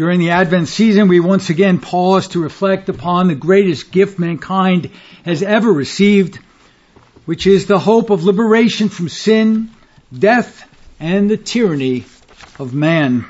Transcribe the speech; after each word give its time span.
During 0.00 0.20
the 0.20 0.30
Advent 0.30 0.68
season, 0.68 1.08
we 1.08 1.20
once 1.20 1.50
again 1.50 1.78
pause 1.78 2.28
to 2.28 2.42
reflect 2.42 2.88
upon 2.88 3.28
the 3.28 3.34
greatest 3.34 3.92
gift 3.92 4.18
mankind 4.18 4.88
has 5.26 5.42
ever 5.42 5.70
received, 5.70 6.38
which 7.26 7.46
is 7.46 7.66
the 7.66 7.78
hope 7.78 8.08
of 8.08 8.24
liberation 8.24 8.88
from 8.88 9.10
sin, 9.10 9.70
death, 10.10 10.66
and 10.98 11.28
the 11.28 11.36
tyranny 11.36 12.06
of 12.58 12.72
man. 12.72 13.26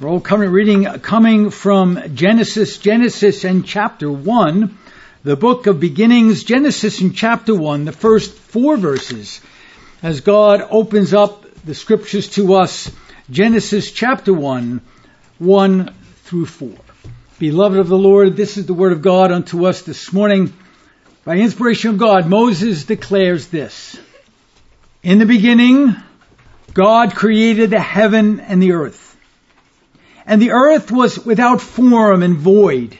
Roll 0.00 0.20
current 0.20 0.52
reading 0.52 0.82
coming 0.98 1.50
from 1.50 2.02
Genesis, 2.16 2.78
Genesis 2.78 3.44
and 3.44 3.64
chapter 3.64 4.10
1, 4.10 4.76
the 5.22 5.36
book 5.36 5.68
of 5.68 5.78
beginnings, 5.78 6.42
Genesis 6.42 7.00
in 7.00 7.12
chapter 7.12 7.54
1, 7.54 7.84
the 7.84 7.92
first 7.92 8.34
four 8.34 8.76
verses, 8.76 9.40
as 10.02 10.22
God 10.22 10.60
opens 10.72 11.14
up 11.14 11.44
the 11.64 11.76
scriptures 11.76 12.26
to 12.30 12.54
us. 12.54 12.90
Genesis 13.30 13.92
chapter 13.92 14.34
1, 14.34 14.80
1 15.38 15.94
through 16.30 16.46
4. 16.46 16.70
Beloved 17.40 17.80
of 17.80 17.88
the 17.88 17.98
Lord, 17.98 18.36
this 18.36 18.56
is 18.56 18.64
the 18.64 18.72
word 18.72 18.92
of 18.92 19.02
God 19.02 19.32
unto 19.32 19.66
us 19.66 19.82
this 19.82 20.12
morning. 20.12 20.52
By 21.24 21.38
inspiration 21.38 21.90
of 21.90 21.98
God, 21.98 22.28
Moses 22.28 22.84
declares 22.84 23.48
this. 23.48 23.98
In 25.02 25.18
the 25.18 25.26
beginning, 25.26 25.96
God 26.72 27.16
created 27.16 27.70
the 27.70 27.80
heaven 27.80 28.38
and 28.38 28.62
the 28.62 28.74
earth. 28.74 29.16
And 30.24 30.40
the 30.40 30.52
earth 30.52 30.92
was 30.92 31.18
without 31.18 31.60
form 31.60 32.22
and 32.22 32.36
void. 32.36 32.96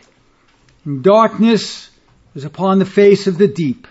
And 0.84 1.04
darkness 1.04 1.88
was 2.34 2.44
upon 2.44 2.80
the 2.80 2.84
face 2.84 3.28
of 3.28 3.38
the 3.38 3.46
deep. 3.46 3.86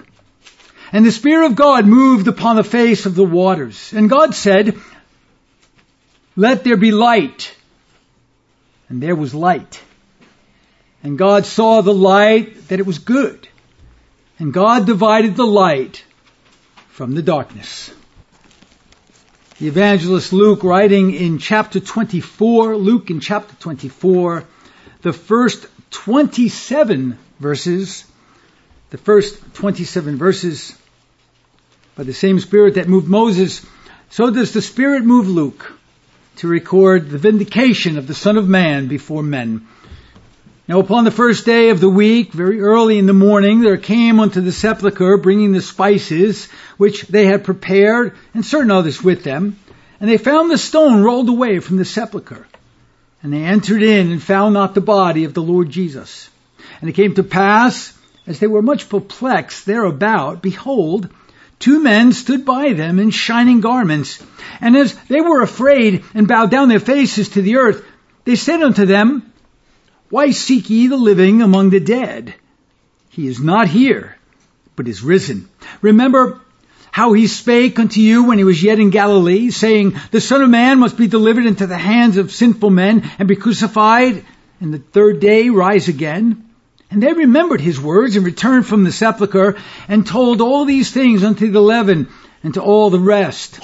And 0.92 1.06
the 1.06 1.14
Spirit 1.14 1.46
of 1.46 1.56
God 1.56 1.88
moved 1.88 2.28
upon 2.28 2.58
the 2.58 2.64
face 2.66 3.06
of 3.06 3.16
the 3.16 3.24
waters. 3.24 3.94
And 3.94 4.10
God 4.10 4.36
said, 4.36 4.78
Let 6.36 6.66
there 6.66 6.76
be 6.76 6.92
light 6.92 7.56
and 8.90 9.02
there 9.02 9.16
was 9.16 9.34
light. 9.34 9.82
And 11.04 11.18
God 11.18 11.46
saw 11.46 11.82
the 11.82 11.94
light 11.94 12.68
that 12.68 12.80
it 12.80 12.86
was 12.86 13.00
good. 13.00 13.48
And 14.38 14.54
God 14.54 14.86
divided 14.86 15.36
the 15.36 15.46
light 15.46 16.04
from 16.90 17.14
the 17.14 17.22
darkness. 17.22 17.92
The 19.60 19.68
evangelist 19.68 20.34
Luke 20.34 20.64
writing 20.64 21.14
in 21.14 21.38
chapter 21.38 21.80
24, 21.80 22.78
Luke 22.78 23.10
in 23.10 23.20
chapter 23.20 23.56
24, 23.56 24.46
the 25.02 25.14
first 25.14 25.68
27 25.92 27.18
verses, 27.40 28.06
the 28.90 28.98
first 28.98 29.38
27 29.56 30.18
verses, 30.18 30.76
by 31.96 32.04
the 32.04 32.14
same 32.14 32.40
Spirit 32.40 32.76
that 32.76 32.88
moved 32.88 33.08
Moses, 33.08 33.66
so 34.10 34.32
does 34.32 34.54
the 34.54 34.62
Spirit 34.62 35.04
move 35.04 35.28
Luke 35.28 35.79
to 36.40 36.48
record 36.48 37.10
the 37.10 37.18
vindication 37.18 37.98
of 37.98 38.08
the 38.08 38.14
Son 38.14 38.38
of 38.38 38.48
Man 38.48 38.88
before 38.88 39.22
men. 39.22 39.68
Now 40.70 40.80
upon 40.80 41.04
the 41.04 41.12
first 41.12 41.46
day 41.46 41.70
of 41.70 41.82
the 41.82 41.90
week, 41.90 42.32
very 42.32 42.62
early 42.62 42.98
in 42.98 43.08
the 43.08 43.14
morning, 43.14 43.60
there 43.60 43.76
came 43.76 44.22
unto 44.22 44.40
the 44.40 44.54
sepulchre, 44.54 45.18
bringing 45.18 45.52
the 45.52 45.62
spices 45.62 46.48
which 46.78 47.02
they 47.08 47.26
had 47.26 47.44
prepared, 47.44 48.16
and 48.34 48.46
certain 48.46 48.72
others 48.72 49.04
with 49.04 49.26
them. 49.26 49.60
And 50.00 50.10
they 50.10 50.18
found 50.18 50.50
the 50.50 50.58
stone 50.58 51.04
rolled 51.04 51.28
away 51.28 51.60
from 51.60 51.76
the 51.76 51.84
sepulchre. 51.84 52.48
And 53.22 53.34
they 53.34 53.44
entered 53.44 53.84
in 53.84 54.10
and 54.10 54.24
found 54.24 54.54
not 54.54 54.76
the 54.76 54.82
body 54.82 55.26
of 55.26 55.34
the 55.34 55.44
Lord 55.44 55.70
Jesus. 55.70 56.30
And 56.80 56.90
it 56.90 56.94
came 56.94 57.16
to 57.16 57.24
pass, 57.24 57.92
as 58.26 58.40
they 58.40 58.48
were 58.48 58.62
much 58.62 58.88
perplexed 58.88 59.66
thereabout, 59.66 60.42
behold, 60.42 61.10
two 61.60 61.82
men 61.84 62.14
stood 62.14 62.46
by 62.46 62.74
them 62.74 63.00
in 63.00 63.12
shining 63.12 63.62
garments, 63.62 64.24
and 64.62 64.76
as 64.76 64.94
they 65.08 65.22
were 65.22 65.42
afraid 65.42 66.04
and 66.14 66.28
bowed 66.28 66.50
down 66.50 66.70
their 66.70 66.80
faces 66.80 67.30
to 67.30 67.42
the 67.42 67.58
earth, 67.58 67.86
they 68.26 68.36
said 68.36 68.62
unto 68.62 68.86
them, 68.86 69.32
Why 70.10 70.32
seek 70.32 70.70
ye 70.70 70.88
the 70.88 70.98
living 70.98 71.42
among 71.42 71.70
the 71.70 71.80
dead? 71.80 72.34
He 73.10 73.28
is 73.28 73.40
not 73.40 73.68
here, 73.68 74.18
but 74.76 74.88
is 74.88 75.04
risen. 75.04 75.50
Remember 75.82 76.42
how 76.92 77.14
he 77.14 77.28
spake 77.28 77.80
unto 77.80 78.00
you 78.00 78.24
when 78.24 78.38
he 78.38 78.44
was 78.44 78.64
yet 78.64 78.80
in 78.80 78.90
Galilee, 78.90 79.52
saying, 79.52 79.96
The 80.12 80.22
Son 80.22 80.42
of 80.42 80.50
Man 80.50 80.80
must 80.80 80.98
be 80.98 81.08
delivered 81.08 81.46
into 81.46 81.68
the 81.68 81.78
hands 81.78 82.18
of 82.18 82.32
sinful 82.32 82.70
men 82.70 83.10
and 83.20 83.28
be 83.28 83.36
crucified, 83.36 84.26
and 84.60 84.74
the 84.74 84.80
third 84.80 85.20
day 85.20 85.50
rise 85.50 85.88
again. 85.88 86.49
And 86.92 87.04
they 87.04 87.14
remembered 87.14 87.62
his 87.62 87.80
words 87.80 88.16
and 88.16 88.26
returned 88.26 88.66
from 88.66 88.84
the 88.84 88.92
sepulchre 88.92 89.58
and 89.88 90.06
told 90.06 90.42
all 90.42 90.66
these 90.66 90.92
things 90.92 91.24
unto 91.24 91.52
the 91.52 91.60
eleven 91.60 92.10
and 92.44 92.54
to 92.56 92.62
all 92.62 92.90
the 92.90 93.00
rest. 93.00 93.60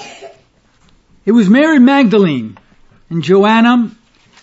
It 1.24 1.32
was 1.32 1.50
Mary 1.50 1.80
Magdalene 1.80 2.56
and 3.10 3.22
Joanna 3.22 3.90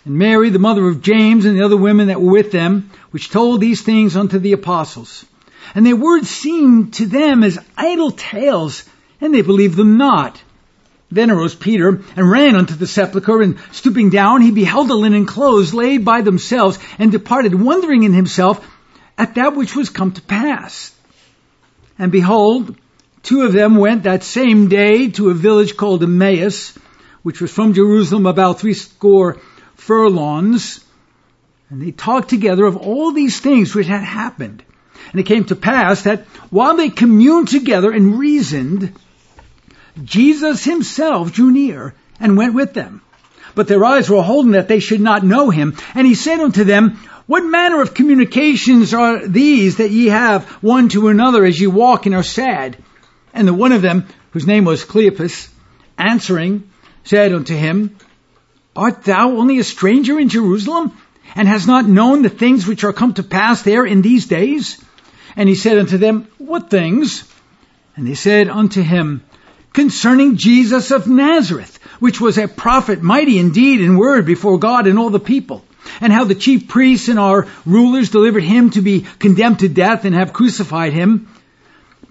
and 0.06 0.16
Mary, 0.16 0.50
the 0.50 0.60
mother 0.60 0.86
of 0.86 1.02
James, 1.02 1.46
and 1.46 1.58
the 1.58 1.64
other 1.64 1.78
women 1.78 2.08
that 2.08 2.22
were 2.22 2.32
with 2.32 2.52
them, 2.52 2.92
which 3.12 3.30
told 3.30 3.62
these 3.62 3.82
things 3.82 4.18
unto 4.18 4.38
the 4.38 4.52
apostles. 4.52 5.26
And 5.76 5.86
their 5.86 5.96
words 5.96 6.30
seemed 6.30 6.96
to 6.96 7.06
them 7.06 7.42
as 7.42 7.58
idle 7.78 8.12
tales, 8.12 8.84
and 9.22 9.34
they 9.34 9.42
believed 9.42 9.78
them 9.78 9.96
not. 9.96 10.42
Then 11.10 11.32
arose 11.32 11.56
Peter 11.56 12.02
and 12.18 12.30
ran 12.30 12.56
unto 12.56 12.74
the 12.74 12.88
sepulchre, 12.88 13.42
and 13.42 13.58
stooping 13.72 14.10
down, 14.10 14.42
he 14.42 14.52
beheld 14.52 14.90
the 14.90 14.96
linen 14.96 15.26
clothes 15.26 15.74
laid 15.74 16.04
by 16.04 16.22
themselves, 16.22 16.80
and 17.00 17.14
departed, 17.14 17.56
wondering 17.56 18.04
in 18.04 18.12
himself 18.12 18.68
at 19.18 19.35
that 19.35 19.56
which 19.56 19.75
was 19.75 19.90
come 19.90 20.12
to 20.12 20.22
pass. 20.22 20.91
And 22.00 22.12
behold, 22.12 22.75
Two 23.24 23.44
of 23.44 23.53
them 23.53 23.78
went 23.78 24.03
that 24.03 24.24
same 24.24 24.68
day 24.68 25.09
to 25.12 25.29
a 25.29 25.34
village 25.34 25.78
called 25.78 26.03
Emmaus, 26.03 26.78
which 27.24 27.40
was 27.40 27.51
from 27.51 27.74
Jerusalem 27.74 28.25
about 28.25 28.59
three 28.59 28.74
score 28.74 29.40
furlongs. 29.75 30.84
And 31.69 31.81
they 31.81 31.91
talked 31.91 32.29
together 32.29 32.66
of 32.66 32.75
all 32.75 33.13
these 33.13 33.40
things 33.40 33.74
which 33.74 33.88
had 33.88 34.03
happened. 34.03 34.62
And 35.12 35.22
it 35.22 35.25
came 35.25 35.45
to 35.45 35.56
pass 35.56 36.03
that 36.03 36.25
while 36.50 36.75
they 36.75 36.90
communed 36.90 37.47
together 37.47 37.91
and 37.91 38.19
reasoned, 38.19 38.94
Jesus 40.03 40.66
himself 40.66 41.31
drew 41.31 41.51
near 41.51 41.95
and 42.19 42.35
went 42.35 42.53
with 42.53 42.74
them. 42.74 43.01
But 43.56 43.68
their 43.68 43.84
eyes 43.86 44.09
were 44.09 44.22
holden 44.22 44.53
that 44.53 44.68
they 44.68 44.80
should 44.80 45.02
not 45.02 45.24
know 45.24 45.50
him. 45.50 45.75
And 45.94 46.08
he 46.08 46.16
said 46.16 46.40
unto 46.40 46.64
them, 46.64 47.00
What 47.28 47.46
manner 47.46 47.81
of 47.81 47.94
communications 47.94 48.94
are 48.94 49.28
these 49.28 49.78
that 49.78 49.91
ye 49.91 50.08
have 50.08 50.46
one 50.62 50.90
to 50.90 51.08
another 51.08 51.46
as 51.46 51.59
ye 51.59 51.68
walk 51.68 52.06
and 52.06 52.16
are 52.16 52.24
sad? 52.24 52.78
And 53.34 53.47
the 53.47 53.53
one 53.53 53.72
of 53.72 53.81
them, 53.81 54.06
whose 54.31 54.47
name 54.47 54.66
was 54.66 54.86
Cleopas, 54.86 55.50
answering, 55.97 56.63
said 57.03 57.34
unto 57.34 57.56
him, 57.56 57.96
Art 58.75 59.03
thou 59.03 59.31
only 59.31 59.59
a 59.59 59.63
stranger 59.63 60.19
in 60.19 60.30
Jerusalem, 60.30 60.92
and 61.36 61.47
hast 61.47 61.68
not 61.68 61.88
known 61.88 62.22
the 62.22 62.30
things 62.30 62.68
which 62.68 62.84
are 62.84 62.94
come 62.94 63.13
to 63.16 63.24
pass 63.24 63.62
there 63.62 63.86
in 63.86 64.02
these 64.02 64.25
days? 64.25 64.84
And 65.36 65.47
he 65.47 65.56
said 65.56 65.78
unto 65.78 65.97
them, 65.97 66.28
What 66.38 66.69
things? 66.69 67.24
And 67.96 68.08
they 68.08 68.16
said 68.16 68.50
unto 68.50 68.81
him, 68.81 69.24
Concerning 69.74 70.38
Jesus 70.38 70.92
of 70.92 71.08
Nazareth, 71.08 71.73
which 72.03 72.19
was 72.19 72.38
a 72.38 72.50
prophet 72.50 73.02
mighty 73.02 73.40
indeed 73.40 73.80
in 73.80 73.96
word 73.96 74.25
before 74.25 74.58
God 74.59 74.88
and 74.88 75.00
all 75.00 75.09
the 75.09 75.22
people, 75.22 75.64
and 76.02 76.12
how 76.12 76.25
the 76.25 76.36
chief 76.36 76.68
priests 76.68 77.08
and 77.08 77.18
our 77.18 77.47
rulers 77.66 78.09
delivered 78.09 78.44
him 78.44 78.72
to 78.72 78.81
be 78.81 79.06
condemned 79.19 79.59
to 79.59 79.69
death 79.69 80.03
and 80.03 80.13
have 80.13 80.34
crucified 80.34 80.92
him. 80.92 81.30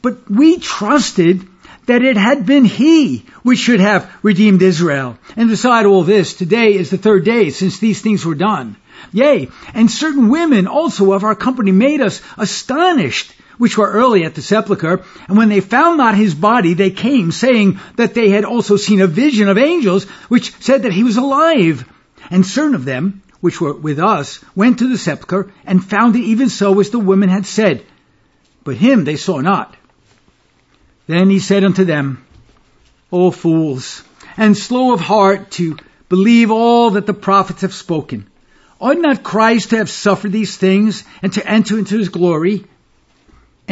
But 0.00 0.30
we 0.30 0.58
trusted 0.58 1.46
that 1.84 2.00
it 2.00 2.16
had 2.16 2.46
been 2.46 2.64
He 2.64 3.26
which 3.42 3.58
should 3.58 3.80
have 3.80 4.10
redeemed 4.22 4.62
Israel. 4.62 5.18
And 5.36 5.50
beside 5.50 5.84
all 5.84 6.04
this, 6.04 6.32
today 6.32 6.72
is 6.72 6.88
the 6.88 6.96
third 6.96 7.26
day 7.26 7.50
since 7.50 7.78
these 7.78 8.00
things 8.00 8.24
were 8.24 8.34
done. 8.34 8.76
Yea, 9.12 9.50
and 9.74 9.90
certain 9.90 10.30
women 10.30 10.68
also 10.68 11.12
of 11.12 11.22
our 11.22 11.34
company 11.34 11.70
made 11.70 12.00
us 12.00 12.22
astonished, 12.38 13.34
which 13.58 13.78
were 13.78 13.90
early 13.90 14.24
at 14.24 14.34
the 14.34 14.42
sepulchre. 14.42 15.04
And 15.28 15.36
when 15.36 15.48
they 15.48 15.60
found 15.60 15.98
not 15.98 16.14
his 16.14 16.34
body, 16.34 16.74
they 16.74 16.90
came, 16.90 17.32
saying 17.32 17.80
that 17.96 18.14
they 18.14 18.30
had 18.30 18.44
also 18.44 18.76
seen 18.76 19.00
a 19.00 19.06
vision 19.06 19.48
of 19.48 19.58
angels, 19.58 20.04
which 20.28 20.52
said 20.60 20.82
that 20.82 20.92
he 20.92 21.04
was 21.04 21.16
alive. 21.16 21.88
And 22.30 22.46
certain 22.46 22.74
of 22.74 22.84
them, 22.84 23.22
which 23.40 23.60
were 23.60 23.74
with 23.74 23.98
us, 23.98 24.42
went 24.54 24.78
to 24.78 24.88
the 24.88 24.98
sepulchre 24.98 25.52
and 25.66 25.84
found 25.84 26.16
it 26.16 26.20
even 26.20 26.48
so 26.48 26.78
as 26.80 26.90
the 26.90 26.98
women 26.98 27.28
had 27.28 27.46
said. 27.46 27.84
But 28.64 28.76
him 28.76 29.04
they 29.04 29.16
saw 29.16 29.40
not. 29.40 29.76
Then 31.06 31.30
he 31.30 31.40
said 31.40 31.64
unto 31.64 31.84
them, 31.84 32.24
O 33.10 33.30
fools, 33.30 34.02
and 34.36 34.56
slow 34.56 34.94
of 34.94 35.00
heart 35.00 35.50
to 35.52 35.76
believe 36.08 36.50
all 36.50 36.90
that 36.92 37.06
the 37.06 37.14
prophets 37.14 37.62
have 37.62 37.74
spoken. 37.74 38.26
Ought 38.80 38.98
not 38.98 39.22
Christ 39.22 39.70
to 39.70 39.76
have 39.76 39.90
suffered 39.90 40.32
these 40.32 40.56
things 40.56 41.04
and 41.22 41.32
to 41.34 41.46
enter 41.46 41.78
into 41.78 41.98
his 41.98 42.08
glory? 42.08 42.64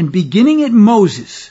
And 0.01 0.11
beginning 0.11 0.63
at 0.63 0.73
Moses 0.73 1.51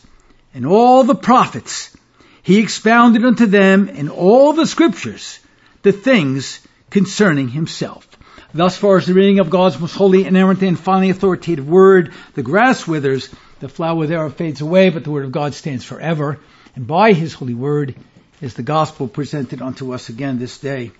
and 0.56 0.66
all 0.66 1.04
the 1.04 1.14
prophets, 1.14 1.96
he 2.42 2.58
expounded 2.58 3.24
unto 3.24 3.46
them 3.46 3.88
in 3.90 4.10
all 4.10 4.54
the 4.54 4.66
scriptures 4.66 5.38
the 5.84 5.92
things 5.92 6.60
concerning 6.90 7.50
himself. 7.50 8.08
Thus 8.52 8.76
far 8.76 8.98
as 8.98 9.06
the 9.06 9.14
reading 9.14 9.38
of 9.38 9.52
God's 9.52 9.80
most 9.80 9.94
holy, 9.94 10.26
inerrant, 10.26 10.64
and 10.64 10.80
finally 10.80 11.12
authoritative 11.12 11.70
word, 11.70 12.12
the 12.34 12.42
grass 12.42 12.88
withers, 12.88 13.30
the 13.60 13.70
flower 13.70 14.08
thereof 14.08 14.34
fades 14.34 14.62
away, 14.62 14.90
but 14.90 15.04
the 15.04 15.12
word 15.12 15.26
of 15.26 15.32
God 15.32 15.54
stands 15.54 15.86
forever. 15.86 16.40
And 16.76 16.88
by 16.88 17.14
his 17.14 17.36
holy 17.36 17.54
word 17.54 17.98
is 18.42 18.56
the 18.56 18.64
gospel 18.64 19.08
presented 19.08 19.62
unto 19.62 19.94
us 19.94 20.10
again 20.10 20.40
this 20.40 20.58
day. 20.58 20.92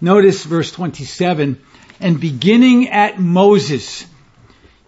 Notice 0.00 0.44
verse 0.44 0.72
27. 0.72 1.60
and 2.00 2.18
beginning 2.18 2.88
at 2.88 3.20
Moses. 3.20 4.06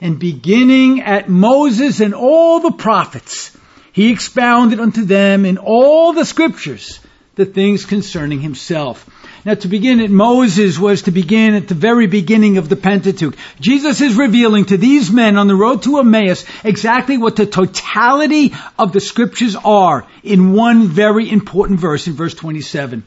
And 0.00 0.18
beginning 0.18 1.00
at 1.00 1.28
Moses 1.28 2.00
and 2.00 2.14
all 2.14 2.60
the 2.60 2.70
prophets, 2.70 3.56
he 3.92 4.12
expounded 4.12 4.78
unto 4.78 5.04
them 5.04 5.44
in 5.44 5.58
all 5.58 6.12
the 6.12 6.24
scriptures 6.24 7.00
the 7.34 7.46
things 7.46 7.86
concerning 7.86 8.40
himself. 8.40 9.08
Now 9.44 9.54
to 9.54 9.68
begin 9.68 10.00
at 10.00 10.10
Moses 10.10 10.78
was 10.78 11.02
to 11.02 11.12
begin 11.12 11.54
at 11.54 11.68
the 11.68 11.74
very 11.74 12.06
beginning 12.06 12.58
of 12.58 12.68
the 12.68 12.76
Pentateuch. 12.76 13.36
Jesus 13.60 14.00
is 14.00 14.16
revealing 14.16 14.66
to 14.66 14.76
these 14.76 15.10
men 15.10 15.38
on 15.38 15.46
the 15.46 15.54
road 15.54 15.82
to 15.82 15.98
Emmaus 15.98 16.44
exactly 16.64 17.16
what 17.16 17.36
the 17.36 17.46
totality 17.46 18.52
of 18.78 18.92
the 18.92 19.00
scriptures 19.00 19.56
are 19.56 20.06
in 20.22 20.52
one 20.52 20.88
very 20.88 21.30
important 21.30 21.78
verse 21.78 22.08
in 22.08 22.14
verse 22.14 22.34
27. 22.34 23.04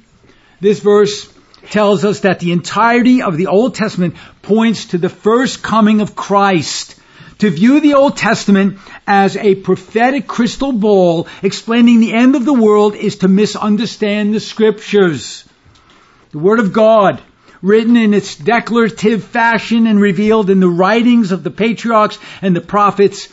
This 0.62 0.80
verse 0.80 1.32
tells 1.70 2.04
us 2.04 2.22
that 2.22 2.40
the 2.40 2.52
entirety 2.52 3.22
of 3.22 3.38
the 3.38 3.48
Old 3.48 3.76
Testament 3.76 4.16
points 4.42 4.86
to 4.88 4.98
the 4.98 5.10
first 5.10 5.62
coming 5.62 6.02
of 6.02 6.16
Christ. 6.16 6.96
To 7.40 7.50
view 7.50 7.80
the 7.80 7.96
Old 7.96 8.18
Testament 8.18 8.78
as 9.08 9.36
a 9.36 9.56
prophetic 9.56 10.28
crystal 10.28 10.72
ball 10.72 11.28
explaining 11.42 12.00
the 12.00 12.14
end 12.14 12.36
of 12.36 12.46
the 12.46 12.54
world 12.54 12.96
is 12.96 13.18
to 13.18 13.28
misunderstand 13.28 14.34
the 14.34 14.40
scriptures. 14.40 15.44
The 16.32 16.40
Word 16.40 16.60
of 16.60 16.72
God, 16.72 17.22
written 17.62 17.98
in 17.98 18.14
its 18.14 18.36
declarative 18.36 19.24
fashion 19.24 19.88
and 19.88 20.00
revealed 20.00 20.50
in 20.50 20.60
the 20.60 20.70
writings 20.70 21.32
of 21.32 21.44
the 21.44 21.52
patriarchs 21.52 22.20
and 22.42 22.56
the 22.56 22.62
prophets, 22.62 23.28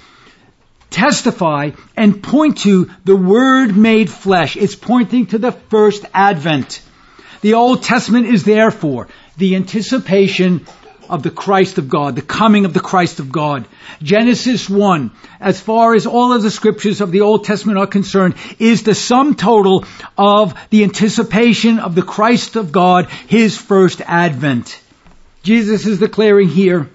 testify 0.90 1.70
and 1.96 2.22
point 2.22 2.58
to 2.58 2.90
the 3.04 3.16
Word 3.16 3.76
made 3.76 4.10
flesh. 4.10 4.56
It's 4.56 4.74
pointing 4.74 5.26
to 5.26 5.38
the 5.38 5.52
first 5.52 6.04
advent. 6.14 6.80
The 7.40 7.54
Old 7.54 7.82
Testament 7.82 8.26
is 8.26 8.44
therefore 8.44 9.08
the 9.36 9.56
anticipation 9.56 10.66
of 11.08 11.22
the 11.22 11.30
Christ 11.30 11.78
of 11.78 11.88
God, 11.88 12.16
the 12.16 12.22
coming 12.22 12.64
of 12.64 12.74
the 12.74 12.80
Christ 12.80 13.18
of 13.18 13.32
God. 13.32 13.66
Genesis 14.02 14.68
1, 14.68 15.10
as 15.40 15.60
far 15.60 15.94
as 15.94 16.06
all 16.06 16.32
of 16.32 16.42
the 16.42 16.50
scriptures 16.50 17.00
of 17.00 17.10
the 17.10 17.22
Old 17.22 17.44
Testament 17.44 17.78
are 17.78 17.86
concerned, 17.86 18.34
is 18.58 18.82
the 18.82 18.94
sum 18.94 19.34
total 19.34 19.84
of 20.16 20.54
the 20.70 20.84
anticipation 20.84 21.78
of 21.78 21.94
the 21.94 22.02
Christ 22.02 22.56
of 22.56 22.72
God, 22.72 23.08
His 23.26 23.56
first 23.56 24.02
advent. 24.04 24.80
Jesus 25.42 25.86
is 25.86 25.98
declaring 25.98 26.48
here 26.48 26.90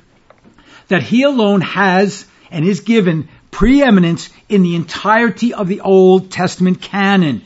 that 0.90 1.04
He 1.04 1.24
alone 1.24 1.62
has 1.62 2.26
and 2.52 2.66
is 2.66 2.82
given 2.82 3.30
preeminence 3.50 4.30
in 4.50 4.62
the 4.62 4.76
entirety 4.76 5.54
of 5.54 5.68
the 5.68 5.82
Old 5.82 6.32
Testament 6.32 6.82
canon. 6.82 7.42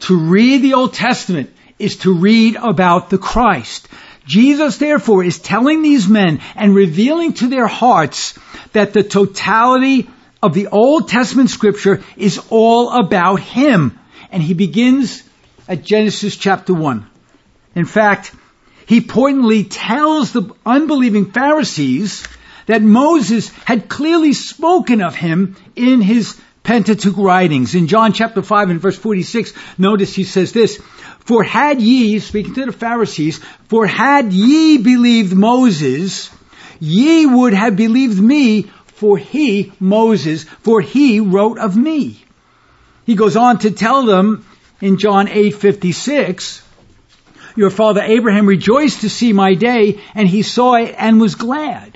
To 0.00 0.16
read 0.16 0.62
the 0.62 0.74
Old 0.74 0.94
Testament 0.94 1.50
is 1.78 1.96
to 1.98 2.14
read 2.14 2.56
about 2.56 3.10
the 3.10 3.18
Christ. 3.18 3.88
Jesus 4.26 4.76
therefore 4.76 5.24
is 5.24 5.38
telling 5.38 5.82
these 5.82 6.06
men 6.06 6.40
and 6.54 6.74
revealing 6.74 7.32
to 7.34 7.48
their 7.48 7.66
hearts 7.66 8.38
that 8.72 8.92
the 8.92 9.02
totality 9.02 10.08
of 10.42 10.54
the 10.54 10.68
Old 10.68 11.08
Testament 11.08 11.50
scripture 11.50 12.02
is 12.16 12.40
all 12.50 12.90
about 12.92 13.40
Him. 13.40 13.98
And 14.30 14.42
he 14.42 14.54
begins 14.54 15.22
at 15.66 15.82
Genesis 15.82 16.36
chapter 16.36 16.74
1. 16.74 17.06
In 17.74 17.84
fact, 17.84 18.34
he 18.86 19.00
pointedly 19.00 19.64
tells 19.64 20.32
the 20.32 20.50
unbelieving 20.64 21.30
Pharisees 21.30 22.26
that 22.66 22.82
Moses 22.82 23.50
had 23.64 23.88
clearly 23.88 24.32
spoken 24.32 25.02
of 25.02 25.14
him 25.14 25.56
in 25.76 26.00
his 26.00 26.38
Pentateuch 26.62 27.16
writings. 27.16 27.74
In 27.74 27.86
John 27.86 28.12
chapter 28.12 28.42
5 28.42 28.70
and 28.70 28.80
verse 28.80 28.98
46, 28.98 29.52
notice 29.78 30.14
he 30.14 30.24
says 30.24 30.52
this, 30.52 30.82
For 31.28 31.42
had 31.42 31.82
ye, 31.82 32.20
speaking 32.20 32.54
to 32.54 32.64
the 32.64 32.72
Pharisees, 32.72 33.38
for 33.68 33.86
had 33.86 34.32
ye 34.32 34.78
believed 34.78 35.34
Moses, 35.36 36.30
ye 36.80 37.26
would 37.26 37.52
have 37.52 37.76
believed 37.76 38.18
me, 38.18 38.62
for 38.86 39.18
he, 39.18 39.70
Moses, 39.78 40.44
for 40.62 40.80
he 40.80 41.20
wrote 41.20 41.58
of 41.58 41.76
me. 41.76 42.24
He 43.04 43.14
goes 43.14 43.36
on 43.36 43.58
to 43.58 43.70
tell 43.70 44.06
them 44.06 44.46
in 44.80 44.96
John 44.96 45.26
8:56, 45.26 46.62
your 47.56 47.68
father 47.68 48.00
Abraham 48.00 48.46
rejoiced 48.46 49.02
to 49.02 49.10
see 49.10 49.34
my 49.34 49.52
day, 49.52 50.00
and 50.14 50.26
he 50.26 50.40
saw 50.40 50.76
it 50.76 50.94
and 50.96 51.20
was 51.20 51.34
glad. 51.34 51.87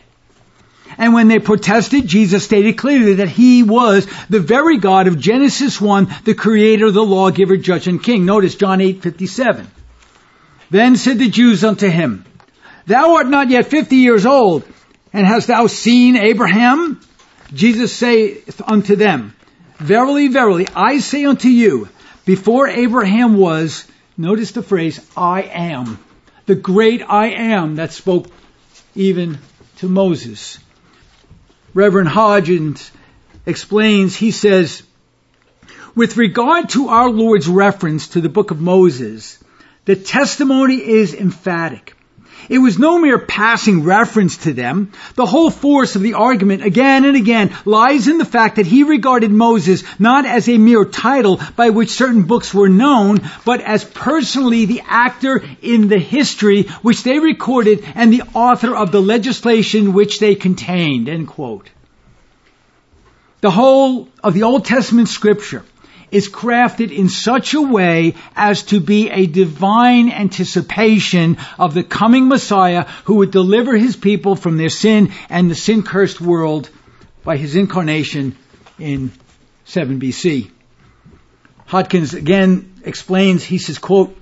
And 0.98 1.14
when 1.14 1.28
they 1.28 1.38
protested, 1.38 2.06
Jesus 2.06 2.44
stated 2.44 2.78
clearly 2.78 3.14
that 3.14 3.28
he 3.28 3.62
was 3.62 4.06
the 4.28 4.40
very 4.40 4.78
God 4.78 5.08
of 5.08 5.18
Genesis 5.18 5.80
1, 5.80 6.08
the 6.24 6.34
creator, 6.34 6.90
the 6.90 7.04
lawgiver, 7.04 7.56
judge, 7.56 7.88
and 7.88 8.02
king. 8.02 8.24
Notice 8.24 8.54
John 8.54 8.80
8, 8.80 9.02
57. 9.02 9.66
Then 10.70 10.96
said 10.96 11.18
the 11.18 11.28
Jews 11.28 11.64
unto 11.64 11.88
him, 11.88 12.24
Thou 12.86 13.16
art 13.16 13.28
not 13.28 13.50
yet 13.50 13.66
fifty 13.66 13.96
years 13.96 14.26
old, 14.26 14.64
and 15.12 15.26
hast 15.26 15.48
thou 15.48 15.66
seen 15.66 16.16
Abraham? 16.16 17.00
Jesus 17.52 17.94
saith 17.94 18.60
unto 18.66 18.96
them, 18.96 19.34
Verily, 19.78 20.28
verily, 20.28 20.66
I 20.74 20.98
say 20.98 21.24
unto 21.24 21.48
you, 21.48 21.88
before 22.24 22.68
Abraham 22.68 23.36
was, 23.36 23.84
notice 24.16 24.52
the 24.52 24.62
phrase, 24.62 25.00
I 25.16 25.42
am. 25.42 25.98
The 26.46 26.54
great 26.54 27.02
I 27.02 27.30
am 27.30 27.76
that 27.76 27.92
spoke 27.92 28.28
even 28.94 29.38
to 29.76 29.88
Moses. 29.88 30.58
Reverend 31.74 32.08
Hodgins 32.08 32.90
explains, 33.46 34.14
he 34.14 34.30
says, 34.30 34.82
with 35.94 36.16
regard 36.16 36.70
to 36.70 36.88
our 36.88 37.10
Lord's 37.10 37.48
reference 37.48 38.08
to 38.08 38.20
the 38.20 38.28
book 38.28 38.50
of 38.50 38.60
Moses, 38.60 39.42
the 39.84 39.96
testimony 39.96 40.76
is 40.76 41.14
emphatic. 41.14 41.96
It 42.48 42.58
was 42.58 42.78
no 42.78 42.98
mere 42.98 43.18
passing 43.18 43.84
reference 43.84 44.38
to 44.38 44.52
them. 44.52 44.92
The 45.14 45.26
whole 45.26 45.50
force 45.50 45.96
of 45.96 46.02
the 46.02 46.14
argument 46.14 46.64
again 46.64 47.04
and 47.04 47.16
again 47.16 47.56
lies 47.64 48.08
in 48.08 48.18
the 48.18 48.24
fact 48.24 48.56
that 48.56 48.66
he 48.66 48.82
regarded 48.82 49.30
Moses 49.30 49.84
not 49.98 50.26
as 50.26 50.48
a 50.48 50.58
mere 50.58 50.84
title 50.84 51.40
by 51.56 51.70
which 51.70 51.90
certain 51.90 52.22
books 52.22 52.52
were 52.52 52.68
known, 52.68 53.20
but 53.44 53.60
as 53.60 53.84
personally 53.84 54.64
the 54.64 54.82
actor 54.86 55.42
in 55.60 55.88
the 55.88 55.98
history 55.98 56.64
which 56.82 57.02
they 57.02 57.18
recorded 57.18 57.84
and 57.94 58.12
the 58.12 58.22
author 58.34 58.74
of 58.74 58.92
the 58.92 59.00
legislation 59.00 59.92
which 59.92 60.18
they 60.18 60.34
contained. 60.34 61.08
The 63.40 63.50
whole 63.50 64.08
of 64.22 64.34
the 64.34 64.44
Old 64.44 64.64
Testament 64.64 65.08
scripture 65.08 65.64
is 66.12 66.28
crafted 66.28 66.96
in 66.96 67.08
such 67.08 67.54
a 67.54 67.62
way 67.62 68.14
as 68.36 68.62
to 68.64 68.78
be 68.78 69.10
a 69.10 69.26
divine 69.26 70.10
anticipation 70.10 71.38
of 71.58 71.74
the 71.74 71.82
coming 71.82 72.28
Messiah 72.28 72.84
who 73.04 73.16
would 73.16 73.32
deliver 73.32 73.76
his 73.76 73.96
people 73.96 74.36
from 74.36 74.58
their 74.58 74.68
sin 74.68 75.12
and 75.28 75.50
the 75.50 75.54
sin 75.54 75.82
cursed 75.82 76.20
world 76.20 76.68
by 77.24 77.38
his 77.38 77.56
incarnation 77.56 78.36
in 78.78 79.10
7 79.64 79.98
BC. 79.98 80.50
Hodgins 81.66 82.14
again 82.14 82.74
explains, 82.84 83.42
he 83.42 83.56
says, 83.56 83.78
quote, 83.78 84.16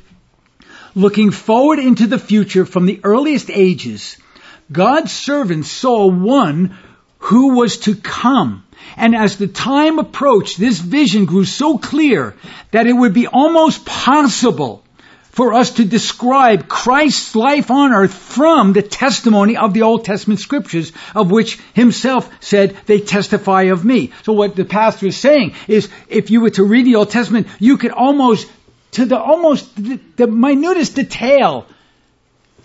looking 0.95 1.33
forward 1.33 1.81
into 1.81 2.07
the 2.07 2.19
future 2.19 2.65
from 2.65 2.87
the 2.87 3.01
earliest 3.03 3.51
ages, 3.51 4.17
God's 4.71 5.13
servants 5.13 5.71
saw 5.71 6.07
one 6.07 6.79
who 7.19 7.55
was 7.57 7.79
to 7.79 7.97
come 7.97 8.65
and 8.97 9.15
as 9.15 9.37
the 9.37 9.47
time 9.47 9.99
approached, 9.99 10.59
this 10.59 10.79
vision 10.79 11.25
grew 11.25 11.45
so 11.45 11.79
clear 11.79 12.35
that 12.71 12.87
it 12.87 12.93
would 12.93 13.15
be 13.15 13.27
almost 13.27 13.85
possible 13.85 14.83
for 15.31 15.55
us 15.55 15.71
to 15.73 15.85
describe 15.85 16.69
Christ's 16.69 17.37
life 17.37 17.71
on 17.71 17.93
earth 17.93 18.13
from 18.13 18.73
the 18.73 18.83
testimony 18.83 19.57
of 19.57 19.73
the 19.73 19.83
Old 19.83 20.05
Testament 20.05 20.41
scriptures, 20.41 20.93
of 21.15 21.31
which 21.31 21.59
himself 21.73 22.31
said, 22.41 22.77
they 22.87 23.01
testify 23.01 23.65
of 23.65 23.85
me. 23.85 24.13
So 24.25 24.33
what 24.33 24.57
the 24.57 24.65
pastor 24.65 25.07
is 25.07 25.17
saying 25.17 25.55
is, 25.69 25.89
if 26.09 26.31
you 26.31 26.41
were 26.41 26.51
to 26.51 26.65
read 26.65 26.85
the 26.85 26.97
Old 26.97 27.11
Testament, 27.11 27.47
you 27.61 27.79
could 27.79 27.93
almost, 27.93 28.51
to 28.93 29.05
the 29.05 29.19
almost, 29.19 29.75
the, 29.77 30.01
the 30.17 30.27
minutest 30.27 30.97
detail, 30.97 31.67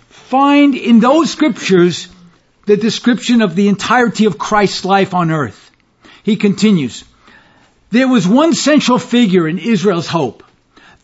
find 0.09 0.75
in 0.75 0.99
those 0.99 1.31
scriptures 1.31 2.07
the 2.65 2.77
description 2.77 3.43
of 3.43 3.55
the 3.55 3.67
entirety 3.67 4.25
of 4.25 4.39
Christ's 4.39 4.83
life 4.83 5.13
on 5.13 5.29
earth. 5.29 5.64
He 6.25 6.37
continues, 6.37 7.03
there 7.91 8.07
was 8.07 8.27
one 8.27 8.55
central 8.55 8.97
figure 8.97 9.47
in 9.47 9.59
Israel's 9.59 10.07
hope. 10.07 10.43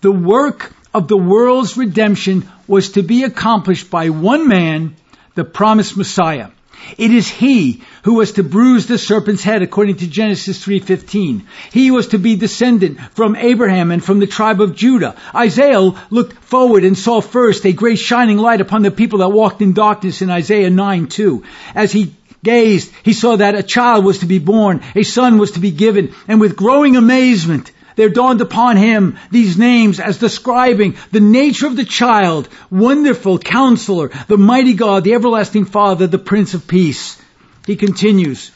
The 0.02 0.12
work 0.12 0.74
of 0.96 1.08
the 1.08 1.16
world's 1.16 1.78
redemption 1.78 2.50
was 2.68 2.94
to 2.94 3.04
be 3.04 3.24
accomplished 3.24 3.92
by 3.92 4.10
one 4.10 4.48
man, 4.48 4.96
the 5.36 5.44
promised 5.44 5.96
Messiah. 5.96 6.48
It 6.98 7.12
is 7.12 7.28
he 7.30 7.84
who 8.02 8.16
was 8.16 8.32
to 8.34 8.44
bruise 8.44 8.88
the 8.88 8.98
serpent's 8.98 9.44
head 9.44 9.62
according 9.62 9.98
to 9.98 10.08
Genesis 10.08 10.66
3:15. 10.66 11.44
He 11.72 11.92
was 11.92 12.08
to 12.08 12.18
be 12.18 12.36
descendant 12.36 13.00
from 13.14 13.36
Abraham 13.36 13.92
and 13.92 14.04
from 14.04 14.18
the 14.18 14.26
tribe 14.26 14.60
of 14.60 14.76
Judah. 14.76 15.16
Isaiah 15.36 15.92
looked 16.10 16.44
forward 16.44 16.84
and 16.84 16.98
saw 16.98 17.22
first 17.22 17.64
a 17.68 17.74
great 17.74 18.00
shining 18.00 18.40
light 18.40 18.62
upon 18.62 18.82
the 18.82 18.90
people 18.90 19.20
that 19.20 19.30
walked 19.30 19.62
in 19.62 19.74
darkness 19.74 20.24
in 20.24 20.32
Isaiah 20.32 20.72
9:2. 20.72 21.44
As 21.76 21.92
he 21.92 22.12
gazed, 22.44 22.92
he 23.04 23.14
saw 23.14 23.36
that 23.36 23.56
a 23.56 23.64
child 23.64 24.06
was 24.06 24.20
to 24.20 24.26
be 24.26 24.40
born, 24.40 24.82
a 24.96 25.04
son 25.04 25.38
was 25.38 25.52
to 25.52 25.60
be 25.60 25.72
given, 25.72 26.14
and 26.28 26.40
with 26.40 26.56
growing 26.56 26.96
amazement, 26.96 27.72
there 27.96 28.10
dawned 28.10 28.42
upon 28.42 28.78
him 28.78 29.18
these 29.30 29.58
names 29.58 30.00
as 30.00 30.18
describing 30.18 30.96
the 31.12 31.20
nature 31.20 31.68
of 31.68 31.76
the 31.76 31.86
child, 31.86 32.48
wonderful 32.70 33.38
counselor, 33.38 34.10
the 34.28 34.38
mighty 34.38 34.74
God, 34.74 35.04
the 35.04 35.14
everlasting 35.14 35.66
Father, 35.66 36.08
the 36.08 36.18
Prince 36.18 36.54
of 36.54 36.68
Peace. 36.68 37.22
He 37.68 37.76
continues, 37.76 38.52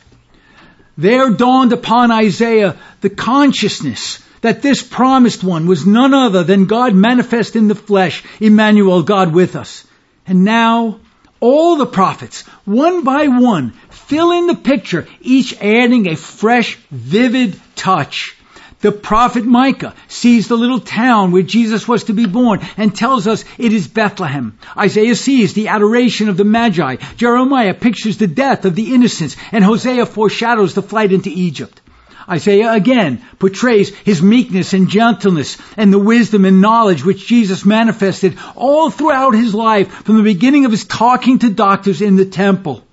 there 0.97 1.29
dawned 1.29 1.73
upon 1.73 2.11
Isaiah 2.11 2.77
the 3.01 3.09
consciousness 3.09 4.23
that 4.41 4.61
this 4.61 4.81
promised 4.81 5.43
one 5.43 5.67
was 5.67 5.85
none 5.85 6.13
other 6.13 6.43
than 6.43 6.65
God 6.65 6.93
manifest 6.93 7.55
in 7.55 7.67
the 7.67 7.75
flesh, 7.75 8.23
Emmanuel, 8.39 9.03
God 9.03 9.33
with 9.33 9.55
us. 9.55 9.85
And 10.27 10.43
now, 10.43 10.99
all 11.39 11.75
the 11.77 11.85
prophets, 11.85 12.41
one 12.65 13.03
by 13.03 13.27
one, 13.27 13.71
fill 13.89 14.31
in 14.31 14.47
the 14.47 14.55
picture, 14.55 15.07
each 15.21 15.53
adding 15.61 16.07
a 16.07 16.15
fresh, 16.15 16.75
vivid 16.91 17.59
touch. 17.75 18.35
The 18.81 18.91
prophet 18.91 19.45
Micah 19.45 19.95
sees 20.07 20.47
the 20.47 20.57
little 20.57 20.79
town 20.79 21.31
where 21.31 21.41
Jesus 21.41 21.87
was 21.87 22.03
to 22.05 22.13
be 22.13 22.27
born 22.27 22.59
and 22.77 22.95
tells 22.95 23.25
us 23.25 23.43
it 23.57 23.73
is 23.73 23.87
Bethlehem. 23.87 24.59
Isaiah 24.77 25.15
sees 25.15 25.53
the 25.53 25.69
adoration 25.69 26.29
of 26.29 26.37
the 26.37 26.43
Magi. 26.43 26.97
Jeremiah 27.15 27.73
pictures 27.73 28.17
the 28.17 28.27
death 28.27 28.65
of 28.65 28.75
the 28.75 28.93
innocents 28.93 29.37
and 29.51 29.63
Hosea 29.63 30.05
foreshadows 30.05 30.75
the 30.75 30.83
flight 30.83 31.11
into 31.11 31.29
Egypt. 31.29 31.81
Isaiah 32.27 32.73
again 32.73 33.21
portrays 33.37 33.89
his 33.89 34.21
meekness 34.21 34.73
and 34.73 34.89
gentleness 34.89 35.57
and 35.77 35.93
the 35.93 35.99
wisdom 35.99 36.45
and 36.45 36.59
knowledge 36.59 37.05
which 37.05 37.27
Jesus 37.27 37.65
manifested 37.65 38.37
all 38.55 38.89
throughout 38.89 39.35
his 39.35 39.53
life 39.53 39.91
from 39.91 40.17
the 40.17 40.23
beginning 40.23 40.65
of 40.65 40.71
his 40.71 40.85
talking 40.85 41.39
to 41.39 41.49
doctors 41.51 42.01
in 42.01 42.15
the 42.15 42.25
temple. 42.25 42.83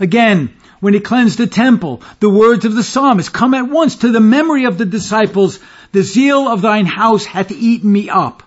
Again, 0.00 0.52
when 0.80 0.94
he 0.94 1.00
cleansed 1.00 1.38
the 1.38 1.46
temple, 1.46 2.02
the 2.18 2.28
words 2.28 2.64
of 2.64 2.74
the 2.74 2.82
psalmist 2.82 3.32
come 3.32 3.54
at 3.54 3.68
once 3.68 3.96
to 3.96 4.10
the 4.10 4.20
memory 4.20 4.64
of 4.64 4.78
the 4.78 4.84
disciples, 4.84 5.60
the 5.92 6.02
zeal 6.02 6.48
of 6.48 6.60
thine 6.60 6.86
house 6.86 7.24
hath 7.24 7.52
eaten 7.52 7.92
me 7.92 8.10
up. 8.10 8.42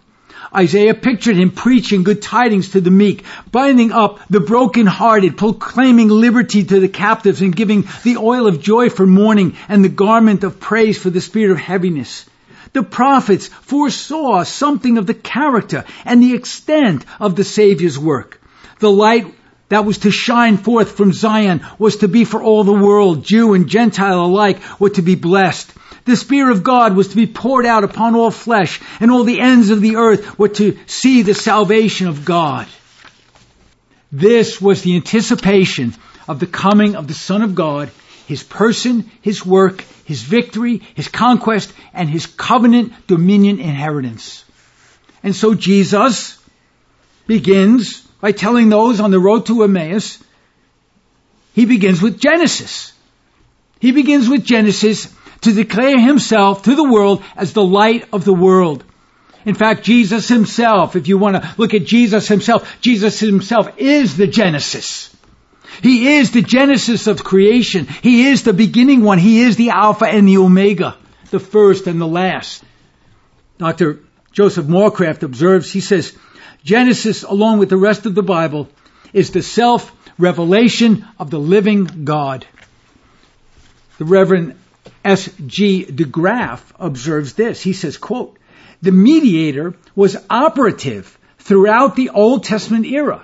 Isaiah 0.55 0.93
pictured 0.93 1.35
him 1.35 1.51
preaching 1.51 2.03
good 2.03 2.21
tidings 2.21 2.69
to 2.69 2.81
the 2.81 2.91
meek, 2.91 3.25
binding 3.51 3.91
up 3.91 4.19
the 4.29 4.39
brokenhearted, 4.39 5.35
proclaiming 5.35 6.07
liberty 6.07 6.63
to 6.63 6.79
the 6.79 6.87
captives, 6.87 7.41
and 7.41 7.55
giving 7.55 7.87
the 8.03 8.17
oil 8.17 8.47
of 8.47 8.61
joy 8.61 8.89
for 8.89 9.05
mourning 9.05 9.57
and 9.67 9.83
the 9.83 9.89
garment 9.89 10.43
of 10.45 10.59
praise 10.59 10.97
for 10.97 11.09
the 11.09 11.19
spirit 11.19 11.51
of 11.51 11.57
heaviness. 11.57 12.25
The 12.71 12.83
prophets 12.83 13.47
foresaw 13.47 14.43
something 14.43 14.97
of 14.97 15.07
the 15.07 15.13
character 15.13 15.85
and 16.05 16.21
the 16.21 16.33
extent 16.33 17.05
of 17.19 17.35
the 17.35 17.43
Savior's 17.43 17.99
work. 17.99 18.41
The 18.79 18.91
light 18.91 19.33
that 19.69 19.85
was 19.85 19.99
to 19.99 20.11
shine 20.11 20.57
forth 20.57 20.91
from 20.95 21.11
Zion 21.11 21.65
was 21.79 21.97
to 21.97 22.07
be 22.07 22.23
for 22.23 22.41
all 22.41 22.63
the 22.63 22.73
world, 22.73 23.25
Jew 23.25 23.53
and 23.53 23.67
Gentile 23.67 24.21
alike, 24.21 24.59
were 24.79 24.91
to 24.91 25.01
be 25.01 25.15
blessed. 25.15 25.73
The 26.05 26.15
Spirit 26.15 26.51
of 26.51 26.63
God 26.63 26.95
was 26.95 27.09
to 27.09 27.15
be 27.15 27.27
poured 27.27 27.65
out 27.65 27.83
upon 27.83 28.15
all 28.15 28.31
flesh, 28.31 28.79
and 28.99 29.11
all 29.11 29.23
the 29.23 29.39
ends 29.39 29.71
of 29.71 29.81
the 29.81 29.95
earth 29.95 30.37
were 30.37 30.49
to 30.49 30.77
see 30.85 31.23
the 31.23 31.33
salvation 31.33 32.07
of 32.07 32.23
God. 32.23 32.67
This 34.11 34.61
was 34.61 34.81
the 34.81 34.95
anticipation 34.95 35.95
of 36.27 36.39
the 36.39 36.47
coming 36.47 36.95
of 36.95 37.07
the 37.07 37.13
Son 37.13 37.41
of 37.41 37.55
God, 37.55 37.89
His 38.27 38.43
person, 38.43 39.09
His 39.21 39.45
work, 39.45 39.81
His 40.05 40.21
victory, 40.21 40.81
His 40.93 41.07
conquest, 41.07 41.73
and 41.93 42.07
His 42.07 42.27
covenant 42.27 42.93
dominion 43.07 43.59
inheritance. 43.59 44.45
And 45.23 45.35
so 45.35 45.55
Jesus 45.55 46.37
begins 47.25 48.01
by 48.21 48.31
telling 48.31 48.69
those 48.69 48.99
on 48.99 49.11
the 49.11 49.19
road 49.19 49.47
to 49.47 49.63
Emmaus, 49.63 50.23
he 51.53 51.65
begins 51.65 52.01
with 52.01 52.19
Genesis. 52.19 52.93
He 53.79 53.91
begins 53.91 54.27
with 54.29 54.43
Genesis 54.43 55.13
to 55.41 55.53
declare 55.53 55.99
himself 55.99 56.63
to 56.63 56.75
the 56.75 56.89
world 56.89 57.23
as 57.35 57.53
the 57.53 57.63
light 57.63 58.07
of 58.13 58.25
the 58.25 58.33
world. 58.33 58.83
In 59.45 59.53
fact, 59.53 59.83
Jesus 59.83 60.27
himself, 60.27 60.95
if 60.95 61.07
you 61.07 61.17
want 61.17 61.35
to 61.35 61.55
look 61.57 61.73
at 61.73 61.85
Jesus 61.85 62.27
himself, 62.27 62.81
Jesus 62.81 63.19
himself 63.19 63.77
is 63.77 64.17
the 64.17 64.27
Genesis. 64.27 65.15
He 65.81 66.15
is 66.15 66.31
the 66.31 66.41
Genesis 66.41 67.07
of 67.07 67.23
creation. 67.23 67.85
He 67.85 68.27
is 68.27 68.43
the 68.43 68.53
beginning 68.53 69.03
one. 69.03 69.19
He 69.19 69.41
is 69.41 69.55
the 69.55 69.69
Alpha 69.69 70.05
and 70.05 70.27
the 70.27 70.37
Omega, 70.37 70.97
the 71.29 71.39
first 71.39 71.85
and 71.85 72.01
the 72.01 72.07
last. 72.07 72.63
Dr. 73.57 73.99
Joseph 74.31 74.65
Morecraft 74.65 75.23
observes, 75.23 75.71
he 75.71 75.81
says, 75.81 76.17
Genesis, 76.63 77.23
along 77.23 77.59
with 77.59 77.69
the 77.69 77.77
rest 77.77 78.05
of 78.05 78.15
the 78.15 78.23
Bible, 78.23 78.69
is 79.13 79.31
the 79.31 79.43
self-revelation 79.43 81.05
of 81.19 81.29
the 81.29 81.39
living 81.39 82.03
God. 82.03 82.45
The 83.97 84.05
Reverend 84.05 84.59
S. 85.05 85.29
G. 85.45 85.85
De 85.85 86.03
Graaf 86.03 86.73
observes 86.79 87.33
this. 87.33 87.61
He 87.61 87.73
says, 87.73 87.97
quote, 87.97 88.37
the 88.81 88.91
mediator 88.91 89.75
was 89.95 90.17
operative 90.29 91.17
throughout 91.37 91.95
the 91.95 92.09
Old 92.09 92.43
Testament 92.43 92.85
era. 92.85 93.23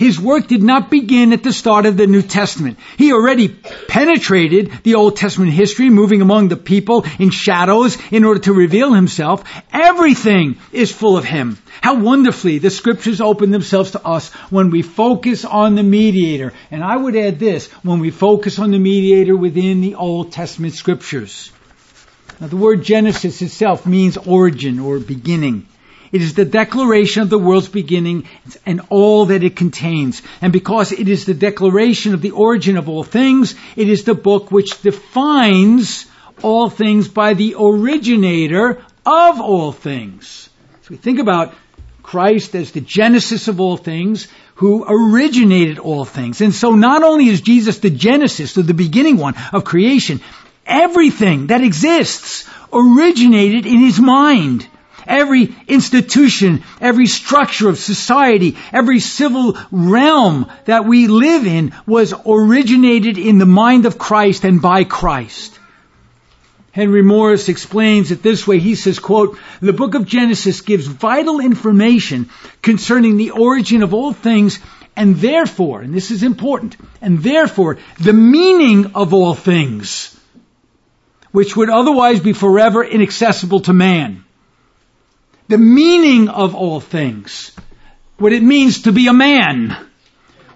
His 0.00 0.18
work 0.18 0.48
did 0.48 0.62
not 0.62 0.88
begin 0.88 1.34
at 1.34 1.42
the 1.42 1.52
start 1.52 1.84
of 1.84 1.98
the 1.98 2.06
New 2.06 2.22
Testament. 2.22 2.78
He 2.96 3.12
already 3.12 3.48
penetrated 3.48 4.72
the 4.82 4.94
Old 4.94 5.16
Testament 5.16 5.52
history, 5.52 5.90
moving 5.90 6.22
among 6.22 6.48
the 6.48 6.56
people 6.56 7.04
in 7.18 7.28
shadows 7.28 7.98
in 8.10 8.24
order 8.24 8.40
to 8.40 8.54
reveal 8.54 8.94
himself. 8.94 9.44
Everything 9.70 10.56
is 10.72 10.90
full 10.90 11.18
of 11.18 11.26
him. 11.26 11.58
How 11.82 12.00
wonderfully 12.00 12.56
the 12.56 12.70
scriptures 12.70 13.20
open 13.20 13.50
themselves 13.50 13.90
to 13.90 14.02
us 14.02 14.30
when 14.48 14.70
we 14.70 14.80
focus 14.80 15.44
on 15.44 15.74
the 15.74 15.82
mediator. 15.82 16.54
And 16.70 16.82
I 16.82 16.96
would 16.96 17.14
add 17.14 17.38
this, 17.38 17.66
when 17.82 18.00
we 18.00 18.10
focus 18.10 18.58
on 18.58 18.70
the 18.70 18.78
mediator 18.78 19.36
within 19.36 19.82
the 19.82 19.96
Old 19.96 20.32
Testament 20.32 20.72
scriptures. 20.72 21.52
Now 22.40 22.46
the 22.46 22.56
word 22.56 22.82
Genesis 22.82 23.42
itself 23.42 23.84
means 23.84 24.16
origin 24.16 24.78
or 24.78 24.98
beginning. 24.98 25.66
It 26.12 26.22
is 26.22 26.34
the 26.34 26.44
declaration 26.44 27.22
of 27.22 27.30
the 27.30 27.38
world's 27.38 27.68
beginning 27.68 28.28
and 28.66 28.80
all 28.88 29.26
that 29.26 29.44
it 29.44 29.54
contains. 29.56 30.22
And 30.40 30.52
because 30.52 30.92
it 30.92 31.08
is 31.08 31.24
the 31.24 31.34
declaration 31.34 32.14
of 32.14 32.22
the 32.22 32.32
origin 32.32 32.76
of 32.76 32.88
all 32.88 33.04
things, 33.04 33.54
it 33.76 33.88
is 33.88 34.04
the 34.04 34.14
book 34.14 34.50
which 34.50 34.82
defines 34.82 36.06
all 36.42 36.68
things 36.68 37.08
by 37.08 37.34
the 37.34 37.54
originator 37.58 38.82
of 39.06 39.40
all 39.40 39.72
things. 39.72 40.48
So 40.82 40.88
we 40.90 40.96
think 40.96 41.20
about 41.20 41.54
Christ 42.02 42.56
as 42.56 42.72
the 42.72 42.80
genesis 42.80 43.46
of 43.46 43.60
all 43.60 43.76
things, 43.76 44.26
who 44.56 44.84
originated 44.86 45.78
all 45.78 46.04
things. 46.04 46.40
And 46.40 46.54
so 46.54 46.74
not 46.74 47.02
only 47.02 47.28
is 47.28 47.40
Jesus 47.40 47.78
the 47.78 47.88
genesis, 47.88 48.58
or 48.58 48.62
the 48.62 48.74
beginning 48.74 49.16
one 49.16 49.34
of 49.52 49.64
creation, 49.64 50.20
everything 50.66 51.46
that 51.46 51.62
exists 51.62 52.46
originated 52.72 53.64
in 53.64 53.78
his 53.78 53.98
mind. 53.98 54.66
Every 55.06 55.54
institution, 55.66 56.62
every 56.80 57.06
structure 57.06 57.68
of 57.68 57.78
society, 57.78 58.56
every 58.72 59.00
civil 59.00 59.56
realm 59.70 60.50
that 60.66 60.84
we 60.84 61.06
live 61.06 61.46
in 61.46 61.72
was 61.86 62.14
originated 62.26 63.18
in 63.18 63.38
the 63.38 63.46
mind 63.46 63.86
of 63.86 63.98
Christ 63.98 64.44
and 64.44 64.60
by 64.60 64.84
Christ. 64.84 65.58
Henry 66.72 67.02
Morris 67.02 67.48
explains 67.48 68.12
it 68.12 68.22
this 68.22 68.46
way. 68.46 68.60
He 68.60 68.76
says, 68.76 69.00
quote, 69.00 69.38
the 69.60 69.72
book 69.72 69.94
of 69.94 70.06
Genesis 70.06 70.60
gives 70.60 70.86
vital 70.86 71.40
information 71.40 72.30
concerning 72.62 73.16
the 73.16 73.32
origin 73.32 73.82
of 73.82 73.92
all 73.92 74.12
things 74.12 74.60
and 74.96 75.16
therefore, 75.16 75.80
and 75.80 75.94
this 75.94 76.10
is 76.10 76.22
important, 76.22 76.76
and 77.00 77.22
therefore 77.22 77.78
the 77.98 78.12
meaning 78.12 78.92
of 78.94 79.14
all 79.14 79.34
things, 79.34 80.16
which 81.32 81.56
would 81.56 81.70
otherwise 81.70 82.20
be 82.20 82.32
forever 82.32 82.84
inaccessible 82.84 83.60
to 83.60 83.72
man 83.72 84.24
the 85.50 85.58
meaning 85.58 86.28
of 86.28 86.54
all 86.54 86.78
things, 86.78 87.50
what 88.18 88.32
it 88.32 88.40
means 88.40 88.82
to 88.82 88.92
be 88.92 89.08
a 89.08 89.12
man, 89.12 89.76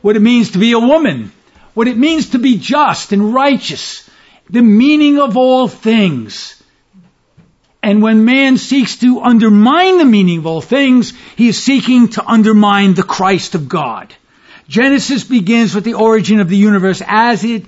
what 0.03 0.15
it 0.15 0.23
means 0.23 0.53
to 0.53 0.59
be 0.59 0.71
a 0.71 0.79
woman, 0.79 1.33
what 1.75 1.89
it 1.89 1.97
means 1.97 2.31
to 2.31 2.39
be 2.39 2.59
just 2.59 3.13
and 3.13 3.35
righteous, 3.35 4.09
the 4.49 4.63
meaning 4.63 5.19
of 5.19 5.37
all 5.37 5.67
things. 5.67 6.63
And 7.83 8.03
when 8.03 8.25
man 8.25 8.57
seeks 8.57 8.99
to 8.99 9.21
undermine 9.21 9.99
the 9.99 10.05
meaning 10.05 10.39
of 10.39 10.47
all 10.47 10.61
things, 10.61 11.13
he 11.35 11.49
is 11.49 11.61
seeking 11.61 12.11
to 12.11 12.25
undermine 12.25 12.95
the 12.95 13.03
Christ 13.03 13.57
of 13.57 13.69
God. 13.69 14.15
Genesis 14.69 15.25
begins 15.25 15.75
with 15.75 15.83
the 15.83 15.95
origin 15.95 16.39
of 16.39 16.49
the 16.49 16.57
universe 16.57 17.03
as 17.05 17.43
it 17.43 17.67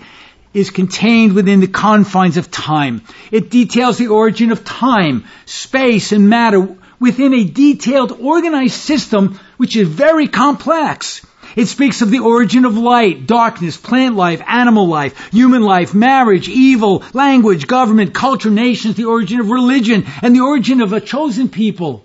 is 0.55 0.71
contained 0.71 1.33
within 1.33 1.59
the 1.59 1.67
confines 1.67 2.37
of 2.37 2.53
time. 2.53 3.03
It 3.33 3.51
details 3.51 3.99
the 3.99 4.09
origin 4.09 4.53
of 4.53 4.65
time, 4.65 5.25
space, 5.45 6.13
and 6.13 6.31
matter 6.31 6.77
within 6.99 7.35
a 7.35 7.45
detailed, 7.45 8.13
organized 8.13 8.75
system 8.75 9.39
which 9.57 9.77
is 9.77 9.89
very 9.89 10.29
complex. 10.29 11.25
It 11.55 11.67
speaks 11.67 12.03
of 12.03 12.11
the 12.11 12.19
origin 12.19 12.65
of 12.65 12.77
light, 12.77 13.27
darkness, 13.27 13.77
plant 13.77 14.15
life, 14.15 14.43
animal 14.47 14.89
life, 14.89 15.31
human 15.33 15.63
life, 15.63 15.95
marriage, 15.95 16.49
evil, 16.49 17.03
language, 17.15 17.67
government, 17.67 18.13
culture, 18.13 18.51
nations, 18.51 18.97
the 18.97 19.07
origin 19.07 19.41
of 19.41 19.51
religion, 19.51 20.05
and 20.23 20.35
the 20.35 20.41
origin 20.41 20.83
of 20.83 20.93
a 20.93 21.01
chosen 21.01 21.49
people. 21.49 22.05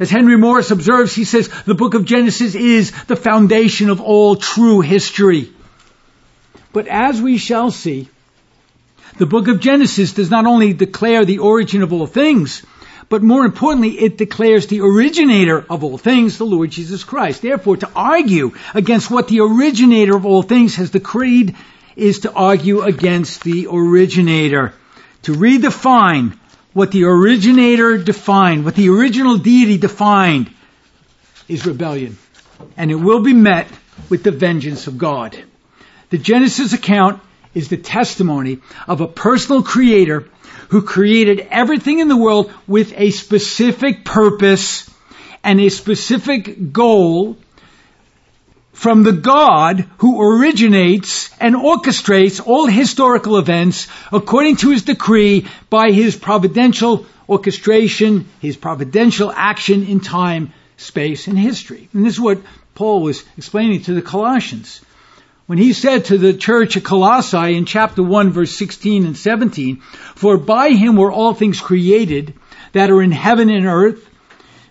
As 0.00 0.10
Henry 0.10 0.36
Morris 0.36 0.72
observes, 0.72 1.14
he 1.14 1.24
says, 1.24 1.48
the 1.64 1.76
book 1.76 1.94
of 1.94 2.04
Genesis 2.04 2.56
is 2.56 2.90
the 3.04 3.14
foundation 3.14 3.90
of 3.90 4.00
all 4.00 4.34
true 4.34 4.80
history. 4.80 5.52
But 6.72 6.88
as 6.88 7.22
we 7.22 7.38
shall 7.38 7.70
see, 7.70 8.08
The 9.16 9.26
book 9.26 9.46
of 9.46 9.60
Genesis 9.60 10.12
does 10.12 10.28
not 10.28 10.44
only 10.44 10.72
declare 10.72 11.24
the 11.24 11.38
origin 11.38 11.82
of 11.82 11.92
all 11.92 12.06
things, 12.08 12.64
but 13.14 13.22
more 13.22 13.44
importantly, 13.44 13.90
it 13.90 14.18
declares 14.18 14.66
the 14.66 14.80
originator 14.80 15.64
of 15.70 15.84
all 15.84 15.96
things, 15.96 16.36
the 16.36 16.44
Lord 16.44 16.72
Jesus 16.72 17.04
Christ. 17.04 17.42
Therefore, 17.42 17.76
to 17.76 17.88
argue 17.94 18.56
against 18.74 19.08
what 19.08 19.28
the 19.28 19.38
originator 19.38 20.16
of 20.16 20.26
all 20.26 20.42
things 20.42 20.74
has 20.74 20.90
decreed 20.90 21.54
is 21.94 22.18
to 22.22 22.32
argue 22.32 22.82
against 22.82 23.44
the 23.44 23.68
originator. 23.70 24.74
To 25.22 25.32
redefine 25.32 26.36
what 26.72 26.90
the 26.90 27.04
originator 27.04 27.98
defined, 27.98 28.64
what 28.64 28.74
the 28.74 28.88
original 28.88 29.38
deity 29.38 29.78
defined, 29.78 30.50
is 31.46 31.64
rebellion. 31.64 32.18
And 32.76 32.90
it 32.90 32.96
will 32.96 33.20
be 33.20 33.32
met 33.32 33.68
with 34.10 34.24
the 34.24 34.32
vengeance 34.32 34.88
of 34.88 34.98
God. 34.98 35.40
The 36.10 36.18
Genesis 36.18 36.72
account 36.72 37.22
is 37.54 37.68
the 37.68 37.76
testimony 37.76 38.58
of 38.88 39.00
a 39.00 39.06
personal 39.06 39.62
creator 39.62 40.28
who 40.68 40.82
created 40.82 41.46
everything 41.50 41.98
in 41.98 42.08
the 42.08 42.16
world 42.16 42.52
with 42.66 42.92
a 42.96 43.10
specific 43.10 44.04
purpose 44.04 44.90
and 45.42 45.60
a 45.60 45.68
specific 45.68 46.72
goal 46.72 47.36
from 48.72 49.02
the 49.02 49.12
God 49.12 49.88
who 49.98 50.20
originates 50.20 51.30
and 51.40 51.54
orchestrates 51.54 52.44
all 52.44 52.66
historical 52.66 53.38
events 53.38 53.86
according 54.12 54.56
to 54.56 54.70
his 54.70 54.82
decree 54.82 55.46
by 55.70 55.90
his 55.92 56.16
providential 56.16 57.06
orchestration, 57.28 58.26
his 58.40 58.56
providential 58.56 59.32
action 59.34 59.86
in 59.86 60.00
time, 60.00 60.52
space, 60.76 61.28
and 61.28 61.38
history. 61.38 61.88
And 61.92 62.04
this 62.04 62.14
is 62.14 62.20
what 62.20 62.42
Paul 62.74 63.02
was 63.02 63.24
explaining 63.38 63.82
to 63.82 63.94
the 63.94 64.02
Colossians. 64.02 64.80
When 65.46 65.58
he 65.58 65.74
said 65.74 66.06
to 66.06 66.16
the 66.16 66.32
church 66.32 66.78
at 66.78 66.84
Colossae 66.84 67.54
in 67.54 67.66
chapter 67.66 68.02
1 68.02 68.30
verse 68.30 68.56
16 68.56 69.04
and 69.04 69.16
17, 69.16 69.76
For 70.14 70.38
by 70.38 70.70
him 70.70 70.96
were 70.96 71.12
all 71.12 71.34
things 71.34 71.60
created 71.60 72.32
that 72.72 72.90
are 72.90 73.02
in 73.02 73.12
heaven 73.12 73.50
and 73.50 73.66
earth, 73.66 74.08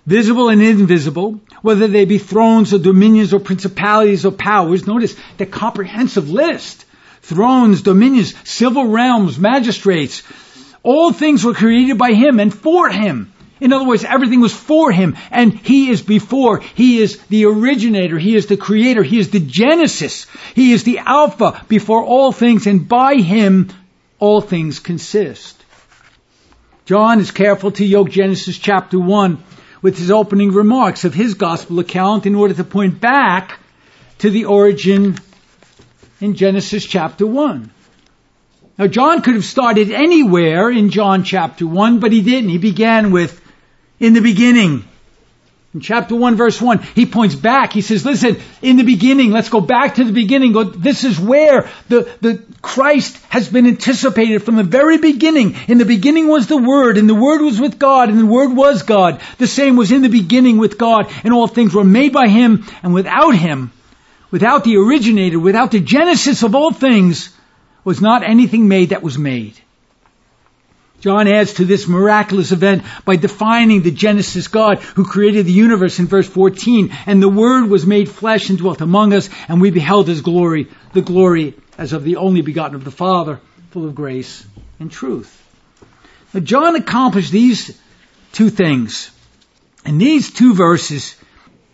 visible 0.08 0.50
and 0.50 0.64
invisible, 0.64 1.42
whether 1.62 1.88
they 1.88 2.06
be 2.06 2.18
thrones 2.18 2.74
or 2.74 2.80
dominions 2.80 3.36
or 3.36 3.40
principalities 3.40 4.26
or 4.26 4.32
powers. 4.32 4.88
Notice 4.88 5.16
the 5.38 5.46
comprehensive 5.46 6.32
list. 6.32 6.86
Thrones, 7.22 7.84
dominions, 7.84 8.34
civil 8.44 8.88
realms, 8.88 9.38
magistrates. 9.38 10.24
All 10.82 11.14
things 11.14 11.44
were 11.44 11.54
created 11.54 12.00
by 12.00 12.14
him 12.14 12.40
and 12.40 12.54
for 12.54 12.90
him. 12.90 13.33
In 13.64 13.72
other 13.72 13.86
words, 13.86 14.04
everything 14.04 14.42
was 14.42 14.54
for 14.54 14.92
him 14.92 15.16
and 15.32 15.58
he 15.58 15.90
is 15.90 16.02
before. 16.02 16.60
He 16.60 17.02
is 17.02 17.18
the 17.30 17.46
originator. 17.46 18.20
He 18.20 18.36
is 18.36 18.48
the 18.48 18.58
creator. 18.58 19.04
He 19.04 19.20
is 19.20 19.30
the 19.30 19.40
genesis. 19.40 20.28
He 20.54 20.74
is 20.74 20.84
the 20.84 20.98
alpha 20.98 21.64
before 21.70 22.04
all 22.04 22.34
things 22.34 22.68
and 22.68 22.86
by 22.90 23.16
him 23.16 23.70
all 24.20 24.42
things 24.42 24.82
consist. 24.82 25.64
John 26.84 27.22
is 27.22 27.32
careful 27.32 27.72
to 27.72 27.86
yoke 27.86 28.10
Genesis 28.10 28.58
chapter 28.58 29.00
1 29.00 29.42
with 29.82 29.98
his 29.98 30.12
opening 30.12 30.52
remarks 30.52 31.06
of 31.06 31.14
his 31.14 31.36
gospel 31.36 31.80
account 31.80 32.26
in 32.26 32.36
order 32.36 32.54
to 32.56 32.66
point 32.66 33.00
back 33.00 33.60
to 34.18 34.30
the 34.30 34.44
origin 34.44 35.16
in 36.20 36.36
Genesis 36.36 36.84
chapter 36.86 37.26
1. 37.26 37.72
Now 38.78 38.88
John 38.88 39.22
could 39.22 39.36
have 39.36 39.46
started 39.46 39.90
anywhere 39.90 40.70
in 40.70 40.90
John 40.90 41.24
chapter 41.24 41.66
1, 41.66 42.00
but 42.00 42.12
he 42.12 42.22
didn't. 42.22 42.50
He 42.50 42.58
began 42.58 43.12
with 43.12 43.40
in 44.04 44.14
the 44.14 44.22
beginning. 44.22 44.84
In 45.74 45.80
chapter 45.80 46.14
1 46.14 46.36
verse 46.36 46.62
1, 46.62 46.84
he 46.94 47.06
points 47.06 47.36
back. 47.36 47.72
He 47.72 47.82
says, 47.82 48.06
listen, 48.06 48.38
in 48.62 48.76
the 48.76 48.84
beginning, 48.84 49.32
let's 49.32 49.50
go 49.50 49.62
back 49.62 49.96
to 49.96 50.04
the 50.04 50.12
beginning. 50.12 50.54
This 50.78 51.06
is 51.06 51.18
where 51.18 51.70
the, 51.88 52.12
the 52.20 52.44
Christ 52.62 53.18
has 53.30 53.48
been 53.48 53.66
anticipated 53.66 54.44
from 54.44 54.58
the 54.58 54.64
very 54.64 54.98
beginning. 54.98 55.56
In 55.68 55.78
the 55.78 55.86
beginning 55.86 56.28
was 56.28 56.48
the 56.48 56.58
Word, 56.58 56.98
and 56.98 57.10
the 57.10 57.16
Word 57.16 57.42
was 57.42 57.60
with 57.62 57.80
God, 57.80 58.10
and 58.10 58.20
the 58.20 58.26
Word 58.26 58.54
was 58.54 58.84
God. 58.84 59.22
The 59.38 59.48
same 59.48 59.78
was 59.78 59.92
in 59.92 60.02
the 60.02 60.10
beginning 60.10 60.58
with 60.58 60.78
God, 60.78 61.10
and 61.24 61.34
all 61.34 61.48
things 61.48 61.74
were 61.74 61.86
made 61.86 62.12
by 62.12 62.28
Him, 62.28 62.66
and 62.84 62.94
without 62.94 63.36
Him, 63.36 63.72
without 64.32 64.66
the 64.66 64.78
originator, 64.78 65.40
without 65.40 65.72
the 65.72 65.80
genesis 65.80 66.44
of 66.44 66.56
all 66.56 66.74
things, 66.74 67.36
was 67.86 68.02
not 68.02 68.22
anything 68.22 68.68
made 68.68 68.90
that 68.90 69.02
was 69.02 69.18
made. 69.18 69.63
John 71.04 71.28
adds 71.28 71.56
to 71.56 71.66
this 71.66 71.86
miraculous 71.86 72.54
event 72.54 72.84
by 73.04 73.18
defining 73.18 73.82
the 73.82 73.92
Genesis 73.92 74.48
God 74.48 74.80
who 74.80 75.04
created 75.04 75.46
the 75.46 75.52
universe 75.52 76.00
in 76.00 76.08
verse 76.08 76.30
14. 76.30 76.96
And 77.06 77.22
the 77.22 77.28
Word 77.28 77.70
was 77.70 77.86
made 77.86 78.08
flesh 78.08 78.50
and 78.50 78.58
dwelt 78.58 78.80
among 78.80 79.12
us, 79.12 79.30
and 79.50 79.60
we 79.60 79.70
beheld 79.70 80.08
His 80.08 80.22
glory, 80.22 80.70
the 80.94 81.02
glory 81.02 81.56
as 81.78 81.92
of 81.92 82.06
the 82.06 82.16
only 82.16 82.40
begotten 82.40 82.78
of 82.78 82.86
the 82.86 82.90
Father, 82.90 83.42
full 83.72 83.86
of 83.86 83.96
grace 83.96 84.46
and 84.80 84.90
truth. 84.90 85.46
Now, 86.34 86.40
John 86.40 86.78
accomplished 86.78 87.34
these 87.34 87.78
two 88.32 88.50
things. 88.50 89.12
In 89.86 89.98
these 89.98 90.32
two 90.32 90.54
verses, 90.54 91.18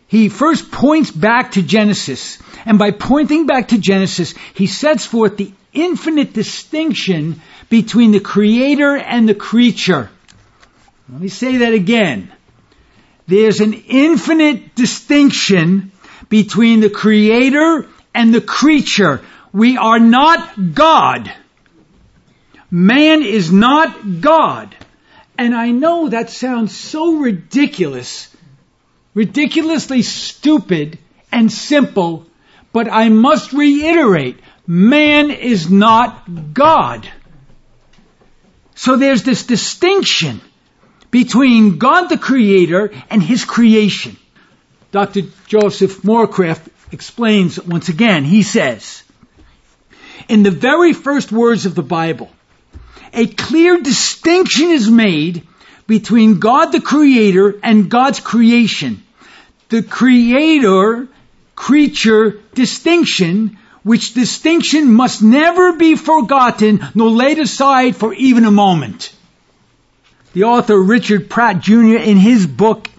he 0.10 0.28
first 0.28 0.72
points 0.72 1.12
back 1.12 1.52
to 1.52 1.62
Genesis. 1.62 2.40
And 2.66 2.80
by 2.80 2.90
pointing 2.90 3.46
back 3.46 3.70
to 3.70 3.78
Genesis, 3.78 4.34
he 4.56 4.66
sets 4.66 5.06
forth 5.06 5.38
the 5.38 5.54
infinite 5.72 6.34
distinction 6.34 7.42
between 7.70 8.12
the 8.12 8.20
creator 8.20 8.98
and 8.98 9.30
the 9.30 9.36
creature. 9.36 10.10
Let 11.10 11.22
me 11.22 11.28
say 11.28 11.58
that 11.58 11.74
again. 11.74 12.32
There's 13.28 13.60
an 13.60 13.74
infinite 13.74 14.74
distinction 14.74 15.92
between 16.28 16.80
the 16.80 16.90
creator 16.90 17.88
and 18.16 18.34
the 18.34 18.42
creature. 18.42 19.22
We 19.54 19.78
are 19.78 20.00
not 20.00 20.74
God. 20.74 21.32
Man 22.72 23.22
is 23.22 23.52
not 23.52 24.22
God. 24.22 24.76
And 25.38 25.56
I 25.56 25.70
know 25.70 26.10
that 26.10 26.32
sounds 26.32 26.76
so 26.76 27.18
ridiculous, 27.18 28.29
ridiculously 29.20 30.02
stupid 30.02 30.98
and 31.30 31.52
simple, 31.52 32.26
but 32.72 32.88
I 32.90 33.10
must 33.10 33.52
reiterate, 33.52 34.40
man 34.66 35.30
is 35.30 35.70
not 35.70 36.54
God. 36.54 37.06
So 38.76 38.96
there's 38.96 39.24
this 39.24 39.46
distinction 39.46 40.40
between 41.12 41.80
God 41.80 42.08
the 42.08 42.18
Creator 42.18 42.94
and 43.10 43.22
His 43.22 43.44
creation. 43.44 44.16
Dr. 44.94 45.24
Joseph 45.48 46.02
Morecraft 46.04 46.70
explains 46.94 47.60
once 47.62 47.90
again, 47.90 48.24
he 48.24 48.42
says, 48.42 49.04
in 50.30 50.44
the 50.44 50.58
very 50.70 50.94
first 50.94 51.30
words 51.30 51.66
of 51.66 51.76
the 51.76 51.84
Bible, 51.84 52.32
a 53.12 53.28
clear 53.28 53.82
distinction 53.82 54.70
is 54.70 54.90
made 54.90 55.46
between 55.88 56.40
God 56.40 56.68
the 56.68 56.80
Creator 56.80 57.60
and 57.62 57.90
God's 57.90 58.22
creation. 58.22 59.04
The 59.70 59.84
Creator 59.84 61.08
creature 61.56 62.40
distinction 62.56 63.58
which 63.84 64.14
distinction 64.14 64.94
must 64.94 65.22
never 65.22 65.74
be 65.74 65.96
forgotten 65.96 66.86
nor 66.96 67.10
laid 67.10 67.40
aside 67.40 67.96
for 67.96 68.14
even 68.14 68.46
a 68.46 68.52
moment. 68.52 69.14
The 70.34 70.44
author 70.44 70.78
Richard 70.82 71.30
Pratt 71.30 71.60
Jr. 71.60 71.98
in 71.98 72.18
his 72.18 72.46
book, 72.46 72.90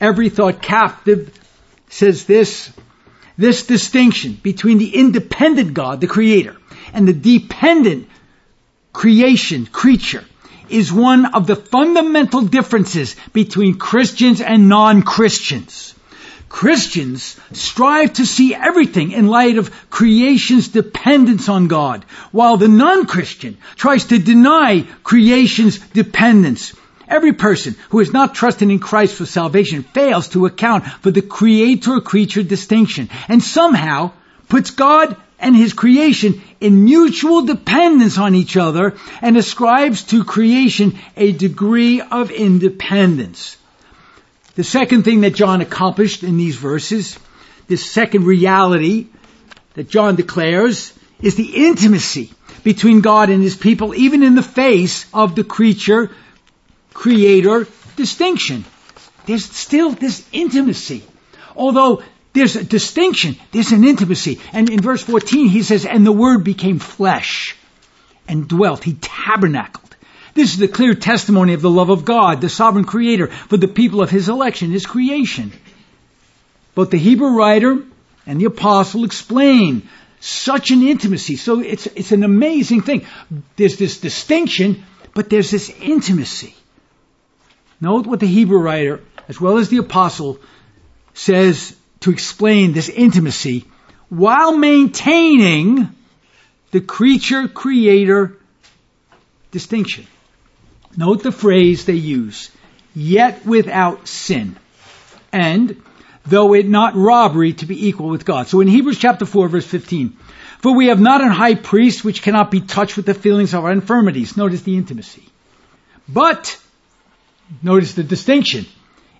Every 0.00 0.28
Thought 0.28 0.60
Captive, 0.60 1.38
says 1.88 2.24
this, 2.24 2.72
this 3.36 3.66
distinction 3.66 4.38
between 4.42 4.78
the 4.78 4.94
independent 4.94 5.74
God, 5.74 6.00
the 6.00 6.06
creator, 6.06 6.56
and 6.92 7.06
the 7.06 7.12
dependent 7.12 8.08
creation, 8.92 9.66
creature, 9.66 10.24
is 10.68 10.92
one 10.92 11.26
of 11.26 11.46
the 11.46 11.56
fundamental 11.56 12.42
differences 12.42 13.16
between 13.32 13.78
Christians 13.78 14.40
and 14.40 14.68
non-Christians. 14.68 15.94
Christians 16.48 17.36
strive 17.52 18.12
to 18.14 18.26
see 18.26 18.54
everything 18.54 19.12
in 19.12 19.26
light 19.26 19.56
of 19.56 19.70
creation's 19.88 20.68
dependence 20.68 21.48
on 21.48 21.66
God, 21.66 22.04
while 22.30 22.58
the 22.58 22.68
non-Christian 22.68 23.56
tries 23.76 24.04
to 24.06 24.18
deny 24.18 24.86
creation's 25.02 25.78
dependence. 25.78 26.74
Every 27.08 27.32
person 27.32 27.74
who 27.88 28.00
is 28.00 28.12
not 28.12 28.34
trusting 28.34 28.70
in 28.70 28.78
Christ 28.78 29.14
for 29.14 29.26
salvation 29.26 29.82
fails 29.82 30.28
to 30.28 30.46
account 30.46 30.86
for 30.86 31.10
the 31.10 31.22
creator-creature 31.22 32.42
distinction 32.42 33.08
and 33.28 33.42
somehow 33.42 34.12
puts 34.48 34.70
God 34.70 35.16
and 35.42 35.56
his 35.56 35.72
creation 35.72 36.40
in 36.60 36.84
mutual 36.84 37.42
dependence 37.42 38.16
on 38.16 38.34
each 38.34 38.56
other 38.56 38.94
and 39.20 39.36
ascribes 39.36 40.04
to 40.04 40.24
creation 40.24 40.98
a 41.16 41.32
degree 41.32 42.00
of 42.00 42.30
independence. 42.30 43.58
The 44.54 44.64
second 44.64 45.02
thing 45.02 45.22
that 45.22 45.34
John 45.34 45.60
accomplished 45.60 46.22
in 46.22 46.36
these 46.36 46.56
verses, 46.56 47.18
this 47.66 47.84
second 47.84 48.24
reality 48.24 49.08
that 49.74 49.88
John 49.88 50.14
declares, 50.14 50.92
is 51.20 51.34
the 51.34 51.66
intimacy 51.66 52.32
between 52.62 53.00
God 53.00 53.28
and 53.28 53.42
his 53.42 53.56
people, 53.56 53.94
even 53.94 54.22
in 54.22 54.36
the 54.36 54.42
face 54.42 55.06
of 55.12 55.34
the 55.34 55.44
creature 55.44 56.10
creator 56.94 57.66
distinction. 57.96 58.64
There's 59.26 59.44
still 59.44 59.90
this 59.90 60.24
intimacy. 60.30 61.02
Although 61.56 62.02
there's 62.32 62.56
a 62.56 62.64
distinction, 62.64 63.36
there's 63.50 63.72
an 63.72 63.84
intimacy. 63.84 64.40
And 64.52 64.70
in 64.70 64.80
verse 64.80 65.02
14 65.02 65.48
he 65.48 65.62
says, 65.62 65.84
and 65.84 66.06
the 66.06 66.12
word 66.12 66.44
became 66.44 66.78
flesh 66.78 67.56
and 68.26 68.48
dwelt. 68.48 68.84
He 68.84 68.94
tabernacled. 68.94 69.96
This 70.34 70.52
is 70.52 70.58
the 70.58 70.68
clear 70.68 70.94
testimony 70.94 71.52
of 71.52 71.60
the 71.60 71.70
love 71.70 71.90
of 71.90 72.06
God, 72.06 72.40
the 72.40 72.48
sovereign 72.48 72.86
creator, 72.86 73.26
for 73.26 73.58
the 73.58 73.68
people 73.68 74.02
of 74.02 74.08
his 74.08 74.30
election, 74.30 74.70
his 74.70 74.86
creation. 74.86 75.52
Both 76.74 76.90
the 76.90 76.98
Hebrew 76.98 77.36
writer 77.36 77.84
and 78.26 78.40
the 78.40 78.46
apostle 78.46 79.04
explain 79.04 79.88
such 80.20 80.70
an 80.70 80.82
intimacy. 80.82 81.36
So 81.36 81.60
it's, 81.60 81.86
it's 81.86 82.12
an 82.12 82.22
amazing 82.22 82.82
thing. 82.82 83.06
There's 83.56 83.76
this 83.76 84.00
distinction, 84.00 84.84
but 85.12 85.28
there's 85.28 85.50
this 85.50 85.68
intimacy. 85.68 86.54
Note 87.80 88.06
what 88.06 88.20
the 88.20 88.26
Hebrew 88.26 88.58
writer, 88.58 89.00
as 89.28 89.40
well 89.40 89.58
as 89.58 89.68
the 89.68 89.78
apostle, 89.78 90.38
says 91.12 91.76
to 92.02 92.10
explain 92.10 92.72
this 92.72 92.88
intimacy 92.88 93.64
while 94.08 94.56
maintaining 94.56 95.88
the 96.70 96.80
creature 96.80 97.48
creator 97.48 98.36
distinction. 99.50 100.06
Note 100.96 101.22
the 101.22 101.32
phrase 101.32 101.84
they 101.84 101.94
use, 101.94 102.50
yet 102.94 103.46
without 103.46 104.06
sin. 104.06 104.56
And 105.32 105.82
though 106.26 106.54
it 106.54 106.68
not 106.68 106.94
robbery 106.94 107.54
to 107.54 107.66
be 107.66 107.88
equal 107.88 108.08
with 108.08 108.24
God. 108.24 108.48
So 108.48 108.60
in 108.60 108.68
Hebrews 108.68 108.98
chapter 108.98 109.24
4 109.24 109.48
verse 109.48 109.66
15, 109.66 110.16
for 110.58 110.74
we 110.74 110.88
have 110.88 111.00
not 111.00 111.22
an 111.22 111.30
high 111.30 111.54
priest 111.54 112.04
which 112.04 112.22
cannot 112.22 112.50
be 112.50 112.60
touched 112.60 112.96
with 112.96 113.06
the 113.06 113.14
feelings 113.14 113.54
of 113.54 113.64
our 113.64 113.72
infirmities. 113.72 114.36
Notice 114.36 114.62
the 114.62 114.76
intimacy. 114.76 115.24
But, 116.08 116.58
notice 117.62 117.94
the 117.94 118.04
distinction. 118.04 118.66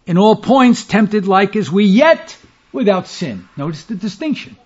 In 0.06 0.18
all 0.18 0.36
points 0.36 0.84
tempted 0.84 1.26
like 1.26 1.56
as 1.56 1.70
we, 1.70 1.84
yet 1.84 2.36
without 2.72 3.06
sin. 3.06 3.48
Notice 3.56 3.84
the 3.84 3.94
distinction. 3.94 4.56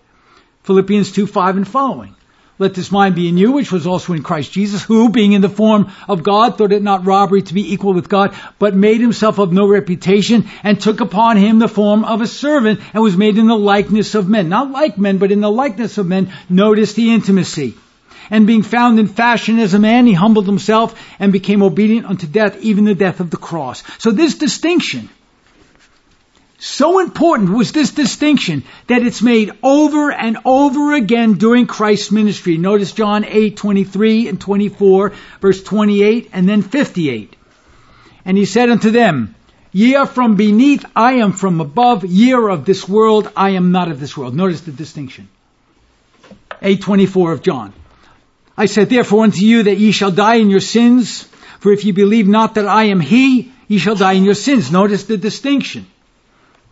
Philippians 0.62 1.12
2, 1.12 1.27
5 1.27 1.57
and 1.59 1.69
following. 1.69 2.14
Let 2.59 2.73
this 2.73 2.90
mind 2.90 3.14
be 3.14 3.29
in 3.29 3.37
you, 3.37 3.53
which 3.53 3.71
was 3.71 3.87
also 3.87 4.14
in 4.14 4.23
Christ 4.23 4.51
Jesus, 4.51 4.83
who, 4.83 5.11
being 5.11 5.33
in 5.33 5.42
the 5.42 5.49
form 5.51 5.92
of 6.09 6.23
God, 6.23 6.57
thought 6.57 6.73
it 6.73 6.83
not 6.83 7.05
robbery 7.05 7.42
to 7.42 7.53
be 7.53 7.75
equal 7.75 7.92
with 7.92 8.09
God, 8.09 8.35
but 8.59 8.75
made 8.75 9.03
himself 9.03 9.38
of 9.38 9.53
no 9.53 9.69
reputation, 9.69 10.49
and 10.62 10.81
took 10.81 11.01
upon 11.01 11.37
him 11.37 11.59
the 11.59 11.69
form 11.69 12.05
of 12.05 12.23
a 12.23 12.27
servant, 12.27 12.81
and 12.95 13.03
was 13.03 13.16
made 13.16 13.37
in 13.37 13.47
the 13.47 13.59
likeness 13.59 14.14
of 14.14 14.27
men. 14.27 14.49
Not 14.49 14.71
like 14.71 14.97
men, 14.97 15.19
but 15.19 15.33
in 15.33 15.42
the 15.42 15.51
likeness 15.51 15.99
of 15.99 16.07
men. 16.07 16.33
Notice 16.49 16.95
the 16.95 17.12
intimacy. 17.12 17.75
And 18.31 18.47
being 18.47 18.62
found 18.62 18.99
in 18.99 19.07
fashion 19.07 19.59
as 19.59 19.75
a 19.75 19.79
man, 19.79 20.07
he 20.07 20.14
humbled 20.14 20.47
himself 20.47 20.99
and 21.19 21.33
became 21.33 21.62
obedient 21.62 22.07
unto 22.07 22.27
death, 22.27 22.57
even 22.62 22.85
the 22.85 22.95
death 22.95 23.21
of 23.21 23.31
the 23.31 23.37
cross. 23.37 23.83
So 23.99 24.11
this 24.12 24.37
distinction 24.37 25.11
so 26.66 26.98
important 26.98 27.50
was 27.50 27.70
this 27.70 27.92
distinction 27.92 28.64
that 28.88 29.02
it's 29.02 29.22
made 29.22 29.52
over 29.62 30.11
and 30.11 30.37
over 30.44 30.94
again 30.94 31.35
during 31.35 31.68
Christ's 31.68 32.11
ministry. 32.11 32.59
Notice 32.59 32.90
John 32.90 33.24
8, 33.24 33.57
23 33.57 34.26
and 34.26 34.40
24, 34.40 35.12
verse 35.40 35.62
28 35.62 36.31
and 36.33 36.48
then 36.48 36.62
58. 36.62 37.37
And 38.24 38.37
he 38.37 38.46
said 38.46 38.68
unto 38.68 38.90
them, 38.90 39.37
Ye 39.70 39.94
are 39.94 40.07
from 40.07 40.35
beneath, 40.35 40.85
I 40.96 41.14
am 41.14 41.33
from 41.33 41.61
above, 41.61 42.05
ye 42.05 42.33
are 42.33 42.50
of 42.50 42.64
this 42.64 42.88
world, 42.88 43.31
I 43.37 43.50
am 43.50 43.70
not 43.70 43.88
of 43.88 44.00
this 44.00 44.16
world. 44.16 44.35
Notice 44.35 44.62
the 44.62 44.72
distinction. 44.72 45.29
824 46.62 47.33
of 47.33 47.42
John. 47.42 47.74
I 48.59 48.66
said 48.66 48.88
therefore 48.88 49.22
unto 49.22 49.44
you 49.44 49.62
that 49.62 49.79
ye 49.79 49.92
shall 49.92 50.11
die 50.11 50.37
in 50.37 50.50
your 50.50 50.61
sins, 50.61 51.22
for 51.61 51.70
if 51.70 51.85
ye 51.85 51.92
believe 51.92 52.26
not 52.26 52.57
that 52.57 52.66
I 52.66 52.85
am 52.85 52.98
he, 52.98 53.52
ye 53.68 53.79
shall 53.79 53.94
die 53.94 54.14
in 54.14 54.24
your 54.24 54.35
sins. 54.35 54.72
Notice 54.72 55.05
the 55.05 55.16
distinction. 55.16 55.87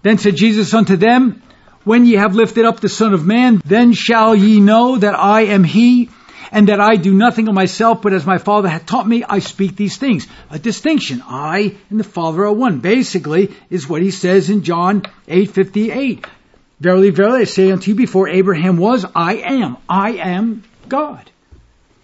Then 0.05 0.19
said 0.19 0.37
Jesus 0.37 0.75
unto 0.75 0.97
them, 0.97 1.43
When 1.83 2.05
ye 2.05 2.17
have 2.17 2.35
lifted 2.35 2.67
up 2.67 2.79
the 2.79 2.91
Son 2.91 3.15
of 3.15 3.25
Man, 3.25 3.63
then 3.65 3.95
shall 3.95 4.35
ye 4.35 4.61
know 4.61 4.99
that 4.99 5.19
I 5.19 5.47
am 5.47 5.65
He, 5.65 6.11
and 6.53 6.69
that 6.69 6.79
I 6.79 6.97
do 6.97 7.15
nothing 7.15 7.49
of 7.49 7.55
myself, 7.55 8.03
but 8.03 8.13
as 8.13 8.27
my 8.27 8.37
Father 8.37 8.69
hath 8.69 8.85
taught 8.85 9.09
me, 9.09 9.25
I 9.27 9.39
speak 9.39 9.77
these 9.77 9.97
things. 9.97 10.27
A 10.51 10.59
distinction. 10.59 11.23
I 11.27 11.77
and 11.89 11.99
the 11.99 12.05
Father 12.05 12.45
are 12.45 12.53
one. 12.53 12.81
Basically, 12.81 13.55
is 13.71 13.89
what 13.89 14.03
he 14.03 14.11
says 14.11 14.51
in 14.51 14.63
John 14.63 15.05
8:58. 15.27 16.27
Verily, 16.81 17.09
verily, 17.09 17.41
I 17.41 17.45
say 17.45 17.73
unto 17.73 17.93
you, 17.93 17.95
before 17.97 18.29
Abraham 18.29 18.77
was, 18.77 19.07
I 19.15 19.37
am. 19.37 19.79
I 19.89 20.13
am 20.13 20.65
God. 20.87 21.31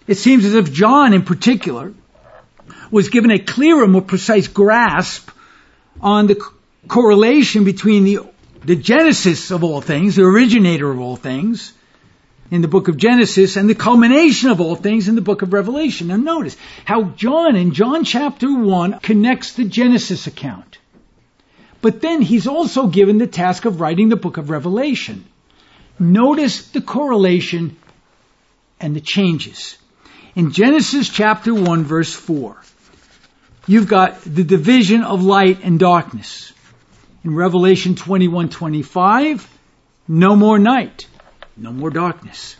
It 0.07 0.15
seems 0.15 0.43
as 0.43 0.55
if 0.55 0.73
John, 0.73 1.13
in 1.13 1.21
particular, 1.21 1.93
was 2.89 3.09
given 3.09 3.29
a 3.29 3.37
clearer, 3.37 3.87
more 3.87 4.01
precise 4.01 4.47
grasp 4.47 5.29
on 6.01 6.25
the 6.25 6.43
correlation 6.87 7.63
between 7.63 8.03
the, 8.03 8.19
the 8.63 8.75
genesis 8.75 9.51
of 9.51 9.63
all 9.63 9.81
things, 9.81 10.15
the 10.15 10.23
originator 10.23 10.89
of 10.89 10.99
all 10.99 11.15
things, 11.15 11.73
in 12.51 12.61
the 12.61 12.67
book 12.67 12.89
of 12.89 12.97
Genesis 12.97 13.55
and 13.55 13.69
the 13.69 13.75
culmination 13.75 14.49
of 14.49 14.59
all 14.59 14.75
things 14.75 15.07
in 15.07 15.15
the 15.15 15.21
book 15.21 15.41
of 15.41 15.53
Revelation. 15.53 16.07
Now 16.07 16.17
notice 16.17 16.57
how 16.83 17.03
John 17.03 17.55
in 17.55 17.73
John 17.73 18.03
chapter 18.03 18.53
1 18.53 18.99
connects 18.99 19.53
the 19.53 19.63
Genesis 19.63 20.27
account. 20.27 20.77
But 21.81 22.01
then 22.01 22.21
he's 22.21 22.47
also 22.47 22.87
given 22.87 23.17
the 23.17 23.25
task 23.25 23.63
of 23.63 23.79
writing 23.79 24.09
the 24.09 24.17
book 24.17 24.37
of 24.37 24.49
Revelation. 24.49 25.25
Notice 25.97 26.67
the 26.71 26.81
correlation 26.81 27.77
and 28.81 28.95
the 28.95 29.01
changes. 29.01 29.77
In 30.35 30.51
Genesis 30.51 31.09
chapter 31.09 31.53
1 31.53 31.85
verse 31.85 32.13
4, 32.13 32.61
you've 33.65 33.87
got 33.87 34.21
the 34.21 34.43
division 34.43 35.03
of 35.03 35.23
light 35.23 35.59
and 35.63 35.79
darkness. 35.79 36.51
In 37.23 37.35
Revelation 37.35 37.93
21:25, 37.93 39.45
no 40.07 40.35
more 40.35 40.57
night, 40.57 41.05
no 41.55 41.71
more 41.71 41.91
darkness. 41.91 42.55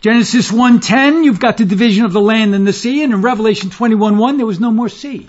Genesis 0.00 0.52
1:10, 0.52 1.24
you've 1.24 1.40
got 1.40 1.56
the 1.56 1.64
division 1.64 2.04
of 2.04 2.12
the 2.12 2.20
land 2.20 2.54
and 2.54 2.64
the 2.64 2.72
sea, 2.72 3.02
and 3.02 3.12
in 3.12 3.22
Revelation 3.22 3.70
21:1, 3.70 4.36
there 4.36 4.46
was 4.46 4.60
no 4.60 4.70
more 4.70 4.88
sea. 4.88 5.28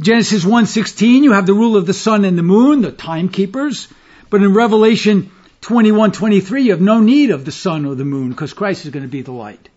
Genesis 0.00 0.44
1:16, 0.44 1.22
you 1.22 1.30
have 1.32 1.46
the 1.46 1.54
rule 1.54 1.76
of 1.76 1.86
the 1.86 1.94
sun 1.94 2.24
and 2.24 2.36
the 2.36 2.42
moon, 2.42 2.82
the 2.82 2.90
timekeepers, 2.90 3.86
but 4.30 4.42
in 4.42 4.52
Revelation 4.52 5.30
21:23, 5.60 6.64
you 6.64 6.72
have 6.72 6.80
no 6.80 6.98
need 6.98 7.30
of 7.30 7.44
the 7.44 7.52
sun 7.52 7.86
or 7.86 7.94
the 7.94 8.04
moon 8.04 8.30
because 8.30 8.52
Christ 8.52 8.84
is 8.84 8.90
going 8.90 9.04
to 9.04 9.08
be 9.08 9.22
the 9.22 9.30
light. 9.30 9.68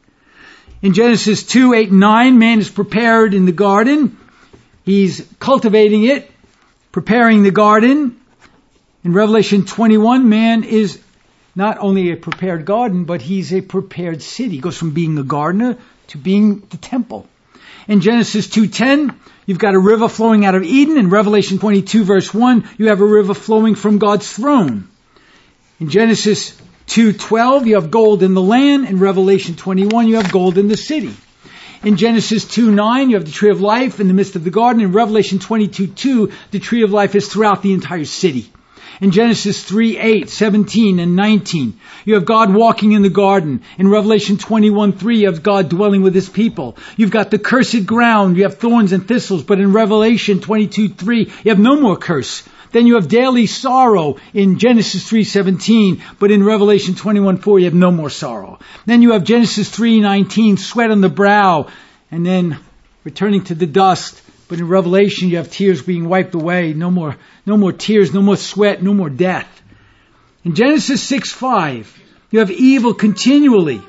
In 0.82 0.94
Genesis 0.94 1.44
2, 1.44 1.74
8, 1.74 1.92
9, 1.92 2.40
man 2.40 2.60
is 2.60 2.70
prepared 2.70 3.36
in 3.36 3.46
the 3.46 3.52
garden. 3.52 4.18
He's 4.84 5.24
cultivating 5.40 6.06
it 6.06 6.32
preparing 6.96 7.44
the 7.44 7.52
garden. 7.52 8.18
In 9.04 9.12
Revelation 9.12 9.66
21, 9.66 10.30
man 10.30 10.64
is 10.64 10.98
not 11.54 11.78
only 11.80 12.12
a 12.12 12.16
prepared 12.16 12.64
garden, 12.64 13.04
but 13.04 13.22
he's 13.22 13.54
a 13.54 13.60
prepared 13.60 14.22
city. 14.22 14.52
He 14.52 14.60
goes 14.60 14.78
from 14.78 14.92
being 14.92 15.18
a 15.18 15.24
gardener 15.24 15.78
to 16.08 16.18
being 16.18 16.62
the 16.70 16.78
temple. 16.78 17.28
In 17.90 18.00
Genesis 18.00 18.48
2:10, 18.48 19.14
you've 19.46 19.60
got 19.60 19.76
a 19.76 19.80
river 19.92 20.08
flowing 20.08 20.46
out 20.46 20.56
of 20.56 20.64
Eden. 20.64 20.98
In 20.98 21.10
Revelation 21.10 21.60
22 21.60 22.06
verse 22.06 22.34
1, 22.34 22.64
you 22.78 22.88
have 22.88 23.02
a 23.02 23.12
river 23.18 23.34
flowing 23.34 23.76
from 23.76 23.98
God's 23.98 24.32
throne. 24.32 24.88
In 25.82 25.90
Genesis 25.90 26.56
2:12, 26.88 27.68
you 27.68 27.76
have 27.76 27.92
gold 27.92 28.24
in 28.24 28.34
the 28.36 28.48
land. 28.56 28.88
In 28.88 29.00
Revelation 29.00 29.56
21, 29.56 30.08
you 30.08 30.16
have 30.16 30.32
gold 30.32 30.58
in 30.58 30.70
the 30.70 30.78
city. 30.78 31.14
In 31.86 31.98
Genesis 31.98 32.46
2 32.46 32.72
9, 32.72 33.12
you 33.12 33.16
have 33.16 33.26
the 33.26 33.32
tree 33.32 33.52
of 33.52 33.62
life 33.62 34.00
in 34.00 34.08
the 34.08 34.16
midst 34.16 34.36
of 34.36 34.44
the 34.44 34.50
garden. 34.50 34.82
In 34.82 34.92
Revelation 34.92 35.38
22 35.38 35.86
2, 35.86 36.32
the 36.50 36.58
tree 36.58 36.82
of 36.82 36.92
life 36.92 37.14
is 37.14 37.32
throughout 37.32 37.62
the 37.62 37.74
entire 37.74 38.06
city. 38.06 38.52
In 39.02 39.12
Genesis 39.12 39.64
3 39.64 39.98
8, 39.98 40.30
17, 40.30 41.00
and 41.00 41.16
19, 41.16 41.80
you 42.06 42.14
have 42.14 42.26
God 42.26 42.54
walking 42.54 42.94
in 42.94 43.02
the 43.02 43.10
garden. 43.10 43.62
In 43.78 43.88
Revelation 43.88 44.38
21 44.38 44.94
3, 44.94 45.20
you 45.20 45.26
have 45.28 45.44
God 45.44 45.70
dwelling 45.70 46.02
with 46.02 46.16
his 46.16 46.30
people. 46.30 46.78
You've 46.96 47.12
got 47.12 47.32
the 47.32 47.40
cursed 47.40 47.86
ground, 47.86 48.38
you 48.38 48.44
have 48.44 48.58
thorns 48.58 48.94
and 48.94 49.08
thistles, 49.08 49.44
but 49.44 49.60
in 49.60 49.74
Revelation 49.74 50.40
22 50.40 50.90
3, 50.90 51.20
you 51.44 51.50
have 51.50 51.60
no 51.60 51.80
more 51.80 51.98
curse. 51.98 52.44
Then 52.72 52.88
you 52.88 52.96
have 52.96 53.08
daily 53.08 53.46
sorrow 53.46 54.18
in 54.34 54.60
Genesis 54.60 55.10
3:17, 55.10 56.02
but 56.20 56.30
in 56.30 56.44
Revelation 56.44 56.96
21:4 56.96 57.60
you 57.60 57.66
have 57.66 57.74
no 57.74 57.90
more 57.90 58.10
sorrow. 58.10 58.60
Then 58.86 59.02
you 59.02 59.14
have 59.14 59.24
Genesis 59.24 59.70
3:19, 59.70 60.58
sweat 60.58 60.92
on 60.92 61.00
the 61.00 61.08
brow, 61.08 61.68
and 62.12 62.26
then 62.26 62.58
returning 63.06 63.46
to 63.46 63.56
the 63.56 63.66
dust. 63.66 64.22
But 64.48 64.60
in 64.60 64.68
Revelation 64.68 65.30
you 65.30 65.38
have 65.38 65.52
tears 65.52 65.82
being 65.82 66.08
wiped 66.08 66.36
away, 66.36 66.74
no 66.74 66.92
more, 66.92 67.16
no 67.46 67.58
more 67.58 67.72
tears, 67.72 68.14
no 68.14 68.22
more 68.22 68.38
sweat, 68.38 68.84
no 68.84 68.94
more 68.94 69.10
death. 69.10 69.50
In 70.44 70.56
Genesis 70.56 71.04
6:5 71.10 71.88
you 72.32 72.40
have 72.40 72.52
evil 72.52 72.94
continually, 72.94 73.82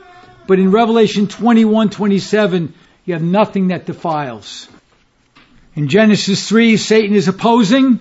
but 0.47 0.59
in 0.59 0.71
Revelation 0.71 1.27
21:27 1.27 2.73
you 3.05 3.14
have 3.14 3.23
nothing 3.23 3.69
that 3.69 3.87
defiles. 3.87 4.69
In 5.75 5.88
Genesis 5.88 6.49
3 6.49 6.77
Satan 6.77 7.14
is 7.14 7.29
opposing. 7.29 8.01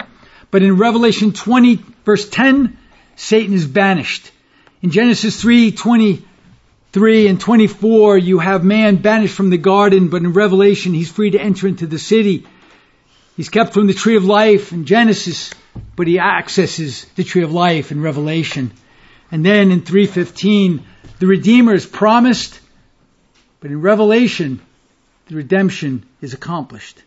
But 0.52 0.64
in 0.64 0.78
Revelation 0.78 1.34
20 1.34 1.84
verse 2.06 2.30
10, 2.30 2.78
Satan 3.18 3.54
is 3.54 3.68
banished. 3.68 4.32
In 4.82 4.90
Genesis 4.90 5.42
3, 5.42 5.72
23 6.96 7.28
and 7.28 7.42
24, 7.42 8.18
you 8.18 8.40
have 8.40 8.64
man 8.64 8.96
banished 8.96 9.36
from 9.36 9.50
the 9.50 9.58
garden, 9.58 10.08
but 10.08 10.22
in 10.22 10.32
Revelation, 10.32 10.94
he's 10.94 11.12
free 11.12 11.32
to 11.32 11.38
enter 11.38 11.68
into 11.68 11.88
the 11.88 12.00
city. 12.00 12.48
He's 13.36 13.50
kept 13.50 13.74
from 13.74 13.88
the 13.88 13.94
tree 13.94 14.16
of 14.16 14.24
life 14.24 14.72
in 14.72 14.86
Genesis, 14.86 15.54
but 15.98 16.08
he 16.08 16.20
accesses 16.20 17.06
the 17.18 17.26
tree 17.26 17.44
of 17.44 17.52
life 17.52 17.92
in 17.92 18.02
Revelation. 18.02 18.72
And 19.30 19.46
then 19.46 19.72
in 19.72 19.82
315, 19.82 20.86
the 21.20 21.28
Redeemer 21.28 21.74
is 21.74 21.86
promised, 21.86 22.58
but 23.60 23.72
in 23.72 23.82
Revelation, 23.82 24.62
the 25.28 25.36
redemption 25.36 26.06
is 26.22 26.34
accomplished. 26.34 27.04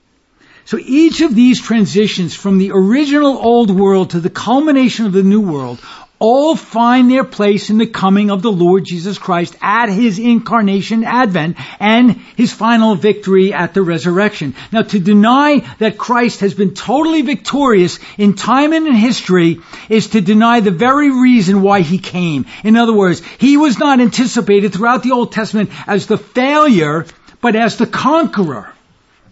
So 0.66 0.76
each 0.78 1.22
of 1.22 1.34
these 1.34 1.62
transitions 1.62 2.34
from 2.34 2.58
the 2.58 2.72
original 2.72 3.38
old 3.38 3.70
world 3.70 4.10
to 4.10 4.20
the 4.20 4.28
culmination 4.28 5.06
of 5.06 5.12
the 5.12 5.22
new 5.22 5.40
world 5.40 5.80
all 6.18 6.56
find 6.56 7.10
their 7.10 7.24
place 7.24 7.70
in 7.70 7.78
the 7.78 7.86
coming 7.86 8.30
of 8.30 8.42
the 8.42 8.52
Lord 8.52 8.84
Jesus 8.84 9.18
Christ 9.18 9.56
at 9.60 9.88
his 9.88 10.18
incarnation 10.18 11.04
advent 11.04 11.56
and 11.78 12.12
his 12.36 12.52
final 12.52 12.94
victory 12.94 13.52
at 13.52 13.74
the 13.74 13.82
resurrection. 13.82 14.54
Now 14.72 14.82
to 14.82 14.98
deny 14.98 15.60
that 15.78 15.98
Christ 15.98 16.40
has 16.40 16.54
been 16.54 16.74
totally 16.74 17.22
victorious 17.22 17.98
in 18.16 18.34
time 18.34 18.72
and 18.72 18.86
in 18.86 18.94
history 18.94 19.60
is 19.88 20.08
to 20.08 20.20
deny 20.20 20.60
the 20.60 20.70
very 20.70 21.10
reason 21.10 21.62
why 21.62 21.80
he 21.82 21.98
came. 21.98 22.46
In 22.64 22.76
other 22.76 22.94
words, 22.94 23.22
he 23.38 23.56
was 23.56 23.78
not 23.78 24.00
anticipated 24.00 24.72
throughout 24.72 25.02
the 25.02 25.12
Old 25.12 25.32
Testament 25.32 25.70
as 25.86 26.06
the 26.06 26.18
failure, 26.18 27.06
but 27.40 27.54
as 27.54 27.76
the 27.76 27.86
conqueror. 27.86 28.72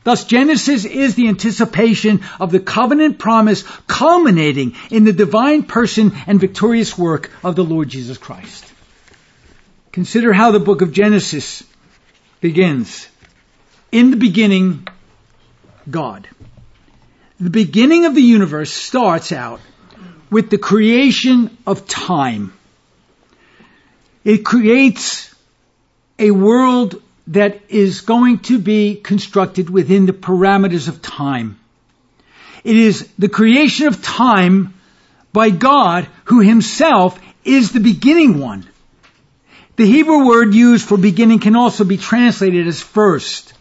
Thus 0.07 0.25
Genesis 0.25 0.85
is 0.85 1.17
the 1.17 1.27
anticipation 1.27 2.21
of 2.39 2.53
the 2.53 2.61
covenant 2.61 3.19
promise 3.19 3.65
culminating 3.89 4.77
in 4.89 5.03
the 5.03 5.13
divine 5.13 5.65
person 5.65 6.13
and 6.29 6.39
victorious 6.39 6.97
work 6.97 7.33
of 7.43 7.57
the 7.57 7.65
Lord 7.65 7.89
Jesus 7.89 8.17
Christ. 8.17 8.73
Consider 9.91 10.33
how 10.33 10.53
the 10.53 10.61
book 10.61 10.81
of 10.81 10.93
Genesis 10.93 11.65
begins. 12.41 13.09
In 13.91 14.13
the 14.13 14.17
beginning, 14.17 14.87
God. 15.91 16.29
The 17.41 17.51
beginning 17.51 18.05
of 18.05 18.15
the 18.15 18.23
universe 18.23 18.73
starts 18.73 19.33
out 19.33 19.61
with 20.31 20.51
the 20.51 20.59
creation 20.59 21.59
of 21.67 21.89
time. 21.89 22.53
It 24.23 24.45
creates 24.45 25.35
a 26.17 26.31
world 26.31 27.03
that 27.29 27.61
is 27.69 28.03
going 28.03 28.39
to 28.39 28.59
be 28.59 28.95
constructed 28.95 29.69
within 29.69 30.07
the 30.07 30.13
parameters 30.13 30.89
of 30.89 31.03
time. 31.03 31.59
It 32.63 32.77
is 32.77 33.09
the 33.19 33.29
creation 33.29 33.89
of 33.89 34.03
time 34.03 34.75
by 35.33 35.51
God 35.51 36.09
who 36.25 36.41
himself 36.41 37.19
is 37.45 37.73
the 37.73 37.81
beginning 37.81 38.41
one. 38.41 38.67
The 39.77 39.87
Hebrew 39.87 40.27
word 40.27 40.55
used 40.55 40.89
for 40.89 40.97
beginning 40.97 41.41
can 41.41 41.55
also 41.55 41.85
be 41.85 41.99
translated 41.99 42.67
as 42.67 42.81
first. 42.81 43.53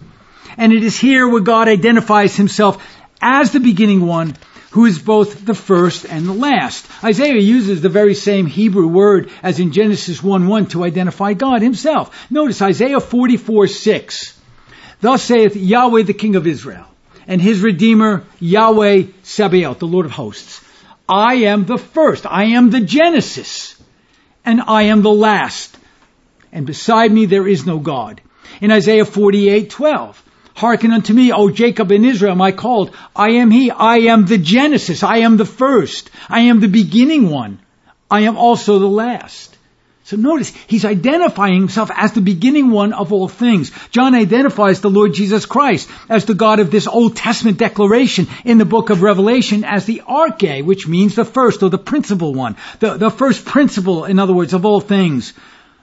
And 0.57 0.71
it 0.71 0.83
is 0.83 0.97
here 0.97 1.27
where 1.27 1.41
God 1.41 1.67
identifies 1.67 2.35
himself 2.35 2.81
as 3.21 3.51
the 3.51 3.59
beginning 3.59 4.05
one 4.05 4.35
who 4.75 4.83
is 4.83 4.99
both 4.99 5.45
the 5.45 5.53
first 5.53 6.03
and 6.03 6.25
the 6.25 6.33
last. 6.33 6.85
Isaiah 7.01 7.39
uses 7.39 7.81
the 7.81 7.87
very 7.87 8.13
same 8.13 8.45
Hebrew 8.45 8.87
word 8.87 9.29
as 9.41 9.57
in 9.61 9.71
Genesis 9.71 10.19
1-1 10.19 10.71
to 10.71 10.83
identify 10.83 11.31
God 11.33 11.61
himself. 11.61 12.29
Notice 12.29 12.61
Isaiah 12.61 12.99
44, 12.99 13.67
6. 13.67 14.41
Thus 14.99 15.23
saith 15.23 15.55
Yahweh 15.55 16.03
the 16.03 16.13
King 16.13 16.35
of 16.35 16.45
Israel, 16.45 16.87
and 17.25 17.41
his 17.41 17.61
Redeemer 17.61 18.25
Yahweh 18.41 19.03
Sabaoth, 19.23 19.79
the 19.79 19.87
Lord 19.87 20.07
of 20.07 20.11
hosts. 20.11 20.59
I 21.07 21.35
am 21.45 21.63
the 21.63 21.77
first, 21.77 22.25
I 22.25 22.43
am 22.57 22.69
the 22.69 22.81
Genesis, 22.81 23.81
and 24.43 24.61
I 24.61 24.83
am 24.83 25.03
the 25.03 25.09
last. 25.09 25.77
And 26.51 26.65
beside 26.65 27.13
me 27.13 27.27
there 27.27 27.47
is 27.47 27.65
no 27.65 27.79
God. 27.79 28.19
In 28.59 28.71
Isaiah 28.71 29.05
48, 29.05 29.69
12. 29.69 30.24
Hearken 30.55 30.93
unto 30.93 31.13
me, 31.13 31.33
O 31.33 31.49
Jacob 31.49 31.91
and 31.91 32.05
Israel, 32.05 32.41
I 32.41 32.53
called. 32.53 32.95
I 33.13 33.31
am 33.31 33.51
he. 33.51 33.71
I 33.71 33.97
am 34.13 34.25
the 34.25 34.37
Genesis. 34.37 35.03
I 35.03 35.17
am 35.17 35.35
the 35.35 35.45
first. 35.45 36.09
I 36.29 36.41
am 36.41 36.61
the 36.61 36.69
beginning 36.69 37.29
one. 37.29 37.59
I 38.09 38.21
am 38.21 38.37
also 38.37 38.79
the 38.79 38.87
last. 38.87 39.55
So 40.05 40.15
notice, 40.15 40.53
he's 40.67 40.85
identifying 40.85 41.55
himself 41.55 41.89
as 41.93 42.13
the 42.13 42.21
beginning 42.21 42.69
one 42.69 42.93
of 42.93 43.11
all 43.11 43.27
things. 43.27 43.71
John 43.89 44.15
identifies 44.15 44.79
the 44.79 44.89
Lord 44.89 45.13
Jesus 45.13 45.45
Christ 45.45 45.89
as 46.07 46.25
the 46.25 46.35
God 46.35 46.59
of 46.59 46.71
this 46.71 46.87
Old 46.87 47.17
Testament 47.17 47.57
declaration 47.57 48.27
in 48.45 48.57
the 48.57 48.65
book 48.65 48.91
of 48.91 49.01
Revelation 49.01 49.65
as 49.65 49.85
the 49.85 50.03
arche, 50.07 50.63
which 50.63 50.87
means 50.87 51.15
the 51.15 51.25
first 51.25 51.63
or 51.63 51.69
the 51.69 51.79
principal 51.79 52.33
one. 52.33 52.55
The, 52.79 52.97
the 52.97 53.09
first 53.09 53.45
principle, 53.45 54.05
in 54.05 54.19
other 54.19 54.33
words, 54.33 54.53
of 54.53 54.63
all 54.63 54.79
things. 54.79 55.33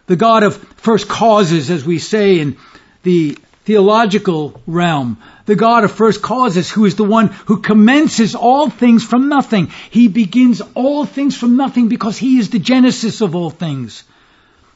The 0.06 0.16
God 0.16 0.44
of 0.44 0.56
first 0.56 1.08
causes, 1.08 1.68
as 1.68 1.85
we 1.85 1.98
say 1.98 2.38
in 2.38 2.56
the 3.02 3.37
theological 3.64 4.61
realm. 4.66 5.18
The 5.46 5.57
God 5.57 5.85
of 5.85 5.92
first 5.92 6.22
causes, 6.22 6.70
who 6.70 6.85
is 6.85 6.96
the 6.96 7.05
one 7.05 7.29
who 7.46 7.61
commences 7.61 8.35
all 8.35 8.70
things 8.70 9.05
from 9.05 9.29
nothing. 9.29 9.72
He 9.90 10.09
begins 10.09 10.61
all 10.75 11.05
things 11.05 11.37
from 11.37 11.57
nothing 11.57 11.88
because 11.88 12.18
he 12.18 12.38
is 12.38 12.51
the 12.51 12.59
genesis 12.59 13.20
of 13.20 13.35
all 13.35 13.51
things. 13.51 14.05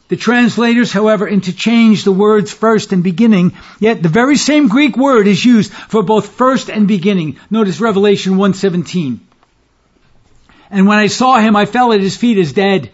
The 0.09 0.17
translators, 0.17 0.93
however, 0.93 1.29
interchange 1.29 2.05
the 2.05 2.13
words 2.13 2.53
first 2.53 2.93
and 2.93 3.03
beginning, 3.03 3.55
yet 3.81 4.03
the 4.03 4.09
very 4.09 4.37
same 4.37 4.69
Greek 4.69 4.97
word 4.97 5.27
is 5.27 5.45
used 5.45 5.73
for 5.73 6.03
both 6.03 6.29
first 6.29 6.71
and 6.71 6.87
beginning. 6.87 7.39
Notice 7.51 7.81
Revelation 7.81 8.35
1.17. 8.35 9.19
And 10.71 10.87
when 10.87 10.99
I 10.99 11.09
saw 11.09 11.39
him, 11.39 11.57
I 11.57 11.65
fell 11.67 11.93
at 11.93 12.01
his 12.01 12.17
feet 12.17 12.39
as 12.39 12.53
dead. 12.53 12.93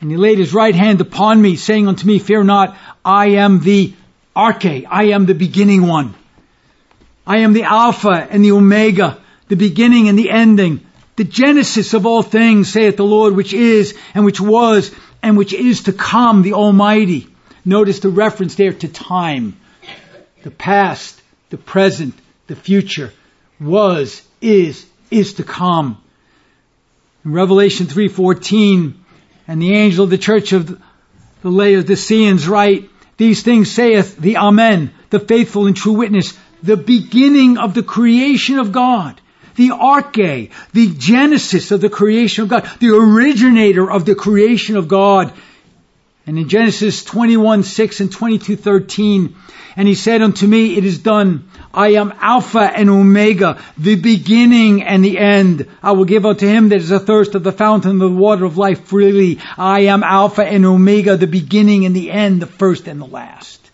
And 0.00 0.10
he 0.10 0.16
laid 0.16 0.38
his 0.38 0.54
right 0.54 0.74
hand 0.74 1.00
upon 1.00 1.40
me, 1.40 1.56
saying 1.56 1.86
unto 1.86 2.06
me, 2.06 2.18
Fear 2.18 2.44
not, 2.44 2.76
I 3.04 3.26
am 3.36 3.60
the 3.60 3.94
Arche, 4.34 4.86
I 4.88 5.04
am 5.10 5.26
the 5.26 5.34
beginning 5.34 5.86
one. 5.86 6.14
I 7.26 7.38
am 7.38 7.52
the 7.52 7.64
Alpha 7.64 8.26
and 8.30 8.44
the 8.44 8.52
Omega, 8.52 9.18
the 9.48 9.56
beginning 9.56 10.08
and 10.08 10.18
the 10.18 10.30
ending, 10.30 10.80
the 11.16 11.24
genesis 11.24 11.94
of 11.94 12.06
all 12.06 12.22
things, 12.22 12.72
saith 12.72 12.96
the 12.96 13.04
Lord, 13.04 13.36
which 13.36 13.52
is 13.52 13.96
and 14.14 14.24
which 14.24 14.40
was 14.40 14.90
and 15.22 15.36
which 15.36 15.52
is 15.52 15.82
to 15.82 15.92
come, 15.92 16.42
the 16.42 16.54
Almighty. 16.54 17.28
Notice 17.64 18.00
the 18.00 18.08
reference 18.08 18.54
there 18.56 18.72
to 18.72 18.88
time. 18.88 19.56
The 20.42 20.50
past, 20.50 21.20
the 21.50 21.58
present, 21.58 22.14
the 22.48 22.56
future, 22.56 23.12
was, 23.60 24.22
is, 24.40 24.84
is 25.10 25.34
to 25.34 25.44
come. 25.44 26.02
In 27.24 27.32
Revelation 27.32 27.86
3.14, 27.86 28.94
and 29.46 29.62
the 29.62 29.74
angel 29.74 30.04
of 30.04 30.10
the 30.10 30.18
church 30.18 30.52
of 30.52 30.66
the 31.42 31.50
Laodiceans 31.50 32.48
write, 32.48 32.90
these 33.16 33.42
things 33.42 33.70
saith 33.70 34.16
the 34.16 34.38
Amen, 34.38 34.92
the 35.10 35.20
faithful 35.20 35.66
and 35.66 35.76
true 35.76 35.92
witness, 35.92 36.36
the 36.62 36.76
beginning 36.76 37.58
of 37.58 37.74
the 37.74 37.82
creation 37.82 38.58
of 38.58 38.72
God, 38.72 39.20
the 39.56 39.70
arche, 39.70 40.50
the 40.72 40.94
genesis 40.94 41.70
of 41.70 41.80
the 41.80 41.90
creation 41.90 42.44
of 42.44 42.48
God, 42.48 42.70
the 42.80 42.94
originator 42.94 43.90
of 43.90 44.04
the 44.04 44.14
creation 44.14 44.76
of 44.76 44.88
God. 44.88 45.32
And 46.26 46.38
in 46.38 46.48
Genesis 46.48 47.04
21, 47.04 47.64
6 47.64 48.00
and 48.00 48.12
22, 48.12 48.56
13, 48.56 49.34
and 49.76 49.88
he 49.88 49.94
said 49.94 50.22
unto 50.22 50.46
me, 50.46 50.76
it 50.76 50.84
is 50.84 50.98
done. 50.98 51.48
I 51.74 51.94
am 51.94 52.12
Alpha 52.20 52.60
and 52.60 52.90
Omega, 52.90 53.60
the 53.78 53.96
beginning 53.96 54.82
and 54.82 55.04
the 55.04 55.18
end. 55.18 55.68
I 55.82 55.92
will 55.92 56.04
give 56.04 56.26
unto 56.26 56.46
him 56.46 56.68
that 56.68 56.76
is 56.76 56.92
athirst 56.92 57.34
of 57.34 57.42
the 57.42 57.52
fountain 57.52 57.92
of 57.92 57.98
the 57.98 58.16
water 58.16 58.44
of 58.44 58.58
life 58.58 58.84
freely. 58.84 59.40
I 59.56 59.80
am 59.80 60.02
Alpha 60.02 60.44
and 60.44 60.66
Omega, 60.66 61.16
the 61.16 61.26
beginning 61.26 61.86
and 61.86 61.96
the 61.96 62.10
end, 62.10 62.42
the 62.42 62.46
first 62.46 62.86
and 62.86 63.00
the 63.00 63.06
last. 63.06 63.70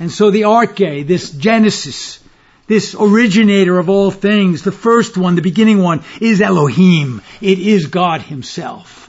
And 0.00 0.10
so 0.10 0.30
the 0.30 0.42
arche, 0.42 1.06
this 1.06 1.30
Genesis, 1.30 2.20
this 2.66 2.94
originator 2.98 3.78
of 3.78 3.88
all 3.88 4.10
things, 4.10 4.62
the 4.62 4.72
first 4.72 5.16
one, 5.16 5.36
the 5.36 5.42
beginning 5.42 5.78
one, 5.78 6.02
is 6.20 6.40
Elohim. 6.40 7.22
It 7.40 7.58
is 7.60 7.86
God 7.86 8.20
himself. 8.20 9.07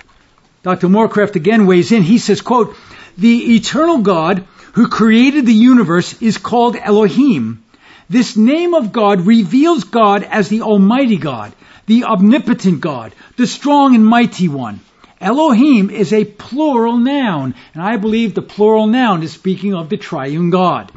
Dr. 0.61 0.87
Morecraft 0.87 1.35
again 1.35 1.65
weighs 1.65 1.91
in. 1.91 2.03
He 2.03 2.17
says, 2.17 2.41
quote, 2.41 2.75
the 3.17 3.55
eternal 3.55 3.99
God 3.99 4.45
who 4.73 4.87
created 4.87 5.45
the 5.45 5.53
universe 5.53 6.21
is 6.21 6.37
called 6.37 6.75
Elohim. 6.75 7.63
This 8.09 8.35
name 8.35 8.73
of 8.73 8.91
God 8.91 9.21
reveals 9.21 9.83
God 9.83 10.23
as 10.23 10.49
the 10.49 10.61
Almighty 10.61 11.17
God, 11.17 11.53
the 11.85 12.05
omnipotent 12.05 12.81
God, 12.81 13.13
the 13.37 13.47
strong 13.47 13.95
and 13.95 14.05
mighty 14.05 14.47
one. 14.47 14.79
Elohim 15.21 15.89
is 15.89 16.13
a 16.13 16.23
plural 16.23 16.97
noun, 16.97 17.55
and 17.73 17.83
I 17.83 17.97
believe 17.97 18.33
the 18.33 18.41
plural 18.41 18.87
noun 18.87 19.21
is 19.21 19.33
speaking 19.33 19.75
of 19.75 19.89
the 19.89 19.97
triune 19.97 20.49
God. 20.49 20.91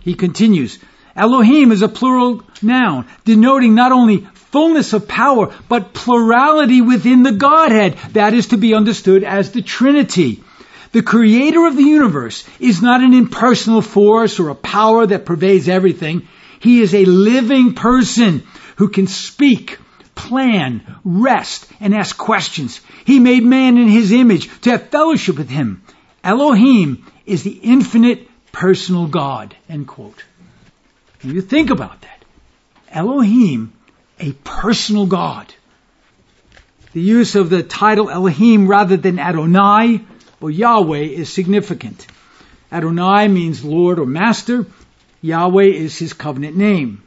He 0.00 0.14
continues, 0.14 0.78
Elohim 1.14 1.70
is 1.70 1.82
a 1.82 1.88
plural 1.88 2.42
noun, 2.60 3.06
denoting 3.24 3.74
not 3.74 3.92
only 3.92 4.26
fullness 4.50 4.92
of 4.92 5.08
power, 5.08 5.54
but 5.68 5.92
plurality 5.92 6.80
within 6.80 7.22
the 7.22 7.32
Godhead. 7.32 7.96
That 8.12 8.34
is 8.34 8.48
to 8.48 8.56
be 8.56 8.74
understood 8.74 9.24
as 9.24 9.52
the 9.52 9.62
Trinity. 9.62 10.42
The 10.92 11.02
creator 11.02 11.66
of 11.66 11.76
the 11.76 11.82
universe 11.82 12.48
is 12.58 12.80
not 12.80 13.02
an 13.02 13.12
impersonal 13.12 13.82
force 13.82 14.40
or 14.40 14.48
a 14.48 14.54
power 14.54 15.06
that 15.06 15.26
pervades 15.26 15.68
everything. 15.68 16.26
He 16.60 16.80
is 16.80 16.94
a 16.94 17.04
living 17.04 17.74
person 17.74 18.42
who 18.76 18.88
can 18.88 19.06
speak, 19.06 19.78
plan, 20.14 20.82
rest, 21.04 21.70
and 21.80 21.94
ask 21.94 22.16
questions. 22.16 22.80
He 23.04 23.18
made 23.18 23.44
man 23.44 23.76
in 23.76 23.88
his 23.88 24.12
image 24.12 24.48
to 24.62 24.70
have 24.70 24.88
fellowship 24.88 25.36
with 25.36 25.50
him. 25.50 25.82
Elohim 26.24 27.06
is 27.26 27.42
the 27.42 27.58
infinite 27.62 28.28
personal 28.50 29.06
God. 29.06 29.54
End 29.68 29.86
quote. 29.86 30.24
You 31.22 31.42
think 31.42 31.70
about 31.70 32.00
that, 32.02 32.24
Elohim, 32.90 33.72
a 34.20 34.32
personal 34.32 35.06
God. 35.06 35.52
The 36.92 37.00
use 37.00 37.34
of 37.34 37.50
the 37.50 37.62
title 37.62 38.10
Elohim 38.10 38.66
rather 38.66 38.96
than 38.96 39.18
Adonai 39.18 40.04
or 40.40 40.50
Yahweh 40.50 41.00
is 41.00 41.32
significant. 41.32 42.06
Adonai 42.72 43.28
means 43.28 43.64
Lord 43.64 43.98
or 43.98 44.06
Master. 44.06 44.66
Yahweh 45.20 45.66
is 45.66 45.98
his 45.98 46.12
covenant 46.12 46.56
name. 46.56 47.02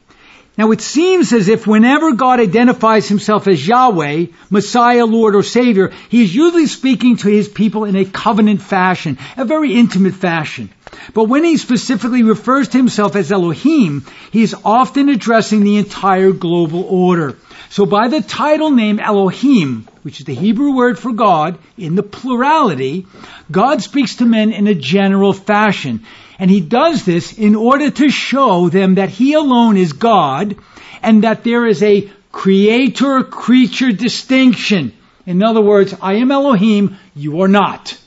Now 0.62 0.70
it 0.70 0.82
seems 0.82 1.34
as 1.34 1.48
if 1.48 1.66
whenever 1.66 2.12
God 2.12 2.40
identifies 2.40 3.08
himself 3.08 3.48
as 3.48 3.68
Yahweh, 3.68 4.28
Messiah, 4.52 5.08
Lord, 5.08 5.36
or 5.36 5.42
Savior, 5.42 5.92
he 6.10 6.22
is 6.22 6.36
usually 6.36 6.68
speaking 6.68 7.18
to 7.18 7.30
his 7.30 7.48
people 7.48 7.86
in 7.86 7.96
a 7.96 8.06
covenant 8.06 8.62
fashion, 8.62 9.18
a 9.38 9.44
very 9.44 9.74
intimate 9.74 10.14
fashion. 10.14 10.70
But 11.16 11.24
when 11.24 11.44
he 11.44 11.58
specifically 11.58 12.22
refers 12.22 12.68
to 12.68 12.78
himself 12.78 13.16
as 13.16 13.32
Elohim, 13.32 14.06
he 14.32 14.44
is 14.44 14.56
often 14.64 15.10
addressing 15.10 15.64
the 15.64 15.78
entire 15.78 16.32
global 16.32 16.84
order. 16.84 17.38
So 17.72 17.88
by 17.88 18.10
the 18.10 18.22
title 18.22 18.70
name 18.70 19.00
Elohim, 19.00 19.88
which 20.04 20.20
is 20.20 20.26
the 20.26 20.36
Hebrew 20.36 20.76
word 20.76 20.98
for 20.98 21.12
God, 21.12 21.58
in 21.78 21.96
the 21.96 22.04
plurality, 22.04 23.06
God 23.52 23.82
speaks 23.82 24.18
to 24.18 24.26
men 24.26 24.52
in 24.52 24.68
a 24.68 24.76
general 24.76 25.34
fashion. 25.34 26.06
And 26.40 26.50
he 26.50 26.62
does 26.62 27.06
this 27.06 27.38
in 27.38 27.56
order 27.56 27.92
to 27.92 28.10
show 28.10 28.70
them 28.70 28.96
that 28.96 29.10
he 29.10 29.34
alone 29.34 29.78
is 29.78 29.94
God 29.94 30.56
and 31.04 31.24
that 31.24 31.44
there 31.44 31.68
is 31.68 31.84
a 31.84 32.10
creator 32.32 33.24
creature 33.24 33.92
distinction. 33.92 34.94
In 35.26 35.44
other 35.44 35.62
words, 35.62 35.94
I 36.02 36.16
am 36.16 36.32
Elohim, 36.32 36.98
you 37.16 37.42
are 37.42 37.48
not. 37.48 37.98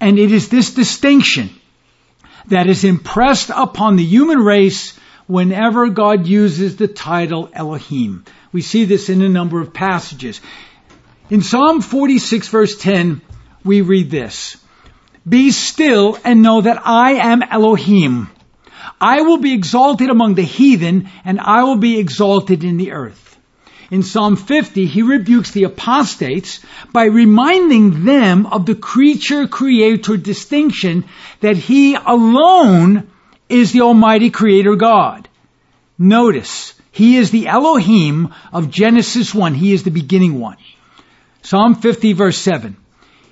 And 0.00 0.18
it 0.18 0.32
is 0.32 0.48
this 0.48 0.74
distinction 0.74 1.50
that 2.46 2.66
is 2.66 2.84
impressed 2.84 3.50
upon 3.54 3.96
the 3.96 4.04
human 4.04 4.38
race 4.38 4.98
whenever 5.26 5.88
God 5.90 6.26
uses 6.26 6.76
the 6.76 6.88
title 6.88 7.48
Elohim. 7.52 8.24
We 8.52 8.62
see 8.62 8.84
this 8.84 9.08
in 9.08 9.22
a 9.22 9.28
number 9.28 9.60
of 9.60 9.72
passages. 9.72 10.40
In 11.30 11.42
Psalm 11.42 11.80
46 11.80 12.48
verse 12.48 12.76
10, 12.76 13.20
we 13.64 13.82
read 13.82 14.10
this. 14.10 14.56
Be 15.28 15.52
still 15.52 16.18
and 16.24 16.42
know 16.42 16.60
that 16.60 16.84
I 16.84 17.12
am 17.12 17.44
Elohim. 17.44 18.28
I 19.00 19.20
will 19.22 19.36
be 19.36 19.54
exalted 19.54 20.10
among 20.10 20.34
the 20.34 20.42
heathen 20.42 21.08
and 21.24 21.38
I 21.38 21.62
will 21.62 21.76
be 21.76 22.00
exalted 22.00 22.64
in 22.64 22.78
the 22.78 22.90
earth. 22.90 23.38
In 23.92 24.02
Psalm 24.02 24.34
50, 24.34 24.86
he 24.86 25.02
rebukes 25.02 25.52
the 25.52 25.64
apostates 25.64 26.60
by 26.92 27.04
reminding 27.04 28.04
them 28.04 28.46
of 28.46 28.66
the 28.66 28.74
creature 28.74 29.46
creator 29.46 30.16
distinction 30.16 31.04
that 31.40 31.56
he 31.56 31.94
alone 31.94 33.08
is 33.48 33.70
the 33.70 33.82
Almighty 33.82 34.30
Creator 34.30 34.74
God. 34.74 35.28
Notice, 35.96 36.74
he 36.90 37.16
is 37.16 37.30
the 37.30 37.46
Elohim 37.46 38.34
of 38.52 38.70
Genesis 38.70 39.32
1. 39.32 39.54
He 39.54 39.72
is 39.72 39.84
the 39.84 39.90
beginning 39.90 40.40
one. 40.40 40.56
Psalm 41.42 41.74
50 41.74 42.12
verse 42.12 42.38
7. 42.38 42.76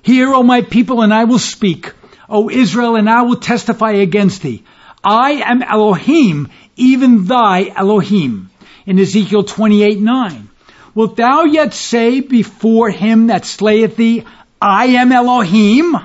Hear, 0.03 0.33
O 0.33 0.43
my 0.43 0.63
people, 0.63 1.03
and 1.03 1.13
I 1.13 1.25
will 1.25 1.39
speak. 1.39 1.93
O 2.29 2.51
Israel, 2.51 2.97
and 2.97 3.09
I 3.09 3.23
will 3.23 3.37
testify 3.37 3.93
against 3.93 4.43
thee. 4.43 4.65
I 5.03 5.43
am 5.45 5.63
Elohim, 5.63 6.49
even 6.77 7.25
thy 7.25 7.73
Elohim. 7.75 8.51
In 8.87 8.99
Ezekiel 8.99 9.43
28, 9.43 10.01
9. 10.01 10.49
Wilt 10.95 11.17
thou 11.17 11.45
yet 11.45 11.75
say 11.75 12.21
before 12.21 12.91
him 12.91 13.29
that 13.29 13.45
slayeth 13.45 13.97
thee, 13.97 14.25
I 14.61 14.87
am 14.87 15.13
Elohim? 15.13 15.97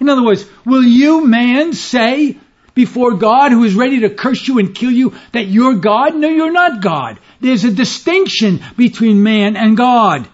In 0.00 0.08
other 0.08 0.24
words, 0.24 0.44
will 0.64 0.82
you, 0.82 1.24
man, 1.24 1.74
say 1.74 2.36
before 2.74 3.14
God 3.14 3.52
who 3.52 3.64
is 3.64 3.74
ready 3.74 4.00
to 4.00 4.10
curse 4.10 4.48
you 4.48 4.58
and 4.58 4.74
kill 4.74 4.90
you 4.90 5.14
that 5.32 5.46
you're 5.46 5.74
God? 5.74 6.16
No, 6.16 6.28
you're 6.28 6.50
not 6.50 6.82
God. 6.82 7.20
There's 7.40 7.64
a 7.64 7.70
distinction 7.70 8.60
between 8.76 9.22
man 9.22 9.56
and 9.56 9.76
God. 9.76 10.26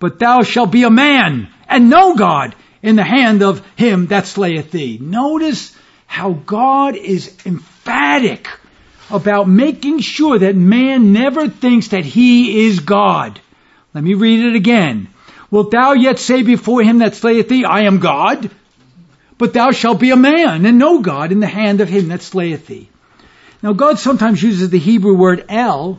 But 0.00 0.18
thou 0.18 0.42
shalt 0.42 0.72
be 0.72 0.82
a 0.82 0.90
man 0.90 1.48
and 1.68 1.88
no 1.88 2.16
God 2.16 2.56
in 2.82 2.96
the 2.96 3.04
hand 3.04 3.42
of 3.42 3.64
him 3.76 4.06
that 4.06 4.26
slayeth 4.26 4.72
thee. 4.72 4.98
Notice 5.00 5.76
how 6.06 6.32
God 6.32 6.96
is 6.96 7.36
emphatic 7.46 8.48
about 9.10 9.48
making 9.48 10.00
sure 10.00 10.38
that 10.38 10.56
man 10.56 11.12
never 11.12 11.48
thinks 11.48 11.88
that 11.88 12.04
he 12.04 12.66
is 12.66 12.80
God. 12.80 13.40
Let 13.92 14.02
me 14.02 14.14
read 14.14 14.44
it 14.44 14.56
again. 14.56 15.08
Wilt 15.50 15.70
thou 15.70 15.92
yet 15.92 16.18
say 16.18 16.42
before 16.42 16.82
him 16.82 16.98
that 16.98 17.14
slayeth 17.14 17.48
thee, 17.48 17.64
I 17.64 17.82
am 17.82 17.98
God? 17.98 18.50
But 19.36 19.52
thou 19.52 19.72
shalt 19.72 20.00
be 20.00 20.10
a 20.10 20.16
man 20.16 20.64
and 20.64 20.78
no 20.78 21.00
God 21.00 21.32
in 21.32 21.40
the 21.40 21.46
hand 21.46 21.80
of 21.80 21.88
him 21.88 22.08
that 22.08 22.22
slayeth 22.22 22.66
thee. 22.66 22.88
Now 23.62 23.72
God 23.72 23.98
sometimes 23.98 24.42
uses 24.42 24.70
the 24.70 24.78
Hebrew 24.78 25.16
word 25.16 25.44
El, 25.48 25.98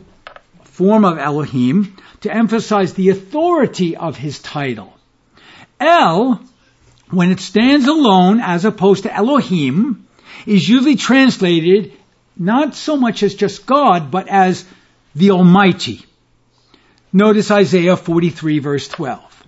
form 0.72 1.04
of 1.04 1.18
Elohim, 1.18 1.96
to 2.22 2.34
emphasize 2.34 2.94
the 2.94 3.10
authority 3.10 3.96
of 3.96 4.16
his 4.16 4.40
title. 4.40 4.92
El, 5.78 6.40
when 7.10 7.30
it 7.30 7.40
stands 7.40 7.86
alone 7.86 8.40
as 8.40 8.64
opposed 8.64 9.02
to 9.02 9.14
Elohim, 9.14 10.06
is 10.46 10.66
usually 10.66 10.96
translated 10.96 11.92
not 12.38 12.74
so 12.74 12.96
much 12.96 13.22
as 13.22 13.34
just 13.34 13.66
God, 13.66 14.10
but 14.10 14.28
as 14.28 14.64
the 15.14 15.32
Almighty. 15.32 16.06
Notice 17.12 17.50
Isaiah 17.50 17.96
43 17.96 18.58
verse 18.60 18.88
12. 18.88 19.46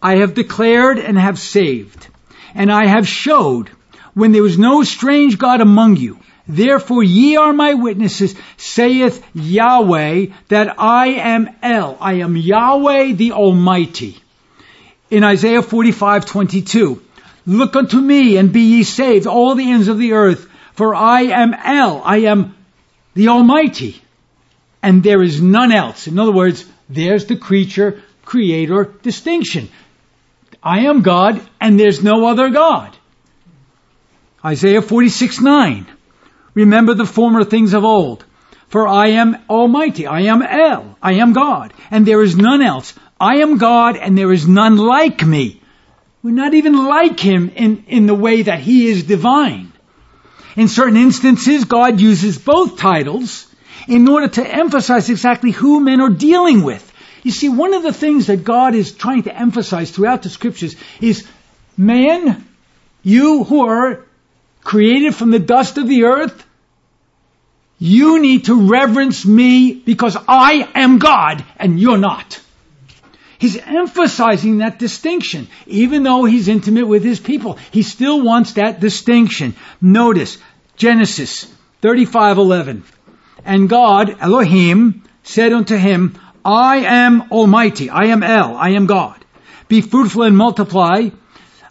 I 0.00 0.16
have 0.18 0.34
declared 0.34 0.98
and 0.98 1.18
have 1.18 1.38
saved, 1.38 2.06
and 2.54 2.70
I 2.70 2.86
have 2.86 3.08
showed 3.08 3.70
when 4.14 4.30
there 4.30 4.42
was 4.42 4.58
no 4.58 4.84
strange 4.84 5.36
God 5.36 5.60
among 5.60 5.96
you. 5.96 6.19
Therefore 6.50 7.02
ye 7.02 7.36
are 7.36 7.52
my 7.52 7.74
witnesses, 7.74 8.34
saith 8.56 9.24
Yahweh, 9.34 10.26
that 10.48 10.80
I 10.80 11.06
am 11.08 11.48
El. 11.62 11.96
I 12.00 12.14
am 12.14 12.36
Yahweh 12.36 13.12
the 13.12 13.32
Almighty 13.32 14.16
in 15.10 15.24
Isaiah 15.24 15.62
45:22. 15.62 17.00
Look 17.46 17.76
unto 17.76 17.98
me 18.00 18.36
and 18.36 18.52
be 18.52 18.62
ye 18.62 18.82
saved, 18.82 19.26
all 19.26 19.54
the 19.54 19.70
ends 19.70 19.88
of 19.88 19.98
the 19.98 20.12
earth, 20.12 20.48
for 20.74 20.94
I 20.94 21.22
am 21.22 21.54
El, 21.54 22.02
I 22.04 22.18
am 22.32 22.54
the 23.14 23.28
Almighty, 23.28 24.00
and 24.82 25.02
there 25.02 25.22
is 25.22 25.40
none 25.40 25.72
else. 25.72 26.06
In 26.06 26.18
other 26.18 26.32
words, 26.32 26.64
there's 26.88 27.26
the 27.26 27.36
creature 27.36 28.02
creator 28.24 28.92
distinction. 29.02 29.68
I 30.62 30.80
am 30.80 31.02
God, 31.02 31.40
and 31.60 31.78
there's 31.78 32.02
no 32.02 32.26
other 32.26 32.50
God. 32.50 32.96
Isaiah 34.44 34.82
46:9. 34.82 35.86
Remember 36.60 36.94
the 36.94 37.06
former 37.06 37.42
things 37.44 37.72
of 37.74 37.84
old. 37.84 38.24
For 38.68 38.86
I 38.86 39.08
am 39.22 39.36
Almighty, 39.48 40.06
I 40.06 40.20
am 40.32 40.42
El, 40.42 40.96
I 41.02 41.14
am 41.14 41.32
God, 41.32 41.72
and 41.90 42.06
there 42.06 42.22
is 42.22 42.36
none 42.36 42.62
else. 42.62 42.94
I 43.18 43.38
am 43.38 43.58
God 43.58 43.96
and 43.96 44.16
there 44.16 44.32
is 44.32 44.46
none 44.46 44.76
like 44.76 45.26
me. 45.26 45.60
We're 46.22 46.30
not 46.30 46.54
even 46.54 46.86
like 46.86 47.18
him 47.18 47.50
in, 47.56 47.84
in 47.88 48.06
the 48.06 48.14
way 48.14 48.42
that 48.42 48.60
he 48.60 48.88
is 48.88 49.04
divine. 49.04 49.72
In 50.54 50.68
certain 50.68 50.98
instances, 50.98 51.64
God 51.64 51.98
uses 51.98 52.36
both 52.38 52.78
titles 52.78 53.46
in 53.88 54.06
order 54.06 54.28
to 54.28 54.46
emphasize 54.46 55.08
exactly 55.08 55.50
who 55.50 55.80
men 55.80 56.00
are 56.00 56.10
dealing 56.10 56.62
with. 56.62 56.86
You 57.22 57.30
see, 57.30 57.48
one 57.48 57.72
of 57.72 57.82
the 57.82 57.92
things 57.92 58.26
that 58.26 58.44
God 58.44 58.74
is 58.74 58.92
trying 58.92 59.22
to 59.22 59.34
emphasize 59.34 59.90
throughout 59.90 60.22
the 60.22 60.30
scriptures 60.30 60.76
is 61.00 61.26
man, 61.76 62.46
you 63.02 63.44
who 63.44 63.66
are 63.66 64.04
created 64.62 65.14
from 65.14 65.30
the 65.30 65.38
dust 65.38 65.78
of 65.78 65.88
the 65.88 66.04
earth, 66.04 66.46
you 67.80 68.20
need 68.20 68.44
to 68.44 68.68
reverence 68.68 69.24
me 69.24 69.72
because 69.72 70.16
I 70.28 70.70
am 70.74 70.98
God 70.98 71.42
and 71.58 71.80
you're 71.80 71.98
not. 71.98 72.38
He's 73.38 73.56
emphasizing 73.56 74.58
that 74.58 74.78
distinction. 74.78 75.48
Even 75.66 76.02
though 76.02 76.26
he's 76.26 76.46
intimate 76.46 76.86
with 76.86 77.02
his 77.02 77.18
people, 77.18 77.58
he 77.70 77.82
still 77.82 78.20
wants 78.20 78.52
that 78.52 78.80
distinction. 78.80 79.54
Notice, 79.80 80.36
Genesis 80.76 81.46
35:11. 81.80 82.82
And 83.46 83.66
God, 83.66 84.14
Elohim, 84.20 85.02
said 85.22 85.54
unto 85.54 85.74
him, 85.74 86.18
I 86.44 86.80
am 86.80 87.32
Almighty, 87.32 87.88
I 87.88 88.06
am 88.06 88.22
El, 88.22 88.56
I 88.56 88.70
am 88.70 88.84
God. 88.84 89.16
Be 89.68 89.80
fruitful 89.80 90.24
and 90.24 90.36
multiply. 90.36 91.08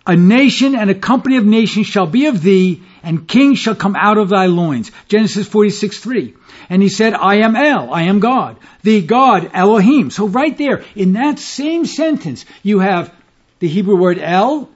A 0.07 0.15
nation 0.15 0.73
and 0.73 0.89
a 0.89 0.95
company 0.95 1.37
of 1.37 1.45
nations 1.45 1.85
shall 1.85 2.07
be 2.07 2.25
of 2.25 2.41
thee, 2.41 2.81
and 3.03 3.27
kings 3.27 3.59
shall 3.59 3.75
come 3.75 3.95
out 3.95 4.17
of 4.17 4.29
thy 4.29 4.47
loins. 4.47 4.91
Genesis 5.07 5.47
46, 5.47 5.99
3. 5.99 6.33
And 6.69 6.81
he 6.81 6.89
said, 6.89 7.13
I 7.13 7.37
am 7.37 7.55
El, 7.55 7.93
I 7.93 8.03
am 8.03 8.19
God. 8.19 8.57
The 8.83 9.01
God, 9.01 9.51
Elohim. 9.53 10.11
So 10.11 10.27
right 10.27 10.57
there, 10.57 10.83
in 10.95 11.13
that 11.13 11.39
same 11.39 11.85
sentence, 11.85 12.45
you 12.63 12.79
have 12.79 13.13
the 13.59 13.67
Hebrew 13.67 13.97
word 13.97 14.19
El, 14.19 14.69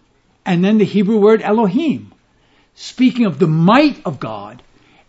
and 0.45 0.64
then 0.64 0.78
the 0.78 0.86
Hebrew 0.86 1.18
word 1.18 1.41
Elohim. 1.41 2.12
Speaking 2.76 3.26
of 3.26 3.39
the 3.39 3.48
might 3.48 4.02
of 4.06 4.20
God, 4.20 4.64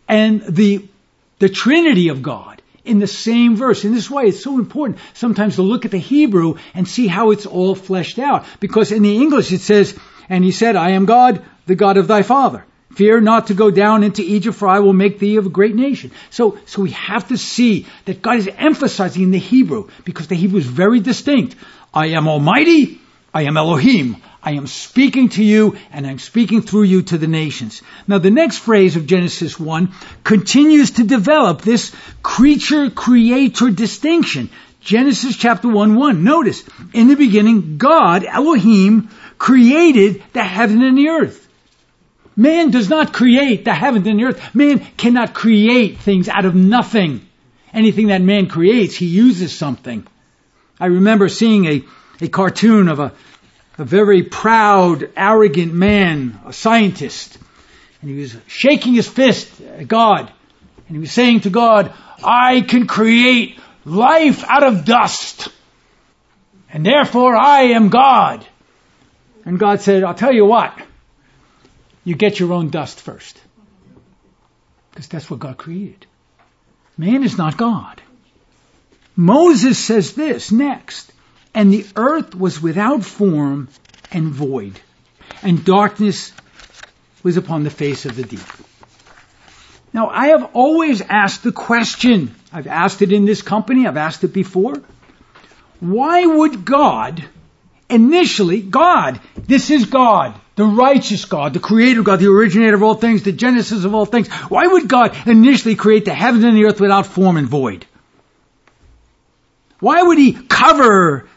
and 0.09 0.43
the, 0.47 0.87
the 1.39 1.49
Trinity 1.49 2.09
of 2.09 2.23
God 2.23 2.61
in 2.85 2.99
the 2.99 3.07
same 3.07 3.57
verse. 3.57 3.85
And 3.85 3.95
this 3.95 4.05
is 4.05 4.11
why 4.11 4.27
it's 4.27 4.43
so 4.43 4.59
important 4.59 4.99
sometimes 5.15 5.57
to 5.57 5.63
look 5.63 5.85
at 5.85 5.91
the 5.91 5.99
Hebrew 5.99 6.57
and 6.75 6.87
see 6.87 7.07
how 7.07 7.31
it's 7.31 7.47
all 7.47 7.75
fleshed 7.75 8.19
out. 8.19 8.45
Because 8.61 8.93
in 8.93 9.03
the 9.03 9.17
English 9.17 9.51
it 9.53 9.61
says, 9.61 9.99
and 10.29 10.45
he 10.45 10.53
said, 10.53 10.77
I 10.77 10.91
am 10.91 11.07
God, 11.07 11.43
the 11.67 11.75
God 11.75 11.97
of 11.97 12.07
thy 12.07 12.23
father. 12.23 12.65
Fear 12.95 13.21
not 13.21 13.49
to 13.49 13.55
go 13.55 13.71
down 13.71 14.05
into 14.05 14.23
Egypt, 14.23 14.57
for 14.57 14.69
I 14.69 14.81
will 14.81 14.93
make 14.93 15.19
thee 15.19 15.37
of 15.37 15.47
a 15.47 15.51
great 15.51 15.75
nation. 15.75 16.13
So, 16.31 16.59
so 16.67 16.83
we 16.83 16.91
have 16.93 17.29
to 17.29 17.37
see 17.37 17.87
that 18.05 18.23
God 18.23 18.37
is 18.37 18.49
emphasizing 18.49 19.23
in 19.23 19.31
the 19.31 19.39
Hebrew, 19.39 19.89
because 20.05 20.29
the 20.29 20.37
Hebrew 20.37 20.61
is 20.61 20.67
very 20.67 21.01
distinct. 21.01 21.57
I 21.93 22.09
am 22.09 22.29
Almighty, 22.29 23.01
I 23.33 23.43
am 23.43 23.57
Elohim. 23.57 24.17
I 24.45 24.53
am 24.53 24.67
speaking 24.67 25.31
to 25.31 25.43
you 25.43 25.79
and 25.91 26.07
I'm 26.07 26.19
speaking 26.19 26.61
through 26.61 26.83
you 26.83 27.03
to 27.03 27.17
the 27.17 27.27
nations. 27.27 27.81
Now 28.07 28.19
the 28.19 28.31
next 28.31 28.59
phrase 28.59 28.95
of 28.95 29.07
Genesis 29.07 29.59
1 29.59 29.93
continues 30.23 30.91
to 30.93 31.05
develop 31.05 31.63
this 31.63 31.93
creature 32.23 32.91
creator 32.91 33.71
distinction. 33.71 34.51
Genesis 34.81 35.37
chapter 35.37 35.67
1 35.67 35.95
1. 35.95 36.25
Notice, 36.25 36.63
in 36.93 37.09
the 37.09 37.17
beginning, 37.17 37.79
God, 37.79 38.23
Elohim, 38.25 39.09
created 39.39 40.23
the 40.35 40.45
heaven 40.45 40.83
and 40.83 40.99
the 40.99 41.09
earth. 41.09 41.44
Man 42.37 42.71
does 42.71 42.89
not 42.89 43.13
create 43.13 43.65
the 43.65 43.75
heavens 43.75 44.07
and 44.07 44.19
the 44.19 44.25
earth. 44.25 44.55
Man 44.55 44.81
cannot 44.97 45.35
create 45.35 45.99
things 45.99 46.29
out 46.29 46.45
of 46.45 46.55
nothing. 46.55 47.27
Anything 47.73 48.09
that 48.09 48.23
man 48.23 48.49
creates, 48.49 48.95
he 48.95 49.07
uses 49.07 49.57
something. 49.57 50.07
I 50.79 50.87
remember 50.87 51.29
seeing 51.29 51.67
a, 51.67 51.85
a 52.21 52.29
cartoon 52.29 52.89
of 52.89 52.99
a, 52.99 53.13
a 53.79 53.85
very 53.85 54.23
proud, 54.23 55.11
arrogant 55.17 55.73
man, 55.73 56.41
a 56.45 56.53
scientist, 56.53 57.39
and 58.01 58.11
he 58.11 58.17
was 58.19 58.37
shaking 58.47 58.95
his 58.95 59.09
fist 59.09 59.61
at 59.61 59.89
God, 59.89 60.31
and 60.87 60.97
he 60.97 60.99
was 60.99 61.13
saying 61.13 61.41
to 61.41 61.51
God, 61.51 61.93
I 62.23 62.61
can 62.61 62.87
create 62.87 63.59
life 63.85 64.45
out 64.45 64.63
of 64.63 64.85
dust, 64.85 65.49
and 66.73 66.85
therefore 66.85 67.37
I 67.37 67.63
am 67.73 67.89
God. 67.89 68.47
And 69.45 69.59
God 69.59 69.81
said, 69.81 70.05
I'll 70.05 70.15
tell 70.15 70.33
you 70.33 70.47
what, 70.47 70.77
you 72.05 72.15
get 72.15 72.39
your 72.39 72.53
own 72.53 72.69
dust 72.69 73.01
first. 73.01 73.41
Because 74.91 75.09
that's 75.09 75.31
what 75.31 75.41
God 75.41 75.57
created. 75.57 76.07
Man 76.97 77.25
is 77.25 77.37
not 77.37 77.57
God. 77.57 78.01
Moses 79.17 79.79
says 79.79 80.15
this 80.15 80.53
next, 80.53 81.13
and 81.55 81.73
the 81.73 81.87
earth 81.97 82.35
was 82.35 82.61
without 82.61 83.05
form 83.05 83.69
and 84.13 84.29
void, 84.29 84.79
and 85.43 85.65
darkness 85.65 86.33
was 87.23 87.37
upon 87.37 87.65
the 87.65 87.71
face 87.71 88.07
of 88.07 88.17
the 88.17 88.23
deep. 88.23 88.41
Now, 89.93 90.09
I 90.09 90.29
have 90.29 90.51
always 90.55 91.01
asked 91.01 91.45
the 91.45 91.53
question, 91.53 92.35
I've 92.53 92.67
asked 92.67 93.03
it 93.03 93.13
in 93.13 93.25
this 93.25 93.43
company, 93.43 93.87
I've 93.87 93.97
asked 93.97 94.25
it 94.25 94.33
before. 94.33 94.83
Why 95.79 96.27
would 96.27 96.65
God, 96.65 97.25
initially, 97.89 98.61
God, 98.61 99.21
this 99.37 99.71
is 99.71 99.87
God, 99.87 100.35
the 100.57 100.65
righteous 100.65 101.25
God, 101.25 101.53
the 101.53 101.61
creator 101.61 102.03
God, 102.03 102.21
the 102.21 102.31
originator 102.31 102.75
of 102.75 102.83
all 102.83 102.95
things, 102.95 103.23
the 103.23 103.33
genesis 103.33 103.85
of 103.85 103.95
all 103.95 104.07
things. 104.07 104.29
Why 104.29 104.67
would 104.67 104.89
God 104.89 105.17
initially 105.27 105.75
create 105.75 106.05
the 106.05 106.15
heavens 106.15 106.45
and 106.45 106.57
the 106.57 106.65
earth 106.65 106.81
without 106.81 107.07
form 107.07 107.37
and 107.37 107.49
void? 107.49 107.87
Why 109.81 110.03
would 110.03 110.19
he 110.19 110.33
cover 110.33 111.29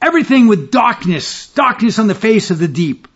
everything 0.00 0.46
with 0.46 0.70
darkness, 0.70 1.48
darkness 1.50 1.98
on 1.98 2.06
the 2.06 2.14
face 2.14 2.50
of 2.50 2.58
the 2.58 2.68
deep? 2.68 3.08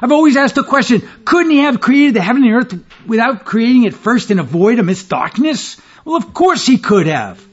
I've 0.00 0.12
always 0.12 0.36
asked 0.36 0.54
the 0.54 0.62
question, 0.62 1.08
couldn't 1.24 1.50
he 1.50 1.58
have 1.58 1.80
created 1.80 2.14
the 2.14 2.20
heaven 2.20 2.44
and 2.44 2.52
the 2.52 2.56
earth 2.56 3.06
without 3.06 3.44
creating 3.44 3.84
it 3.84 3.94
first 3.94 4.30
in 4.30 4.38
a 4.38 4.44
void 4.44 4.78
amidst 4.78 5.08
darkness? 5.08 5.80
Well, 6.04 6.16
of 6.16 6.32
course 6.34 6.66
he 6.66 6.78
could 6.78 7.06
have. 7.06 7.44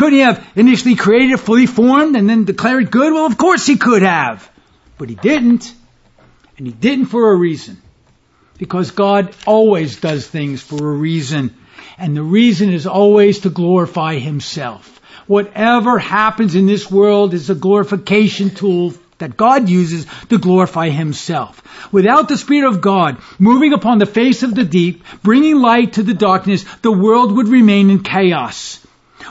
Could 0.00 0.14
he 0.14 0.20
have 0.20 0.42
initially 0.56 0.96
created 0.96 1.32
it 1.32 1.40
fully 1.40 1.66
formed 1.66 2.16
and 2.16 2.26
then 2.26 2.46
declared 2.46 2.84
it 2.84 2.90
good? 2.90 3.12
Well, 3.12 3.26
of 3.26 3.36
course 3.36 3.66
he 3.66 3.76
could 3.76 4.00
have. 4.00 4.50
But 4.96 5.10
he 5.10 5.14
didn't. 5.14 5.74
And 6.56 6.66
he 6.66 6.72
didn't 6.72 7.06
for 7.06 7.32
a 7.32 7.36
reason. 7.36 7.76
Because 8.56 8.92
God 8.92 9.36
always 9.46 10.00
does 10.00 10.26
things 10.26 10.62
for 10.62 10.90
a 10.90 10.96
reason. 10.96 11.54
And 11.98 12.16
the 12.16 12.22
reason 12.22 12.72
is 12.72 12.86
always 12.86 13.40
to 13.40 13.50
glorify 13.50 14.14
himself. 14.14 15.02
Whatever 15.26 15.98
happens 15.98 16.54
in 16.54 16.64
this 16.64 16.90
world 16.90 17.34
is 17.34 17.50
a 17.50 17.54
glorification 17.54 18.48
tool 18.48 18.94
that 19.18 19.36
God 19.36 19.68
uses 19.68 20.06
to 20.30 20.38
glorify 20.38 20.88
himself. 20.88 21.62
Without 21.92 22.26
the 22.26 22.38
Spirit 22.38 22.68
of 22.68 22.80
God 22.80 23.18
moving 23.38 23.74
upon 23.74 23.98
the 23.98 24.06
face 24.06 24.42
of 24.42 24.54
the 24.54 24.64
deep, 24.64 25.04
bringing 25.22 25.56
light 25.56 25.92
to 25.92 26.02
the 26.02 26.14
darkness, 26.14 26.64
the 26.80 26.90
world 26.90 27.32
would 27.32 27.48
remain 27.48 27.90
in 27.90 28.02
chaos. 28.02 28.79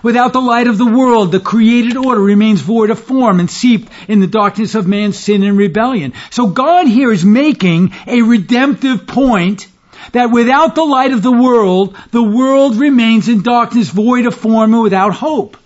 Without 0.03 0.33
the 0.33 0.41
light 0.41 0.67
of 0.67 0.77
the 0.77 0.85
world, 0.85 1.31
the 1.31 1.39
created 1.39 1.97
order 1.97 2.21
remains 2.21 2.61
void 2.61 2.89
of 2.89 2.99
form 2.99 3.39
and 3.39 3.49
seeped 3.49 3.91
in 4.07 4.19
the 4.19 4.27
darkness 4.27 4.75
of 4.75 4.87
man's 4.87 5.17
sin 5.17 5.43
and 5.43 5.57
rebellion. 5.57 6.13
So 6.29 6.47
God 6.47 6.87
here 6.87 7.11
is 7.11 7.25
making 7.25 7.93
a 8.07 8.21
redemptive 8.21 9.07
point 9.07 9.67
that 10.11 10.31
without 10.31 10.75
the 10.75 10.83
light 10.83 11.11
of 11.11 11.21
the 11.21 11.31
world, 11.31 11.97
the 12.11 12.23
world 12.23 12.75
remains 12.75 13.29
in 13.29 13.41
darkness, 13.41 13.89
void 13.89 14.25
of 14.25 14.35
form 14.35 14.73
and 14.73 14.83
without 14.83 15.13
hope. 15.13 15.57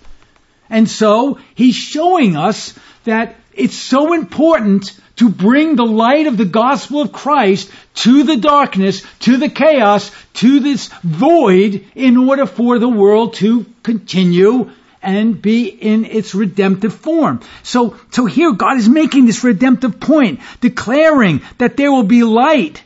And 0.68 0.88
so 0.88 1.38
he's 1.54 1.74
showing 1.74 2.36
us 2.36 2.74
that 3.04 3.36
it's 3.52 3.76
so 3.76 4.12
important 4.12 4.98
to 5.16 5.28
bring 5.28 5.76
the 5.76 5.86
light 5.86 6.26
of 6.26 6.36
the 6.36 6.44
gospel 6.44 7.02
of 7.02 7.12
Christ 7.12 7.70
to 7.94 8.24
the 8.24 8.36
darkness, 8.36 9.02
to 9.20 9.36
the 9.36 9.48
chaos, 9.48 10.10
to 10.34 10.60
this 10.60 10.88
void 11.02 11.84
in 11.94 12.16
order 12.16 12.46
for 12.46 12.78
the 12.78 12.88
world 12.88 13.34
to 13.34 13.66
continue 13.82 14.70
and 15.02 15.40
be 15.40 15.66
in 15.68 16.04
its 16.04 16.34
redemptive 16.34 16.94
form. 16.94 17.40
So, 17.62 17.96
so 18.10 18.26
here 18.26 18.52
God 18.52 18.78
is 18.78 18.88
making 18.88 19.26
this 19.26 19.44
redemptive 19.44 20.00
point, 20.00 20.40
declaring 20.60 21.42
that 21.58 21.76
there 21.76 21.92
will 21.92 22.04
be 22.04 22.24
light 22.24 22.82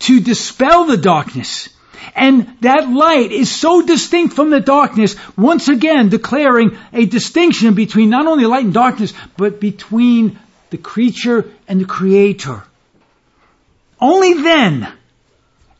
to 0.00 0.20
dispel 0.20 0.84
the 0.84 0.96
darkness. 0.96 1.68
And 2.14 2.56
that 2.60 2.88
light 2.88 3.32
is 3.32 3.50
so 3.50 3.82
distinct 3.82 4.34
from 4.34 4.50
the 4.50 4.60
darkness, 4.60 5.16
once 5.36 5.68
again 5.68 6.08
declaring 6.08 6.76
a 6.92 7.06
distinction 7.06 7.74
between 7.74 8.10
not 8.10 8.26
only 8.26 8.44
light 8.44 8.64
and 8.64 8.74
darkness, 8.74 9.14
but 9.36 9.60
between 9.60 10.38
the 10.76 10.82
creature 10.82 11.50
and 11.66 11.80
the 11.80 11.86
creator. 11.86 12.62
Only 13.98 14.34
then, 14.34 14.92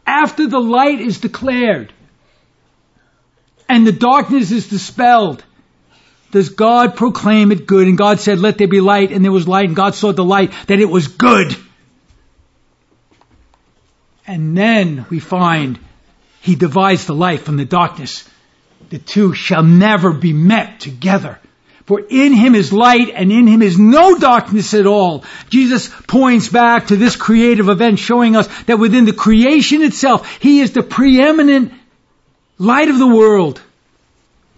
after 0.06 0.46
the 0.46 0.58
light 0.58 1.00
is 1.00 1.20
declared 1.20 1.92
and 3.68 3.86
the 3.86 3.92
darkness 3.92 4.52
is 4.52 4.68
dispelled, 4.68 5.44
does 6.30 6.48
God 6.48 6.96
proclaim 6.96 7.52
it 7.52 7.66
good. 7.66 7.88
And 7.88 7.98
God 7.98 8.20
said, 8.20 8.38
let 8.38 8.56
there 8.56 8.68
be 8.68 8.80
light, 8.80 9.12
and 9.12 9.22
there 9.22 9.32
was 9.32 9.46
light, 9.46 9.66
and 9.66 9.76
God 9.76 9.94
saw 9.94 10.12
the 10.12 10.24
light, 10.24 10.52
that 10.66 10.80
it 10.80 10.88
was 10.88 11.08
good. 11.08 11.54
And 14.26 14.56
then 14.56 15.04
we 15.10 15.20
find 15.20 15.78
he 16.40 16.54
divides 16.54 17.06
the 17.06 17.14
light 17.14 17.40
from 17.40 17.56
the 17.58 17.64
darkness. 17.64 18.28
The 18.88 18.98
two 18.98 19.34
shall 19.34 19.62
never 19.62 20.12
be 20.12 20.32
met 20.32 20.80
together. 20.80 21.38
For 21.86 22.00
in 22.00 22.32
him 22.32 22.56
is 22.56 22.72
light 22.72 23.12
and 23.14 23.30
in 23.30 23.46
him 23.46 23.62
is 23.62 23.78
no 23.78 24.18
darkness 24.18 24.74
at 24.74 24.86
all. 24.86 25.24
Jesus 25.50 25.88
points 26.08 26.48
back 26.48 26.88
to 26.88 26.96
this 26.96 27.14
creative 27.14 27.68
event 27.68 28.00
showing 28.00 28.34
us 28.34 28.48
that 28.64 28.80
within 28.80 29.04
the 29.04 29.12
creation 29.12 29.82
itself, 29.82 30.28
he 30.40 30.60
is 30.60 30.72
the 30.72 30.82
preeminent 30.82 31.72
light 32.58 32.88
of 32.88 32.98
the 32.98 33.06
world. 33.06 33.60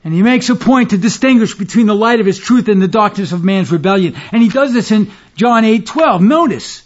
And 0.05 0.15
he 0.15 0.23
makes 0.23 0.49
a 0.49 0.57
point 0.57 0.91
to 0.91 0.99
distinguish 0.99 1.55
between 1.55 1.87
the 1.87 1.95
light 1.95 2.21
of 2.21 2.25
his 2.25 2.39
truth 2.39 2.69
and 2.69 2.81
the 2.81 2.89
darkness 2.89 3.33
of 3.33 3.45
man's 3.45 3.71
rebellion. 3.71 4.15
And 4.33 4.43
he 4.43 4.49
does 4.49 4.73
this 4.73 4.91
in 4.91 5.11
John 5.37 5.67
8, 5.67 5.85
12. 5.85 6.23
Notice. 6.23 6.83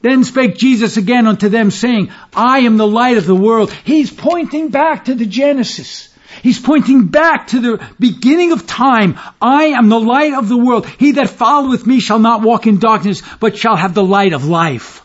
Then 0.00 0.24
spake 0.24 0.56
Jesus 0.56 0.96
again 0.96 1.26
unto 1.26 1.50
them 1.50 1.70
saying, 1.70 2.10
I 2.34 2.60
am 2.60 2.78
the 2.78 2.86
light 2.86 3.18
of 3.18 3.26
the 3.26 3.34
world. 3.34 3.70
He's 3.84 4.10
pointing 4.10 4.70
back 4.70 5.06
to 5.06 5.14
the 5.14 5.26
Genesis. 5.26 6.13
He's 6.42 6.58
pointing 6.58 7.06
back 7.06 7.48
to 7.48 7.60
the 7.60 7.88
beginning 7.98 8.52
of 8.52 8.66
time. 8.66 9.18
I 9.40 9.66
am 9.66 9.88
the 9.88 10.00
light 10.00 10.34
of 10.34 10.48
the 10.48 10.56
world. 10.56 10.86
He 10.86 11.12
that 11.12 11.30
followeth 11.30 11.86
me 11.86 12.00
shall 12.00 12.18
not 12.18 12.42
walk 12.42 12.66
in 12.66 12.78
darkness, 12.78 13.22
but 13.40 13.56
shall 13.56 13.76
have 13.76 13.94
the 13.94 14.04
light 14.04 14.32
of 14.32 14.46
life. 14.46 15.02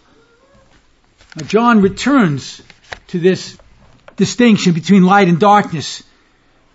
Now 1.36 1.45
John 1.45 1.82
returns 1.82 2.61
to 3.07 3.19
this 3.19 3.57
distinction 4.15 4.73
between 4.73 5.03
light 5.03 5.27
and 5.27 5.39
darkness, 5.39 6.03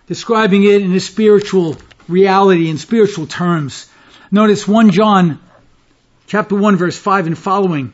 describing 0.07 0.63
it 0.63 0.81
in 0.81 0.93
a 0.93 0.99
spiritual 0.99 1.77
reality 2.07 2.69
in 2.69 2.77
spiritual 2.77 3.27
terms. 3.27 3.89
Notice 4.31 4.67
1 4.67 4.91
John 4.91 5.39
chapter 6.27 6.55
1 6.55 6.75
verse 6.77 6.97
5 6.97 7.27
and 7.27 7.37
following. 7.37 7.93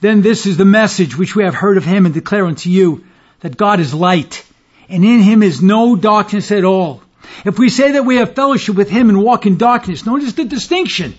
Then 0.00 0.22
this 0.22 0.46
is 0.46 0.56
the 0.56 0.64
message 0.64 1.16
which 1.16 1.34
we 1.34 1.44
have 1.44 1.54
heard 1.54 1.76
of 1.76 1.84
him 1.84 2.04
and 2.04 2.14
declare 2.14 2.46
unto 2.46 2.70
you 2.70 3.04
that 3.40 3.56
God 3.56 3.80
is 3.80 3.94
light 3.94 4.44
and 4.88 5.04
in 5.04 5.20
him 5.20 5.42
is 5.42 5.62
no 5.62 5.96
darkness 5.96 6.50
at 6.50 6.64
all. 6.64 7.02
If 7.44 7.58
we 7.58 7.68
say 7.68 7.92
that 7.92 8.04
we 8.04 8.16
have 8.16 8.34
fellowship 8.34 8.76
with 8.76 8.90
him 8.90 9.08
and 9.08 9.22
walk 9.22 9.46
in 9.46 9.56
darkness, 9.56 10.06
notice 10.06 10.34
the 10.34 10.44
distinction. 10.44 11.14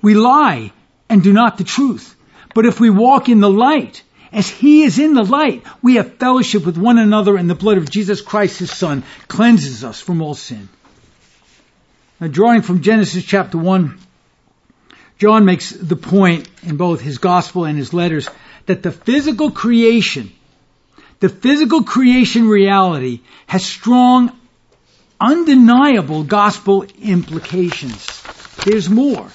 We 0.00 0.14
lie 0.14 0.72
and 1.08 1.22
do 1.22 1.32
not 1.32 1.58
the 1.58 1.64
truth. 1.64 2.16
But 2.54 2.66
if 2.66 2.80
we 2.80 2.90
walk 2.90 3.28
in 3.28 3.40
the 3.40 3.50
light, 3.50 4.02
as 4.32 4.48
he 4.48 4.82
is 4.82 4.98
in 4.98 5.14
the 5.14 5.24
light, 5.24 5.62
we 5.82 5.96
have 5.96 6.14
fellowship 6.14 6.64
with 6.64 6.78
one 6.78 6.98
another 6.98 7.36
and 7.36 7.48
the 7.48 7.54
blood 7.54 7.78
of 7.78 7.90
Jesus 7.90 8.20
Christ 8.20 8.58
his 8.58 8.70
son 8.70 9.04
cleanses 9.28 9.84
us 9.84 10.00
from 10.00 10.22
all 10.22 10.34
sin. 10.34 10.68
Now 12.20 12.28
drawing 12.28 12.62
from 12.62 12.82
Genesis 12.82 13.24
chapter 13.24 13.58
1, 13.58 13.98
John 15.18 15.44
makes 15.44 15.70
the 15.70 15.96
point 15.96 16.48
in 16.62 16.76
both 16.76 17.00
his 17.00 17.18
gospel 17.18 17.64
and 17.64 17.76
his 17.76 17.92
letters 17.92 18.28
that 18.66 18.82
the 18.82 18.92
physical 18.92 19.50
creation 19.50 20.32
the 21.22 21.28
physical 21.28 21.84
creation 21.84 22.48
reality 22.48 23.20
has 23.46 23.64
strong, 23.64 24.36
undeniable 25.20 26.24
gospel 26.24 26.84
implications. 27.00 28.04
There's 28.64 28.90
more. 28.90 29.28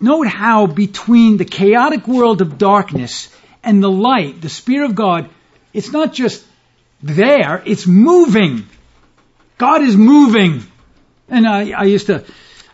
note 0.00 0.28
how 0.28 0.66
between 0.66 1.36
the 1.36 1.44
chaotic 1.44 2.08
world 2.08 2.40
of 2.40 2.56
darkness 2.56 3.28
and 3.62 3.82
the 3.82 3.90
light, 3.90 4.40
the 4.40 4.48
Spirit 4.48 4.86
of 4.86 4.94
God, 4.94 5.28
it's 5.74 5.92
not 5.92 6.14
just 6.14 6.42
there, 7.02 7.62
it's 7.66 7.86
moving. 7.86 8.66
God 9.58 9.82
is 9.82 9.94
moving. 9.94 10.62
And 11.28 11.46
I, 11.46 11.72
I 11.72 11.84
used 11.84 12.06
to, 12.06 12.24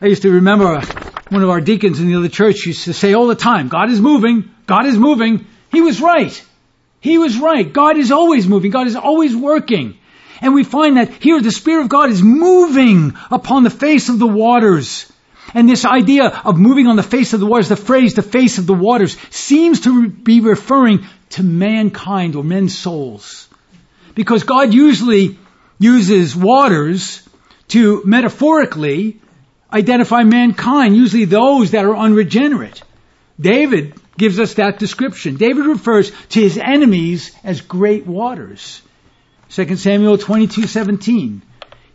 I 0.00 0.06
used 0.06 0.22
to 0.22 0.30
remember 0.30 0.80
one 1.30 1.42
of 1.42 1.50
our 1.50 1.60
deacons 1.60 1.98
in 1.98 2.06
the 2.06 2.14
other 2.14 2.28
church 2.28 2.64
used 2.64 2.84
to 2.84 2.92
say 2.92 3.12
all 3.12 3.26
the 3.26 3.34
time, 3.34 3.66
God 3.66 3.90
is 3.90 4.00
moving, 4.00 4.50
God 4.66 4.86
is 4.86 4.96
moving. 4.96 5.46
He 5.72 5.80
was 5.80 6.00
right. 6.00 6.40
He 7.02 7.18
was 7.18 7.36
right. 7.36 7.70
God 7.70 7.98
is 7.98 8.12
always 8.12 8.46
moving. 8.46 8.70
God 8.70 8.86
is 8.86 8.94
always 8.94 9.34
working. 9.36 9.98
And 10.40 10.54
we 10.54 10.62
find 10.62 10.96
that 10.96 11.12
here 11.14 11.40
the 11.40 11.50
Spirit 11.50 11.82
of 11.82 11.88
God 11.88 12.10
is 12.10 12.22
moving 12.22 13.14
upon 13.30 13.64
the 13.64 13.70
face 13.70 14.08
of 14.08 14.20
the 14.20 14.26
waters. 14.26 15.12
And 15.52 15.68
this 15.68 15.84
idea 15.84 16.28
of 16.28 16.58
moving 16.58 16.86
on 16.86 16.94
the 16.94 17.02
face 17.02 17.32
of 17.32 17.40
the 17.40 17.46
waters, 17.46 17.68
the 17.68 17.76
phrase 17.76 18.14
the 18.14 18.22
face 18.22 18.58
of 18.58 18.66
the 18.66 18.74
waters, 18.74 19.16
seems 19.30 19.80
to 19.80 20.08
be 20.08 20.40
referring 20.40 21.04
to 21.30 21.42
mankind 21.42 22.36
or 22.36 22.44
men's 22.44 22.78
souls. 22.78 23.48
Because 24.14 24.44
God 24.44 24.72
usually 24.72 25.38
uses 25.80 26.36
waters 26.36 27.28
to 27.68 28.02
metaphorically 28.04 29.20
identify 29.72 30.22
mankind, 30.22 30.96
usually 30.96 31.24
those 31.24 31.72
that 31.72 31.84
are 31.84 31.96
unregenerate. 31.96 32.80
David 33.40 33.94
gives 34.22 34.38
us 34.38 34.54
that 34.54 34.78
description. 34.78 35.34
David 35.34 35.66
refers 35.66 36.12
to 36.28 36.40
his 36.40 36.56
enemies 36.56 37.32
as 37.42 37.60
great 37.60 38.06
waters. 38.06 38.80
2 39.48 39.74
Samuel 39.74 40.16
22:17. 40.16 41.42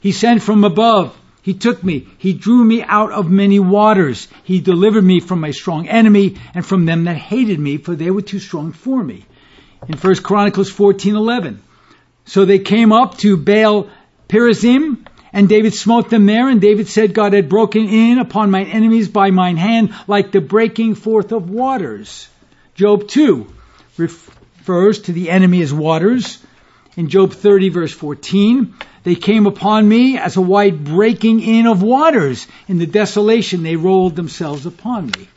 He 0.02 0.12
sent 0.12 0.44
from 0.44 0.66
above. 0.66 1.18
He 1.42 1.54
took 1.54 1.82
me. 1.82 2.06
He 2.18 2.34
drew 2.34 2.66
me 2.66 2.84
out 2.84 3.14
of 3.14 3.32
many 3.32 3.60
waters. 3.62 4.28
He 4.44 4.60
delivered 4.60 5.06
me 5.06 5.22
from 5.22 5.40
my 5.40 5.52
strong 5.52 5.88
enemy 5.88 6.36
and 6.54 6.66
from 6.66 6.86
them 6.86 7.06
that 7.06 7.16
hated 7.16 7.62
me, 7.62 7.78
for 7.78 7.96
they 7.96 8.12
were 8.12 8.28
too 8.34 8.40
strong 8.40 8.74
for 8.74 9.02
me. 9.02 9.24
In 9.88 9.96
1 9.96 10.16
Chronicles 10.22 10.70
14:11. 10.70 11.60
So 12.26 12.44
they 12.44 12.60
came 12.60 12.92
up 12.92 13.18
to 13.20 13.38
Baal 13.38 13.88
Perazim, 14.28 15.07
and 15.38 15.48
David 15.48 15.76
smote 15.76 16.10
them 16.10 16.26
there, 16.26 16.50
and 16.50 16.60
David 16.60 16.88
said, 16.88 17.14
God 17.14 17.34
had 17.34 17.48
broken 17.48 17.88
in 17.88 18.18
upon 18.18 18.50
mine 18.50 18.66
enemies 18.66 19.08
by 19.08 19.30
mine 19.30 19.56
hand, 19.56 19.94
like 20.08 20.32
the 20.32 20.42
breaking 20.42 20.96
forth 20.96 21.32
of 21.32 21.52
waters. 21.52 22.28
Job 22.74 23.08
2 23.08 23.46
refers 23.98 25.02
to 25.02 25.12
the 25.12 25.30
enemy 25.30 25.62
as 25.62 25.72
waters. 25.72 26.44
In 26.96 27.10
Job 27.10 27.34
30 27.34 27.70
verse 27.70 27.94
14, 27.94 28.74
they 29.04 29.14
came 29.14 29.46
upon 29.46 29.88
me 29.88 30.18
as 30.18 30.38
a 30.38 30.42
wide 30.42 30.84
breaking 30.84 31.42
in 31.42 31.68
of 31.68 31.84
waters. 31.84 32.48
In 32.68 32.80
the 32.80 32.88
desolation 32.88 33.62
they 33.62 33.76
rolled 33.76 34.16
themselves 34.16 34.66
upon 34.66 35.06
me. 35.06 35.28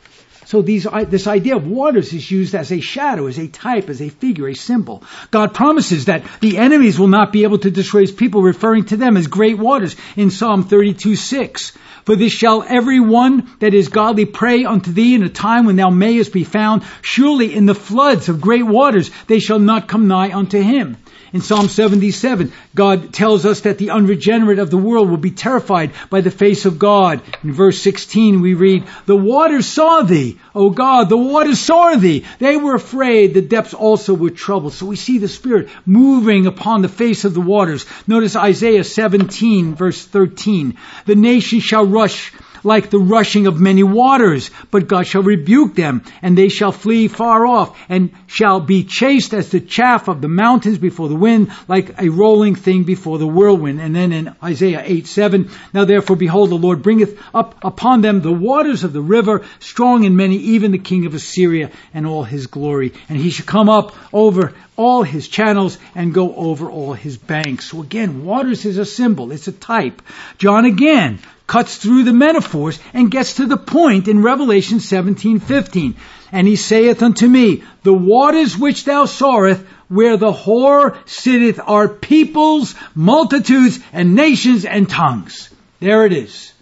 So 0.51 0.61
these, 0.61 0.85
this 1.07 1.27
idea 1.27 1.55
of 1.55 1.65
waters 1.65 2.11
is 2.11 2.29
used 2.29 2.55
as 2.55 2.73
a 2.73 2.81
shadow, 2.81 3.27
as 3.27 3.39
a 3.39 3.47
type, 3.47 3.87
as 3.87 4.01
a 4.01 4.09
figure, 4.09 4.49
a 4.49 4.53
symbol. 4.53 5.01
God 5.31 5.53
promises 5.53 6.05
that 6.05 6.25
the 6.41 6.57
enemies 6.57 6.99
will 6.99 7.07
not 7.07 7.31
be 7.31 7.43
able 7.43 7.59
to 7.59 7.71
destroy 7.71 8.01
his 8.01 8.11
people, 8.11 8.41
referring 8.41 8.83
to 8.87 8.97
them 8.97 9.15
as 9.15 9.27
great 9.27 9.57
waters 9.57 9.95
in 10.17 10.29
Psalm 10.29 10.65
32, 10.65 11.15
6. 11.15 11.71
For 12.03 12.17
this 12.17 12.33
shall 12.33 12.63
every 12.67 12.99
one 12.99 13.49
that 13.59 13.73
is 13.73 13.87
godly 13.87 14.25
pray 14.25 14.65
unto 14.65 14.91
thee 14.91 15.15
in 15.15 15.23
a 15.23 15.29
time 15.29 15.67
when 15.67 15.77
thou 15.77 15.89
mayest 15.89 16.33
be 16.33 16.43
found. 16.43 16.83
Surely 17.01 17.55
in 17.55 17.65
the 17.65 17.73
floods 17.73 18.27
of 18.27 18.41
great 18.41 18.65
waters 18.65 19.09
they 19.27 19.39
shall 19.39 19.59
not 19.59 19.87
come 19.87 20.09
nigh 20.09 20.33
unto 20.33 20.61
him. 20.61 20.97
In 21.33 21.39
Psalm 21.39 21.69
77, 21.69 22.51
God 22.75 23.13
tells 23.13 23.45
us 23.45 23.61
that 23.61 23.77
the 23.77 23.91
unregenerate 23.91 24.59
of 24.59 24.69
the 24.69 24.77
world 24.77 25.09
will 25.09 25.15
be 25.15 25.31
terrified 25.31 25.91
by 26.09 26.19
the 26.19 26.29
face 26.29 26.65
of 26.65 26.77
God. 26.77 27.21
In 27.41 27.53
verse 27.53 27.79
16 27.81 28.41
we 28.41 28.53
read, 28.53 28.83
The 29.05 29.15
waters 29.15 29.65
saw 29.65 30.01
thee, 30.01 30.37
O 30.53 30.69
God, 30.69 31.07
the 31.07 31.17
waters 31.17 31.59
saw 31.59 31.95
thee. 31.95 32.25
They 32.39 32.57
were 32.57 32.75
afraid, 32.75 33.33
the 33.33 33.41
depths 33.41 33.73
also 33.73 34.13
were 34.13 34.29
troubled. 34.29 34.73
So 34.73 34.85
we 34.85 34.97
see 34.97 35.17
the 35.17 35.29
Spirit 35.29 35.69
moving 35.85 36.45
upon 36.45 36.81
the 36.81 36.89
face 36.89 37.23
of 37.23 37.33
the 37.33 37.41
waters. 37.41 37.85
Notice 38.05 38.35
Isaiah 38.35 38.83
17 38.83 39.75
verse 39.75 40.03
13. 40.03 40.77
The 41.05 41.15
nations 41.15 41.63
shall 41.63 41.85
rush 41.85 42.33
like 42.63 42.89
the 42.89 42.99
rushing 42.99 43.47
of 43.47 43.59
many 43.59 43.83
waters, 43.83 44.51
but 44.69 44.87
God 44.87 45.07
shall 45.07 45.23
rebuke 45.23 45.75
them, 45.75 46.03
and 46.21 46.37
they 46.37 46.49
shall 46.49 46.71
flee 46.71 47.07
far 47.07 47.45
off, 47.45 47.77
and 47.89 48.11
shall 48.27 48.59
be 48.59 48.83
chased 48.83 49.33
as 49.33 49.49
the 49.49 49.59
chaff 49.59 50.07
of 50.07 50.21
the 50.21 50.27
mountains 50.27 50.77
before 50.77 51.09
the 51.09 51.15
wind, 51.15 51.51
like 51.67 52.01
a 52.01 52.09
rolling 52.09 52.55
thing 52.55 52.83
before 52.83 53.17
the 53.17 53.27
whirlwind. 53.27 53.81
And 53.81 53.95
then 53.95 54.11
in 54.11 54.35
Isaiah 54.43 54.83
8, 54.83 55.07
7, 55.07 55.49
Now 55.73 55.85
therefore 55.85 56.15
behold, 56.15 56.49
the 56.49 56.55
Lord 56.55 56.81
bringeth 56.81 57.19
up 57.33 57.63
upon 57.63 58.01
them 58.01 58.21
the 58.21 58.31
waters 58.31 58.83
of 58.83 58.93
the 58.93 59.01
river, 59.01 59.45
strong 59.59 60.05
and 60.05 60.17
many, 60.17 60.37
even 60.37 60.71
the 60.71 60.77
king 60.77 61.05
of 61.05 61.13
Assyria 61.13 61.71
and 61.93 62.05
all 62.05 62.23
his 62.23 62.47
glory. 62.47 62.93
And 63.09 63.17
he 63.17 63.29
shall 63.29 63.45
come 63.45 63.69
up 63.69 63.95
over 64.13 64.53
all 64.81 65.03
his 65.03 65.27
channels 65.27 65.77
and 65.93 66.13
go 66.13 66.35
over 66.35 66.69
all 66.69 66.93
his 66.93 67.17
banks. 67.17 67.65
So 67.69 67.81
again, 67.81 68.25
waters 68.25 68.65
is 68.65 68.79
a 68.79 68.85
symbol, 68.85 69.31
it's 69.31 69.47
a 69.47 69.51
type. 69.51 70.01
John 70.39 70.65
again 70.65 71.19
cuts 71.45 71.77
through 71.77 72.03
the 72.05 72.13
metaphors 72.13 72.79
and 72.93 73.11
gets 73.11 73.35
to 73.35 73.45
the 73.45 73.57
point 73.57 74.07
in 74.07 74.23
Revelation 74.23 74.79
17:15. 74.79 75.95
And 76.31 76.47
he 76.47 76.55
saith 76.55 77.03
unto 77.03 77.27
me, 77.27 77.63
The 77.83 77.93
waters 77.93 78.57
which 78.57 78.85
thou 78.85 79.05
sawest, 79.05 79.61
where 79.89 80.17
the 80.17 80.31
whore 80.31 80.95
sitteth, 81.05 81.59
are 81.63 81.89
peoples, 81.89 82.73
multitudes, 82.95 83.79
and 83.91 84.15
nations 84.15 84.63
and 84.63 84.89
tongues. 84.89 85.49
There 85.81 86.05
it 86.05 86.13
is. 86.13 86.53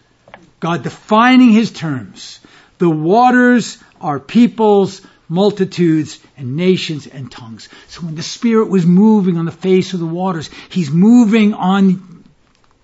God 0.59 0.83
defining 0.83 1.51
his 1.51 1.71
terms. 1.71 2.39
The 2.79 2.89
waters 2.89 3.77
are 4.01 4.19
peoples, 4.19 5.01
multitudes, 5.29 6.19
and 6.35 6.55
nations 6.55 7.07
and 7.07 7.31
tongues. 7.31 7.69
So 7.87 8.01
when 8.01 8.15
the 8.15 8.23
Spirit 8.23 8.69
was 8.69 8.85
moving 8.85 9.37
on 9.37 9.45
the 9.45 9.51
face 9.51 9.93
of 9.93 9.99
the 9.99 10.05
waters, 10.05 10.49
He's 10.69 10.89
moving 10.89 11.53
on 11.53 12.25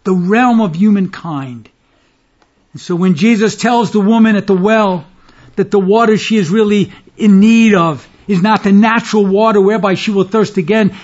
the 0.04 0.14
realm 0.14 0.62
of 0.62 0.76
humankind. 0.76 1.68
And 2.72 2.82
so 2.82 2.96
when 2.96 3.16
Jesus 3.16 3.56
tells 3.56 3.92
the 3.92 4.00
woman 4.00 4.36
at 4.36 4.48
the 4.48 4.54
well 4.54 5.06
that 5.56 5.72
the 5.72 5.80
water 5.80 6.18
she 6.18 6.38
is 6.38 6.50
really 6.50 6.94
in 7.18 7.40
need 7.40 7.74
of 7.74 8.08
is 8.28 8.42
not 8.42 8.64
the 8.64 8.72
natural 8.72 9.26
water 9.26 9.62
whereby 9.62 9.96
she 9.96 10.12
will 10.12 10.24
thirst 10.24 10.58
again, 10.58 10.96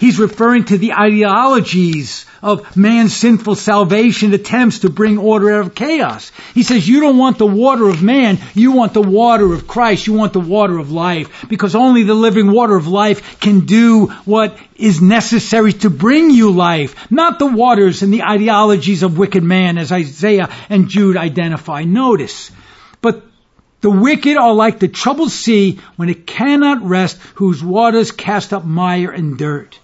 he's 0.00 0.18
referring 0.18 0.64
to 0.64 0.78
the 0.78 0.94
ideologies 0.94 2.26
of 2.42 2.76
man's 2.76 3.14
sinful 3.14 3.54
salvation 3.54 4.32
attempts 4.32 4.80
to 4.80 4.90
bring 4.90 5.18
order 5.18 5.52
out 5.52 5.66
of 5.66 5.74
chaos. 5.74 6.32
He 6.54 6.62
says, 6.62 6.88
you 6.88 7.00
don't 7.00 7.18
want 7.18 7.38
the 7.38 7.46
water 7.46 7.88
of 7.88 8.02
man, 8.02 8.38
you 8.54 8.72
want 8.72 8.94
the 8.94 9.02
water 9.02 9.52
of 9.52 9.68
Christ, 9.68 10.06
you 10.06 10.14
want 10.14 10.32
the 10.32 10.40
water 10.40 10.78
of 10.78 10.90
life, 10.90 11.44
because 11.48 11.74
only 11.74 12.02
the 12.02 12.14
living 12.14 12.50
water 12.50 12.74
of 12.74 12.88
life 12.88 13.40
can 13.40 13.66
do 13.66 14.06
what 14.24 14.56
is 14.74 15.02
necessary 15.02 15.74
to 15.74 15.90
bring 15.90 16.30
you 16.30 16.50
life, 16.50 17.10
not 17.10 17.38
the 17.38 17.46
waters 17.46 18.02
and 18.02 18.12
the 18.12 18.22
ideologies 18.22 19.02
of 19.02 19.18
wicked 19.18 19.42
man 19.42 19.76
as 19.76 19.92
Isaiah 19.92 20.48
and 20.70 20.88
Jude 20.88 21.18
identify. 21.18 21.84
Notice, 21.84 22.50
but 23.02 23.22
the 23.82 23.90
wicked 23.90 24.36
are 24.36 24.54
like 24.54 24.78
the 24.78 24.88
troubled 24.88 25.30
sea 25.30 25.80
when 25.96 26.08
it 26.08 26.26
cannot 26.26 26.82
rest, 26.82 27.18
whose 27.34 27.62
waters 27.62 28.12
cast 28.12 28.54
up 28.54 28.64
mire 28.64 29.10
and 29.10 29.36
dirt. 29.36 29.78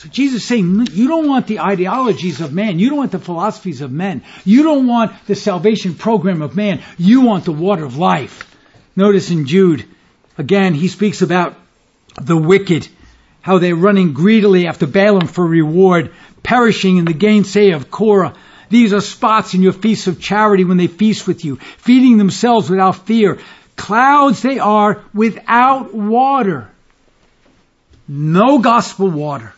So 0.00 0.08
Jesus 0.08 0.40
is 0.40 0.48
saying, 0.48 0.86
you 0.92 1.08
don't 1.08 1.28
want 1.28 1.46
the 1.46 1.60
ideologies 1.60 2.40
of 2.40 2.54
man. 2.54 2.78
You 2.78 2.88
don't 2.88 2.96
want 2.96 3.12
the 3.12 3.18
philosophies 3.18 3.82
of 3.82 3.92
men. 3.92 4.22
You 4.46 4.62
don't 4.62 4.86
want 4.86 5.12
the 5.26 5.34
salvation 5.34 5.94
program 5.94 6.40
of 6.40 6.56
man. 6.56 6.80
You 6.96 7.20
want 7.20 7.44
the 7.44 7.52
water 7.52 7.84
of 7.84 7.98
life. 7.98 8.56
Notice 8.96 9.30
in 9.30 9.44
Jude, 9.44 9.84
again, 10.38 10.72
he 10.72 10.88
speaks 10.88 11.20
about 11.20 11.54
the 12.18 12.34
wicked, 12.34 12.88
how 13.42 13.58
they're 13.58 13.76
running 13.76 14.14
greedily 14.14 14.66
after 14.66 14.86
Balaam 14.86 15.26
for 15.26 15.46
reward, 15.46 16.14
perishing 16.42 16.96
in 16.96 17.04
the 17.04 17.12
gainsay 17.12 17.72
of 17.72 17.90
Korah. 17.90 18.32
These 18.70 18.94
are 18.94 19.02
spots 19.02 19.52
in 19.52 19.60
your 19.60 19.74
feasts 19.74 20.06
of 20.06 20.18
charity 20.18 20.64
when 20.64 20.78
they 20.78 20.86
feast 20.86 21.26
with 21.26 21.44
you, 21.44 21.56
feeding 21.56 22.16
themselves 22.16 22.70
without 22.70 23.06
fear. 23.06 23.38
Clouds 23.76 24.40
they 24.40 24.60
are 24.60 25.04
without 25.12 25.92
water. 25.92 26.70
No 28.08 28.60
gospel 28.60 29.10
water 29.10 29.52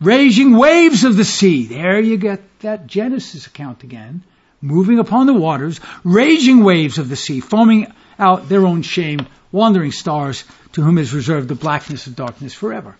raging 0.00 0.56
waves 0.56 1.04
of 1.04 1.16
the 1.16 1.24
sea. 1.24 1.66
There 1.66 2.00
you 2.00 2.16
get 2.16 2.40
that 2.60 2.86
Genesis 2.86 3.46
account 3.46 3.82
again. 3.82 4.22
Moving 4.60 4.98
upon 4.98 5.26
the 5.26 5.34
waters, 5.34 5.80
raging 6.02 6.64
waves 6.64 6.98
of 6.98 7.08
the 7.08 7.16
sea, 7.16 7.40
foaming 7.40 7.92
out 8.18 8.48
their 8.48 8.66
own 8.66 8.82
shame, 8.82 9.26
wandering 9.52 9.92
stars 9.92 10.44
to 10.72 10.82
whom 10.82 10.98
is 10.98 11.14
reserved 11.14 11.48
the 11.48 11.54
blackness 11.54 12.08
of 12.08 12.16
darkness 12.16 12.54
forever. 12.54 12.96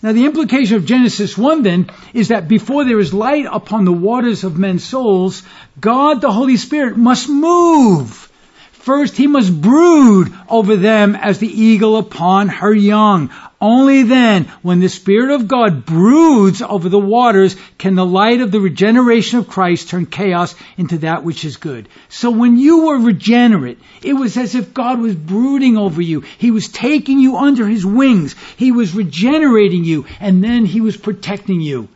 Now 0.00 0.12
the 0.12 0.26
implication 0.26 0.76
of 0.76 0.86
Genesis 0.86 1.36
1 1.36 1.62
then 1.64 1.90
is 2.14 2.28
that 2.28 2.46
before 2.46 2.84
there 2.84 3.00
is 3.00 3.12
light 3.12 3.46
upon 3.50 3.84
the 3.84 3.92
waters 3.92 4.44
of 4.44 4.56
men's 4.56 4.84
souls, 4.84 5.42
God 5.80 6.20
the 6.20 6.30
Holy 6.30 6.56
Spirit 6.56 6.96
must 6.96 7.28
move 7.28 8.28
First 8.88 9.18
he 9.18 9.26
must 9.26 9.60
brood 9.60 10.32
over 10.48 10.74
them 10.76 11.14
as 11.14 11.38
the 11.38 11.62
eagle 11.62 11.98
upon 11.98 12.48
her 12.48 12.72
young. 12.72 13.28
Only 13.60 14.04
then, 14.04 14.44
when 14.62 14.78
the 14.78 14.88
Spirit 14.88 15.34
of 15.34 15.48
God 15.48 15.84
broods 15.84 16.62
over 16.62 16.88
the 16.88 16.98
waters, 16.98 17.56
can 17.76 17.96
the 17.96 18.06
light 18.06 18.40
of 18.40 18.52
the 18.52 18.60
regeneration 18.60 19.40
of 19.40 19.48
Christ 19.48 19.88
turn 19.88 20.06
chaos 20.06 20.54
into 20.76 20.98
that 20.98 21.24
which 21.24 21.44
is 21.44 21.56
good. 21.56 21.88
So 22.08 22.30
when 22.30 22.56
you 22.56 22.86
were 22.86 22.98
regenerate, 22.98 23.80
it 24.00 24.12
was 24.12 24.36
as 24.36 24.54
if 24.54 24.72
God 24.72 25.00
was 25.00 25.16
brooding 25.16 25.76
over 25.76 26.00
you. 26.00 26.20
He 26.20 26.52
was 26.52 26.68
taking 26.68 27.18
you 27.18 27.36
under 27.36 27.66
His 27.66 27.84
wings. 27.84 28.36
He 28.56 28.70
was 28.70 28.94
regenerating 28.94 29.84
you, 29.84 30.06
and 30.20 30.44
then 30.44 30.64
He 30.64 30.80
was 30.80 30.96
protecting 30.96 31.60
you. 31.60 31.88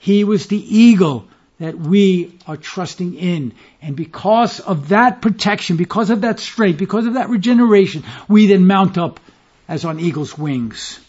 He 0.00 0.24
was 0.24 0.48
the 0.48 0.76
eagle 0.76 1.28
that 1.60 1.78
we 1.78 2.36
are 2.48 2.56
trusting 2.56 3.14
in. 3.14 3.52
And 3.80 3.94
because 3.94 4.58
of 4.58 4.88
that 4.88 5.22
protection, 5.22 5.76
because 5.76 6.10
of 6.10 6.22
that 6.22 6.40
strength, 6.40 6.78
because 6.78 7.06
of 7.06 7.14
that 7.14 7.28
regeneration, 7.28 8.02
we 8.26 8.48
then 8.48 8.66
mount 8.66 8.98
up 8.98 9.20
as 9.68 9.84
on 9.84 10.00
eagle's 10.00 10.36
wings. 10.36 11.00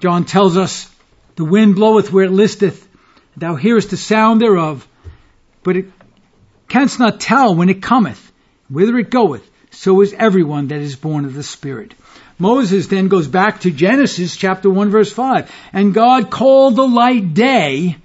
John 0.00 0.24
tells 0.24 0.56
us, 0.56 0.90
the 1.36 1.44
wind 1.44 1.76
bloweth 1.76 2.12
where 2.12 2.24
it 2.24 2.32
listeth, 2.32 2.86
thou 3.36 3.54
hearest 3.54 3.90
the 3.90 3.96
sound 3.96 4.40
thereof, 4.40 4.86
but 5.62 5.76
it 5.76 5.86
canst 6.68 6.98
not 6.98 7.20
tell 7.20 7.54
when 7.54 7.68
it 7.68 7.82
cometh, 7.82 8.32
whither 8.68 8.98
it 8.98 9.10
goeth. 9.10 9.48
So 9.70 10.00
is 10.00 10.12
everyone 10.12 10.68
that 10.68 10.80
is 10.80 10.96
born 10.96 11.24
of 11.24 11.34
the 11.34 11.42
Spirit. 11.42 11.94
Moses 12.38 12.86
then 12.86 13.08
goes 13.08 13.28
back 13.28 13.60
to 13.60 13.70
Genesis 13.70 14.36
chapter 14.36 14.70
1 14.70 14.90
verse 14.90 15.12
5. 15.12 15.50
And 15.72 15.94
God 15.94 16.30
called 16.30 16.76
the 16.76 16.88
light 16.88 17.34
day, 17.34 17.96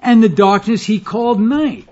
and 0.00 0.22
the 0.22 0.28
darkness 0.28 0.82
he 0.82 0.98
called 0.98 1.40
night. 1.40 1.88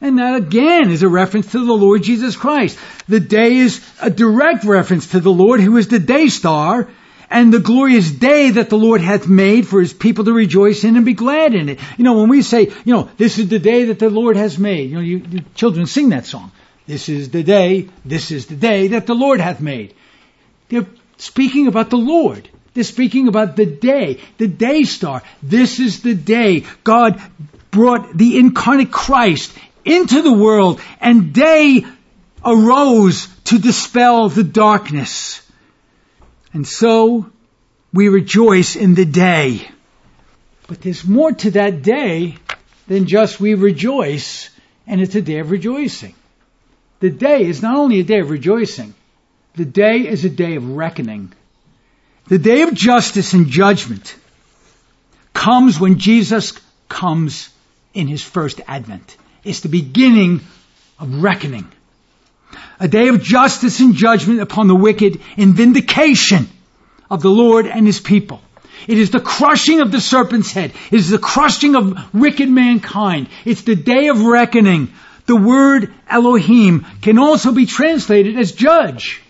And 0.00 0.18
that 0.18 0.36
again 0.36 0.90
is 0.90 1.02
a 1.02 1.08
reference 1.08 1.52
to 1.52 1.64
the 1.64 1.72
Lord 1.72 2.02
Jesus 2.02 2.36
Christ. 2.36 2.78
The 3.08 3.20
day 3.20 3.56
is 3.56 3.80
a 4.02 4.10
direct 4.10 4.64
reference 4.64 5.08
to 5.12 5.20
the 5.20 5.32
Lord 5.32 5.60
who 5.60 5.76
is 5.78 5.88
the 5.88 5.98
day 5.98 6.26
star, 6.28 6.88
and 7.30 7.52
the 7.52 7.60
glorious 7.60 8.10
day 8.10 8.50
that 8.50 8.70
the 8.70 8.78
Lord 8.78 9.00
hath 9.00 9.26
made 9.28 9.66
for 9.66 9.80
his 9.80 9.92
people 9.92 10.24
to 10.24 10.32
rejoice 10.32 10.84
in 10.84 10.96
and 10.96 11.04
be 11.04 11.14
glad 11.14 11.54
in 11.54 11.68
it. 11.68 11.80
You 11.96 12.04
know, 12.04 12.20
when 12.20 12.28
we 12.28 12.42
say, 12.42 12.72
you 12.84 12.94
know, 12.94 13.10
this 13.16 13.38
is 13.38 13.48
the 13.48 13.58
day 13.58 13.86
that 13.86 13.98
the 13.98 14.10
Lord 14.10 14.36
has 14.36 14.58
made, 14.58 14.90
you 14.90 14.96
know, 14.96 15.02
you, 15.02 15.18
you 15.18 15.40
children 15.54 15.86
sing 15.86 16.10
that 16.10 16.26
song. 16.26 16.52
This 16.86 17.08
is 17.08 17.30
the 17.30 17.42
day, 17.42 17.88
this 18.04 18.30
is 18.30 18.46
the 18.46 18.54
day 18.54 18.88
that 18.88 19.06
the 19.06 19.14
Lord 19.14 19.40
hath 19.40 19.60
made. 19.60 19.94
They're 20.68 20.86
speaking 21.16 21.66
about 21.66 21.90
the 21.90 21.96
Lord. 21.96 22.48
They're 22.74 22.84
speaking 22.84 23.26
about 23.26 23.56
the 23.56 23.66
day, 23.66 24.20
the 24.38 24.48
day 24.48 24.84
star. 24.84 25.22
This 25.42 25.80
is 25.80 26.02
the 26.02 26.14
day 26.14 26.64
God 26.84 27.20
brought 27.70 28.16
the 28.16 28.38
incarnate 28.38 28.92
Christ 28.92 29.56
into 29.84 30.22
the 30.22 30.32
world 30.32 30.80
and 31.00 31.32
day 31.32 31.84
arose 32.44 33.28
to 33.44 33.58
dispel 33.58 34.28
the 34.28 34.44
darkness. 34.44 35.45
And 36.56 36.66
so 36.66 37.30
we 37.92 38.08
rejoice 38.08 38.76
in 38.76 38.94
the 38.94 39.04
day. 39.04 39.68
But 40.66 40.80
there's 40.80 41.04
more 41.04 41.32
to 41.32 41.50
that 41.50 41.82
day 41.82 42.38
than 42.86 43.04
just 43.04 43.38
we 43.38 43.52
rejoice, 43.52 44.48
and 44.86 45.02
it's 45.02 45.14
a 45.14 45.20
day 45.20 45.40
of 45.40 45.50
rejoicing. 45.50 46.14
The 47.00 47.10
day 47.10 47.44
is 47.44 47.60
not 47.60 47.76
only 47.76 48.00
a 48.00 48.04
day 48.04 48.20
of 48.20 48.30
rejoicing, 48.30 48.94
the 49.54 49.66
day 49.66 50.08
is 50.08 50.24
a 50.24 50.30
day 50.30 50.56
of 50.56 50.66
reckoning. 50.70 51.34
The 52.28 52.38
day 52.38 52.62
of 52.62 52.72
justice 52.72 53.34
and 53.34 53.48
judgment 53.48 54.16
comes 55.34 55.78
when 55.78 55.98
Jesus 55.98 56.58
comes 56.88 57.50
in 57.92 58.06
his 58.08 58.22
first 58.22 58.62
advent. 58.66 59.18
It's 59.44 59.60
the 59.60 59.68
beginning 59.68 60.40
of 60.98 61.22
reckoning 61.22 61.70
a 62.78 62.88
day 62.88 63.08
of 63.08 63.22
justice 63.22 63.80
and 63.80 63.94
judgment 63.94 64.40
upon 64.40 64.68
the 64.68 64.74
wicked 64.74 65.20
in 65.36 65.54
vindication 65.54 66.48
of 67.10 67.22
the 67.22 67.30
Lord 67.30 67.66
and 67.66 67.86
his 67.86 68.00
people. 68.00 68.40
It 68.86 68.98
is 68.98 69.10
the 69.10 69.20
crushing 69.20 69.80
of 69.80 69.90
the 69.90 70.00
serpent's 70.00 70.52
head. 70.52 70.72
It 70.90 71.00
is 71.00 71.10
the 71.10 71.18
crushing 71.18 71.74
of 71.74 72.14
wicked 72.14 72.48
mankind. 72.48 73.28
It's 73.44 73.62
the 73.62 73.74
day 73.74 74.08
of 74.08 74.22
reckoning. 74.22 74.92
The 75.26 75.36
word 75.36 75.92
Elohim 76.08 76.86
can 77.02 77.18
also 77.18 77.52
be 77.52 77.66
translated 77.66 78.38
as 78.38 78.52
judge. 78.52 79.22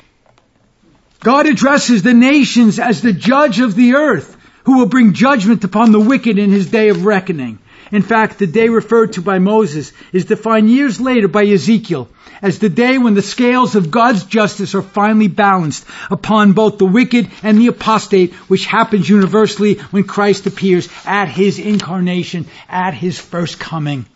God 1.21 1.47
addresses 1.47 2.03
the 2.03 2.15
nations 2.15 2.79
as 2.79 3.01
the 3.01 3.13
judge 3.13 3.61
of 3.61 3.75
the 3.75 3.95
earth 3.95 4.37
who 4.65 4.79
will 4.79 4.87
bring 4.87 5.15
judgment 5.15 5.65
upon 5.65 5.93
the 5.93 6.01
wicked 6.01 6.39
in 6.39 6.51
his 6.51 6.71
day 6.71 6.91
of 6.91 7.05
reckoning. 7.05 7.59
In 7.93 8.03
fact, 8.03 8.39
the 8.39 8.47
day 8.47 8.69
referred 8.69 9.13
to 9.13 9.23
by 9.23 9.39
Moses 9.39 9.93
is 10.13 10.25
defined 10.25 10.69
years 10.69 11.01
later 11.01 11.29
by 11.29 11.45
Ezekiel 11.45 12.09
as 12.43 12.59
the 12.59 12.69
day 12.69 12.99
when 12.99 13.15
the 13.15 13.23
scales 13.23 13.77
of 13.77 13.91
God's 13.91 14.25
justice 14.25 14.75
are 14.75 14.83
finally 14.83 15.29
balanced 15.29 15.87
upon 16.11 16.53
both 16.53 16.79
the 16.79 16.85
wicked 16.85 17.31
and 17.43 17.59
the 17.59 17.69
apostate, 17.69 18.35
which 18.49 18.67
happens 18.67 19.09
universally 19.09 19.75
when 19.91 20.05
Christ 20.05 20.47
appears 20.47 20.89
at 21.05 21.29
his 21.29 21.59
incarnation, 21.59 22.47
at 22.69 22.95
his 22.95 23.19
first 23.19 23.59
coming. 23.59 24.07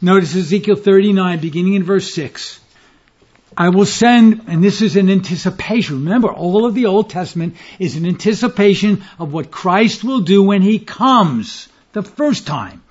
Notice 0.00 0.36
Ezekiel 0.36 0.76
39, 0.76 1.40
beginning 1.40 1.74
in 1.74 1.84
verse 1.84 2.12
6. 2.14 2.60
I 3.56 3.70
will 3.70 3.86
send, 3.86 4.42
and 4.46 4.62
this 4.62 4.82
is 4.82 4.94
an 4.96 5.10
anticipation. 5.10 6.04
Remember, 6.04 6.32
all 6.32 6.64
of 6.64 6.74
the 6.74 6.86
Old 6.86 7.10
Testament 7.10 7.56
is 7.80 7.96
an 7.96 8.06
anticipation 8.06 9.02
of 9.18 9.32
what 9.32 9.50
Christ 9.50 10.04
will 10.04 10.20
do 10.20 10.44
when 10.44 10.62
he 10.62 10.78
comes 10.78 11.68
the 11.92 12.02
first 12.02 12.46
time. 12.46 12.82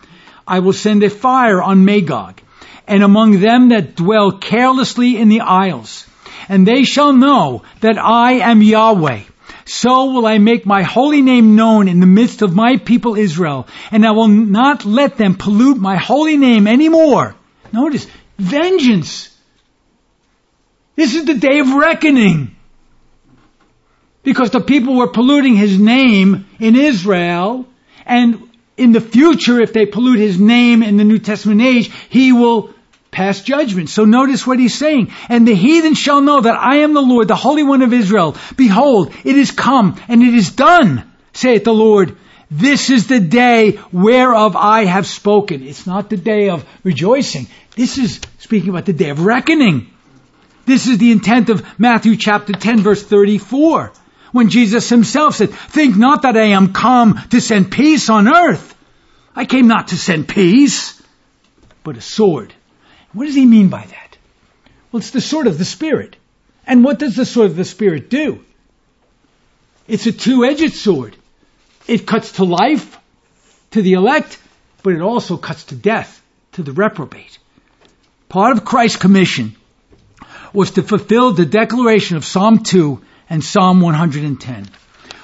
I 0.47 0.59
will 0.59 0.73
send 0.73 1.03
a 1.03 1.09
fire 1.09 1.61
on 1.61 1.85
Magog 1.85 2.41
and 2.87 3.03
among 3.03 3.39
them 3.39 3.69
that 3.69 3.95
dwell 3.95 4.31
carelessly 4.31 5.17
in 5.17 5.29
the 5.29 5.41
isles. 5.41 6.07
And 6.49 6.65
they 6.65 6.83
shall 6.83 7.11
know 7.11 7.63
that 7.81 7.97
I 7.97 8.33
am 8.33 8.61
Yahweh. 8.61 9.23
So 9.65 10.13
will 10.13 10.25
I 10.25 10.37
make 10.37 10.65
my 10.65 10.83
holy 10.83 11.21
name 11.21 11.57
known 11.57 11.89
in 11.89 11.99
the 11.99 12.05
midst 12.05 12.41
of 12.41 12.55
my 12.55 12.77
people 12.77 13.15
Israel, 13.17 13.67
and 13.91 14.05
I 14.05 14.11
will 14.11 14.29
not 14.29 14.85
let 14.85 15.17
them 15.17 15.35
pollute 15.35 15.77
my 15.77 15.97
holy 15.97 16.37
name 16.37 16.67
anymore. 16.67 17.35
Notice, 17.73 18.07
vengeance. 18.39 19.35
This 20.95 21.15
is 21.15 21.25
the 21.25 21.33
day 21.33 21.59
of 21.59 21.73
reckoning. 21.73 22.55
Because 24.23 24.51
the 24.51 24.61
people 24.61 24.95
were 24.95 25.11
polluting 25.11 25.55
his 25.55 25.77
name 25.77 26.45
in 26.59 26.77
Israel, 26.77 27.65
and 28.05 28.46
in 28.78 28.91
the 28.91 29.01
future, 29.01 29.59
if 29.59 29.73
they 29.73 29.86
pollute 29.86 30.19
his 30.19 30.39
name 30.39 30.84
in 30.84 30.97
the 30.97 31.03
New 31.03 31.17
Testament 31.17 31.61
age, 31.61 31.91
he 32.09 32.32
will 32.32 32.73
pass 33.09 33.41
judgment. 33.41 33.89
So 33.89 34.05
notice 34.05 34.45
what 34.45 34.59
he's 34.59 34.75
saying. 34.75 35.11
And 35.28 35.47
the 35.47 35.55
heathen 35.55 35.95
shall 35.95 36.21
know 36.21 36.41
that 36.41 36.55
I 36.55 36.78
am 36.78 36.93
the 36.93 37.01
Lord, 37.01 37.28
the 37.28 37.36
Holy 37.36 37.63
One 37.63 37.82
of 37.82 37.91
Israel. 37.91 38.36
Behold, 38.55 39.11
it 39.23 39.36
is 39.36 39.51
come 39.51 39.99
and 40.07 40.21
it 40.21 40.34
is 40.34 40.51
done, 40.51 41.11
saith 41.34 41.63
the 41.63 41.73
Lord. 41.73 42.15
This 42.51 42.89
is 42.89 43.07
the 43.07 43.19
day 43.19 43.71
whereof 43.91 44.55
I 44.55 44.86
have 44.86 45.07
spoken. 45.07 45.63
It's 45.63 45.88
not 45.88 46.09
the 46.09 46.17
day 46.17 46.49
of 46.49 46.63
rejoicing. 46.84 47.47
This 47.75 47.97
is 47.97 48.21
speaking 48.38 48.69
about 48.69 48.86
the 48.86 48.93
day 48.93 49.09
of 49.09 49.25
reckoning. 49.25 49.91
This 50.65 50.88
is 50.88 50.97
the 50.97 51.11
intent 51.11 51.49
of 51.49 51.65
Matthew 51.80 52.15
chapter 52.15 52.53
10 52.53 52.82
verse 52.82 53.03
34. 53.03 53.91
When 54.32 54.49
Jesus 54.49 54.89
himself 54.89 55.36
said, 55.36 55.51
think 55.51 55.95
not 55.95 56.23
that 56.23 56.38
I 56.38 56.47
am 56.47 56.73
come 56.73 57.19
to 57.30 57.41
send 57.41 57.71
peace 57.71 58.09
on 58.09 58.28
earth. 58.28 58.75
I 59.36 59.45
came 59.45 59.67
not 59.67 59.89
to 59.89 59.97
send 59.97 60.28
peace, 60.28 61.01
but 61.84 61.97
a 61.97 62.01
sword. 62.01 62.53
What 63.13 63.25
does 63.25 63.36
he 63.36 63.45
mean 63.45 63.69
by 63.69 63.86
that? 63.86 64.17
Well, 64.91 64.99
it's 64.99 65.11
the 65.11 65.21
sword 65.21 65.47
of 65.47 65.57
the 65.57 65.65
Spirit. 65.65 66.15
And 66.65 66.84
what 66.84 66.99
does 66.99 67.15
the 67.15 67.25
sword 67.25 67.51
of 67.51 67.55
the 67.55 67.65
Spirit 67.65 68.09
do? 68.09 68.43
It's 69.88 70.05
a 70.05 70.11
two-edged 70.11 70.73
sword. 70.73 71.15
It 71.88 72.05
cuts 72.05 72.34
to 72.34 72.43
life, 72.43 72.99
to 73.71 73.82
the 73.82 73.93
elect, 73.93 74.38
but 74.84 74.93
it 74.93 75.01
also 75.01 75.38
cuts 75.38 75.65
to 75.65 75.75
death, 75.75 76.21
to 76.53 76.63
the 76.63 76.73
reprobate. 76.73 77.39
Part 78.28 78.57
of 78.57 78.65
Christ's 78.65 78.97
commission 78.97 79.55
was 80.51 80.71
to 80.71 80.84
fulfill 80.84 81.32
the 81.32 81.45
declaration 81.45 82.17
of 82.17 82.25
Psalm 82.25 82.63
2 82.63 83.01
and 83.30 83.43
Psalm 83.43 83.82
110. 83.82 84.67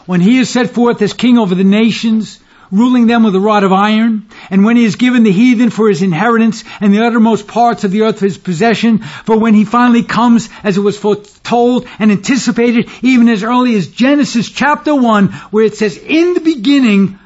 When 0.06 0.22
he 0.22 0.38
is 0.38 0.50
set 0.50 0.72
forth 0.72 1.02
as 1.02 1.14
king 1.14 1.38
over 1.38 1.56
the 1.56 1.64
nations, 1.64 2.40
ruling 2.72 3.06
them 3.06 3.24
with 3.24 3.36
a 3.36 3.40
rod 3.40 3.64
of 3.64 3.72
iron, 3.72 4.28
and 4.50 4.66
when 4.66 4.76
he 4.76 4.84
has 4.84 4.96
given 4.96 5.24
the 5.24 5.32
heathen 5.32 5.70
for 5.70 5.88
his 5.88 6.02
inheritance 6.02 6.64
and 6.82 6.94
the 6.94 7.06
uttermost 7.06 7.48
parts 7.48 7.84
of 7.84 7.92
the 7.92 8.02
earth 8.02 8.20
for 8.20 8.26
his 8.26 8.38
possession, 8.38 9.00
for 9.00 9.38
when 9.38 9.54
he 9.54 9.64
finally 9.64 10.04
comes, 10.04 10.50
as 10.64 10.76
it 10.76 10.82
was 10.82 10.98
foretold 10.98 11.88
and 12.00 12.12
anticipated 12.12 12.90
even 13.02 13.30
as 13.30 13.44
early 13.44 13.76
as 13.76 13.88
Genesis 13.88 14.50
chapter 14.50 14.96
1, 14.96 15.28
where 15.52 15.66
it 15.66 15.76
says, 15.76 15.98
In 15.98 16.34
the 16.34 16.42
beginning, 16.42 17.20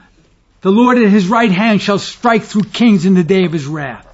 the 0.61 0.71
Lord 0.71 0.97
at 0.97 1.09
his 1.09 1.27
right 1.27 1.51
hand 1.51 1.81
shall 1.81 1.99
strike 1.99 2.43
through 2.43 2.63
kings 2.63 3.05
in 3.05 3.13
the 3.13 3.23
day 3.23 3.45
of 3.45 3.53
his 3.53 3.65
wrath. 3.65 4.05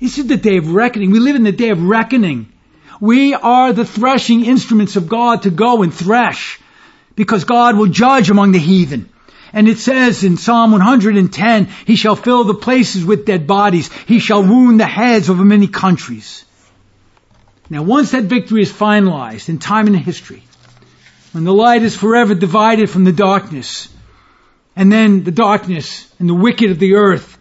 This 0.00 0.18
is 0.18 0.26
the 0.26 0.36
day 0.36 0.56
of 0.56 0.72
reckoning. 0.72 1.10
We 1.10 1.20
live 1.20 1.36
in 1.36 1.44
the 1.44 1.52
day 1.52 1.70
of 1.70 1.82
reckoning. 1.82 2.52
We 3.00 3.34
are 3.34 3.72
the 3.72 3.84
threshing 3.84 4.44
instruments 4.44 4.96
of 4.96 5.08
God 5.08 5.42
to 5.42 5.50
go 5.50 5.82
and 5.82 5.92
thresh 5.92 6.58
because 7.14 7.44
God 7.44 7.76
will 7.76 7.86
judge 7.86 8.30
among 8.30 8.52
the 8.52 8.58
heathen. 8.58 9.10
And 9.52 9.68
it 9.68 9.78
says 9.78 10.24
in 10.24 10.36
Psalm 10.36 10.72
110, 10.72 11.68
He 11.86 11.96
shall 11.96 12.16
fill 12.16 12.44
the 12.44 12.54
places 12.54 13.04
with 13.04 13.26
dead 13.26 13.46
bodies. 13.46 13.92
He 13.92 14.18
shall 14.18 14.42
wound 14.42 14.80
the 14.80 14.86
heads 14.86 15.30
over 15.30 15.44
many 15.44 15.66
countries. 15.66 16.44
Now 17.70 17.82
once 17.82 18.12
that 18.12 18.24
victory 18.24 18.62
is 18.62 18.72
finalized 18.72 19.48
in 19.48 19.58
time 19.58 19.86
and 19.86 19.96
history, 19.96 20.42
when 21.32 21.44
the 21.44 21.52
light 21.52 21.82
is 21.82 21.96
forever 21.96 22.34
divided 22.34 22.90
from 22.90 23.04
the 23.04 23.12
darkness, 23.12 23.88
and 24.74 24.92
then 24.92 25.24
the 25.24 25.32
darkness 25.32 26.12
and 26.18 26.28
the 26.28 26.34
wicked 26.34 26.70
of 26.70 26.78
the 26.78 26.94
earth 26.94 27.38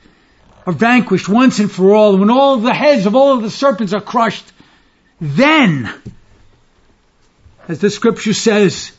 are 0.65 0.73
vanquished 0.73 1.29
once 1.29 1.59
and 1.59 1.71
for 1.71 1.93
all, 1.93 2.17
when 2.17 2.29
all 2.29 2.57
the 2.57 2.73
heads 2.73 3.05
of 3.05 3.15
all 3.15 3.33
of 3.33 3.43
the 3.43 3.51
serpents 3.51 3.93
are 3.93 4.01
crushed, 4.01 4.51
then, 5.21 5.89
as 7.67 7.79
the 7.79 7.89
scripture 7.89 8.33
says, 8.33 8.91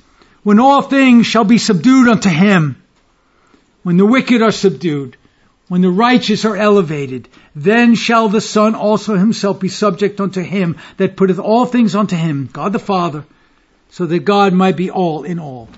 when 0.43 0.61
all 0.61 0.83
things 0.83 1.27
shall 1.27 1.45
be 1.45 1.59
subdued 1.59 2.09
unto 2.09 2.29
him, 2.29 2.83
when 3.83 3.97
the 3.97 4.07
wicked 4.07 4.43
are 4.43 4.53
subdued, 4.53 5.17
when 5.69 5.81
the 5.81 5.91
righteous 5.91 6.45
are 6.45 6.57
elevated, 6.57 7.29
then 7.55 7.95
shall 7.97 8.29
the 8.29 8.41
Son 8.41 8.75
also 8.75 9.17
himself 9.17 9.59
be 9.59 9.69
subject 9.69 10.21
unto 10.21 10.41
him 10.41 10.77
that 10.97 11.17
putteth 11.17 11.41
all 11.41 11.67
things 11.67 11.95
unto 11.95 12.15
him, 12.15 12.49
God 12.53 12.73
the 12.73 12.79
Father, 12.79 13.25
so 13.91 14.07
that 14.07 14.21
God 14.21 14.53
might 14.53 14.77
be 14.77 14.91
all 14.91 15.25
in 15.25 15.41
all. 15.41 15.69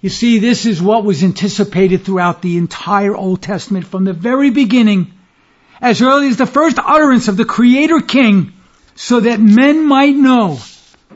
You 0.00 0.08
see, 0.08 0.38
this 0.38 0.64
is 0.64 0.80
what 0.80 1.04
was 1.04 1.22
anticipated 1.22 2.04
throughout 2.04 2.40
the 2.40 2.56
entire 2.56 3.14
Old 3.14 3.42
Testament 3.42 3.86
from 3.86 4.04
the 4.04 4.12
very 4.14 4.50
beginning, 4.50 5.12
as 5.80 6.00
early 6.00 6.28
as 6.28 6.38
the 6.38 6.46
first 6.46 6.78
utterance 6.78 7.28
of 7.28 7.36
the 7.36 7.44
Creator 7.44 8.00
King, 8.00 8.53
so 8.94 9.20
that 9.20 9.40
men 9.40 9.86
might 9.86 10.14
know 10.14 10.58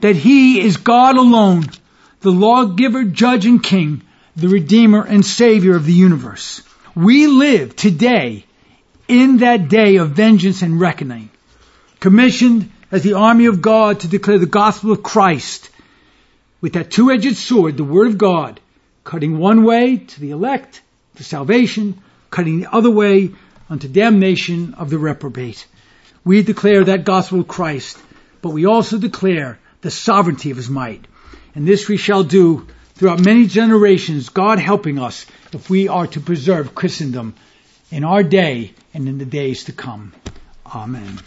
that 0.01 0.16
He 0.16 0.61
is 0.61 0.76
God 0.76 1.16
alone, 1.16 1.64
the 2.20 2.33
lawgiver, 2.33 3.05
judge, 3.05 3.47
and 3.47 3.62
king, 3.62 4.03
the 4.37 4.49
Redeemer 4.49 5.03
and 5.05 5.24
Savior 5.24 5.76
of 5.76 5.85
the 5.85 5.93
universe. 5.93 6.62
We 6.95 7.26
live 7.26 7.76
today 7.76 8.45
in 9.07 9.39
that 9.39 9.68
day 9.68 9.97
of 9.97 10.11
vengeance 10.11 10.62
and 10.62 10.81
reckoning, 10.81 11.31
commissioned 12.01 12.70
as 12.91 13.03
the 13.03 13.14
army 13.14 13.47
of 13.47 13.62
God 13.62 14.01
to 14.01 14.09
declare 14.09 14.39
the 14.39 14.47
gospel 14.47 14.93
of 14.93 15.03
Christ 15.03 15.70
with 16.61 16.72
that 16.74 16.91
two-edged 16.91 17.37
sword, 17.37 17.76
the 17.76 17.85
word 17.85 18.09
of 18.09 18.18
God, 18.18 18.61
cutting 19.05 19.39
one 19.39 19.64
way 19.64 19.97
to 19.99 20.20
the 20.20 20.33
elect, 20.33 20.83
to 21.16 21.24
salvation, 21.24 22.03
cutting 22.31 22.61
the 22.61 22.72
other 22.72 22.91
way 22.91 23.31
unto 23.70 23.89
damnation 23.89 24.74
of 24.74 24.91
the 24.91 24.99
reprobate. 24.99 25.66
We 26.29 26.43
declare 26.43 26.85
that 26.85 27.07
gospel 27.07 27.41
of 27.41 27.49
Christ, 27.49 27.97
but 28.43 28.51
we 28.51 28.66
also 28.66 28.99
declare 28.99 29.59
the 29.81 29.91
sovereignty 29.91 30.51
of 30.51 30.59
his 30.59 30.68
might. 30.68 31.07
And 31.55 31.66
this 31.66 31.89
we 31.89 31.97
shall 31.97 32.22
do 32.22 32.66
throughout 32.97 33.24
many 33.24 33.47
generations, 33.47 34.29
God 34.29 34.59
helping 34.59 34.99
us 34.99 35.24
if 35.55 35.70
we 35.70 35.89
are 35.89 36.07
to 36.09 36.20
preserve 36.20 36.74
Christendom 36.74 37.35
in 37.91 38.05
our 38.05 38.22
day 38.22 38.74
and 38.93 39.09
in 39.09 39.16
the 39.16 39.24
days 39.24 39.64
to 39.64 39.72
come. 39.72 40.12
Amen. 40.66 41.18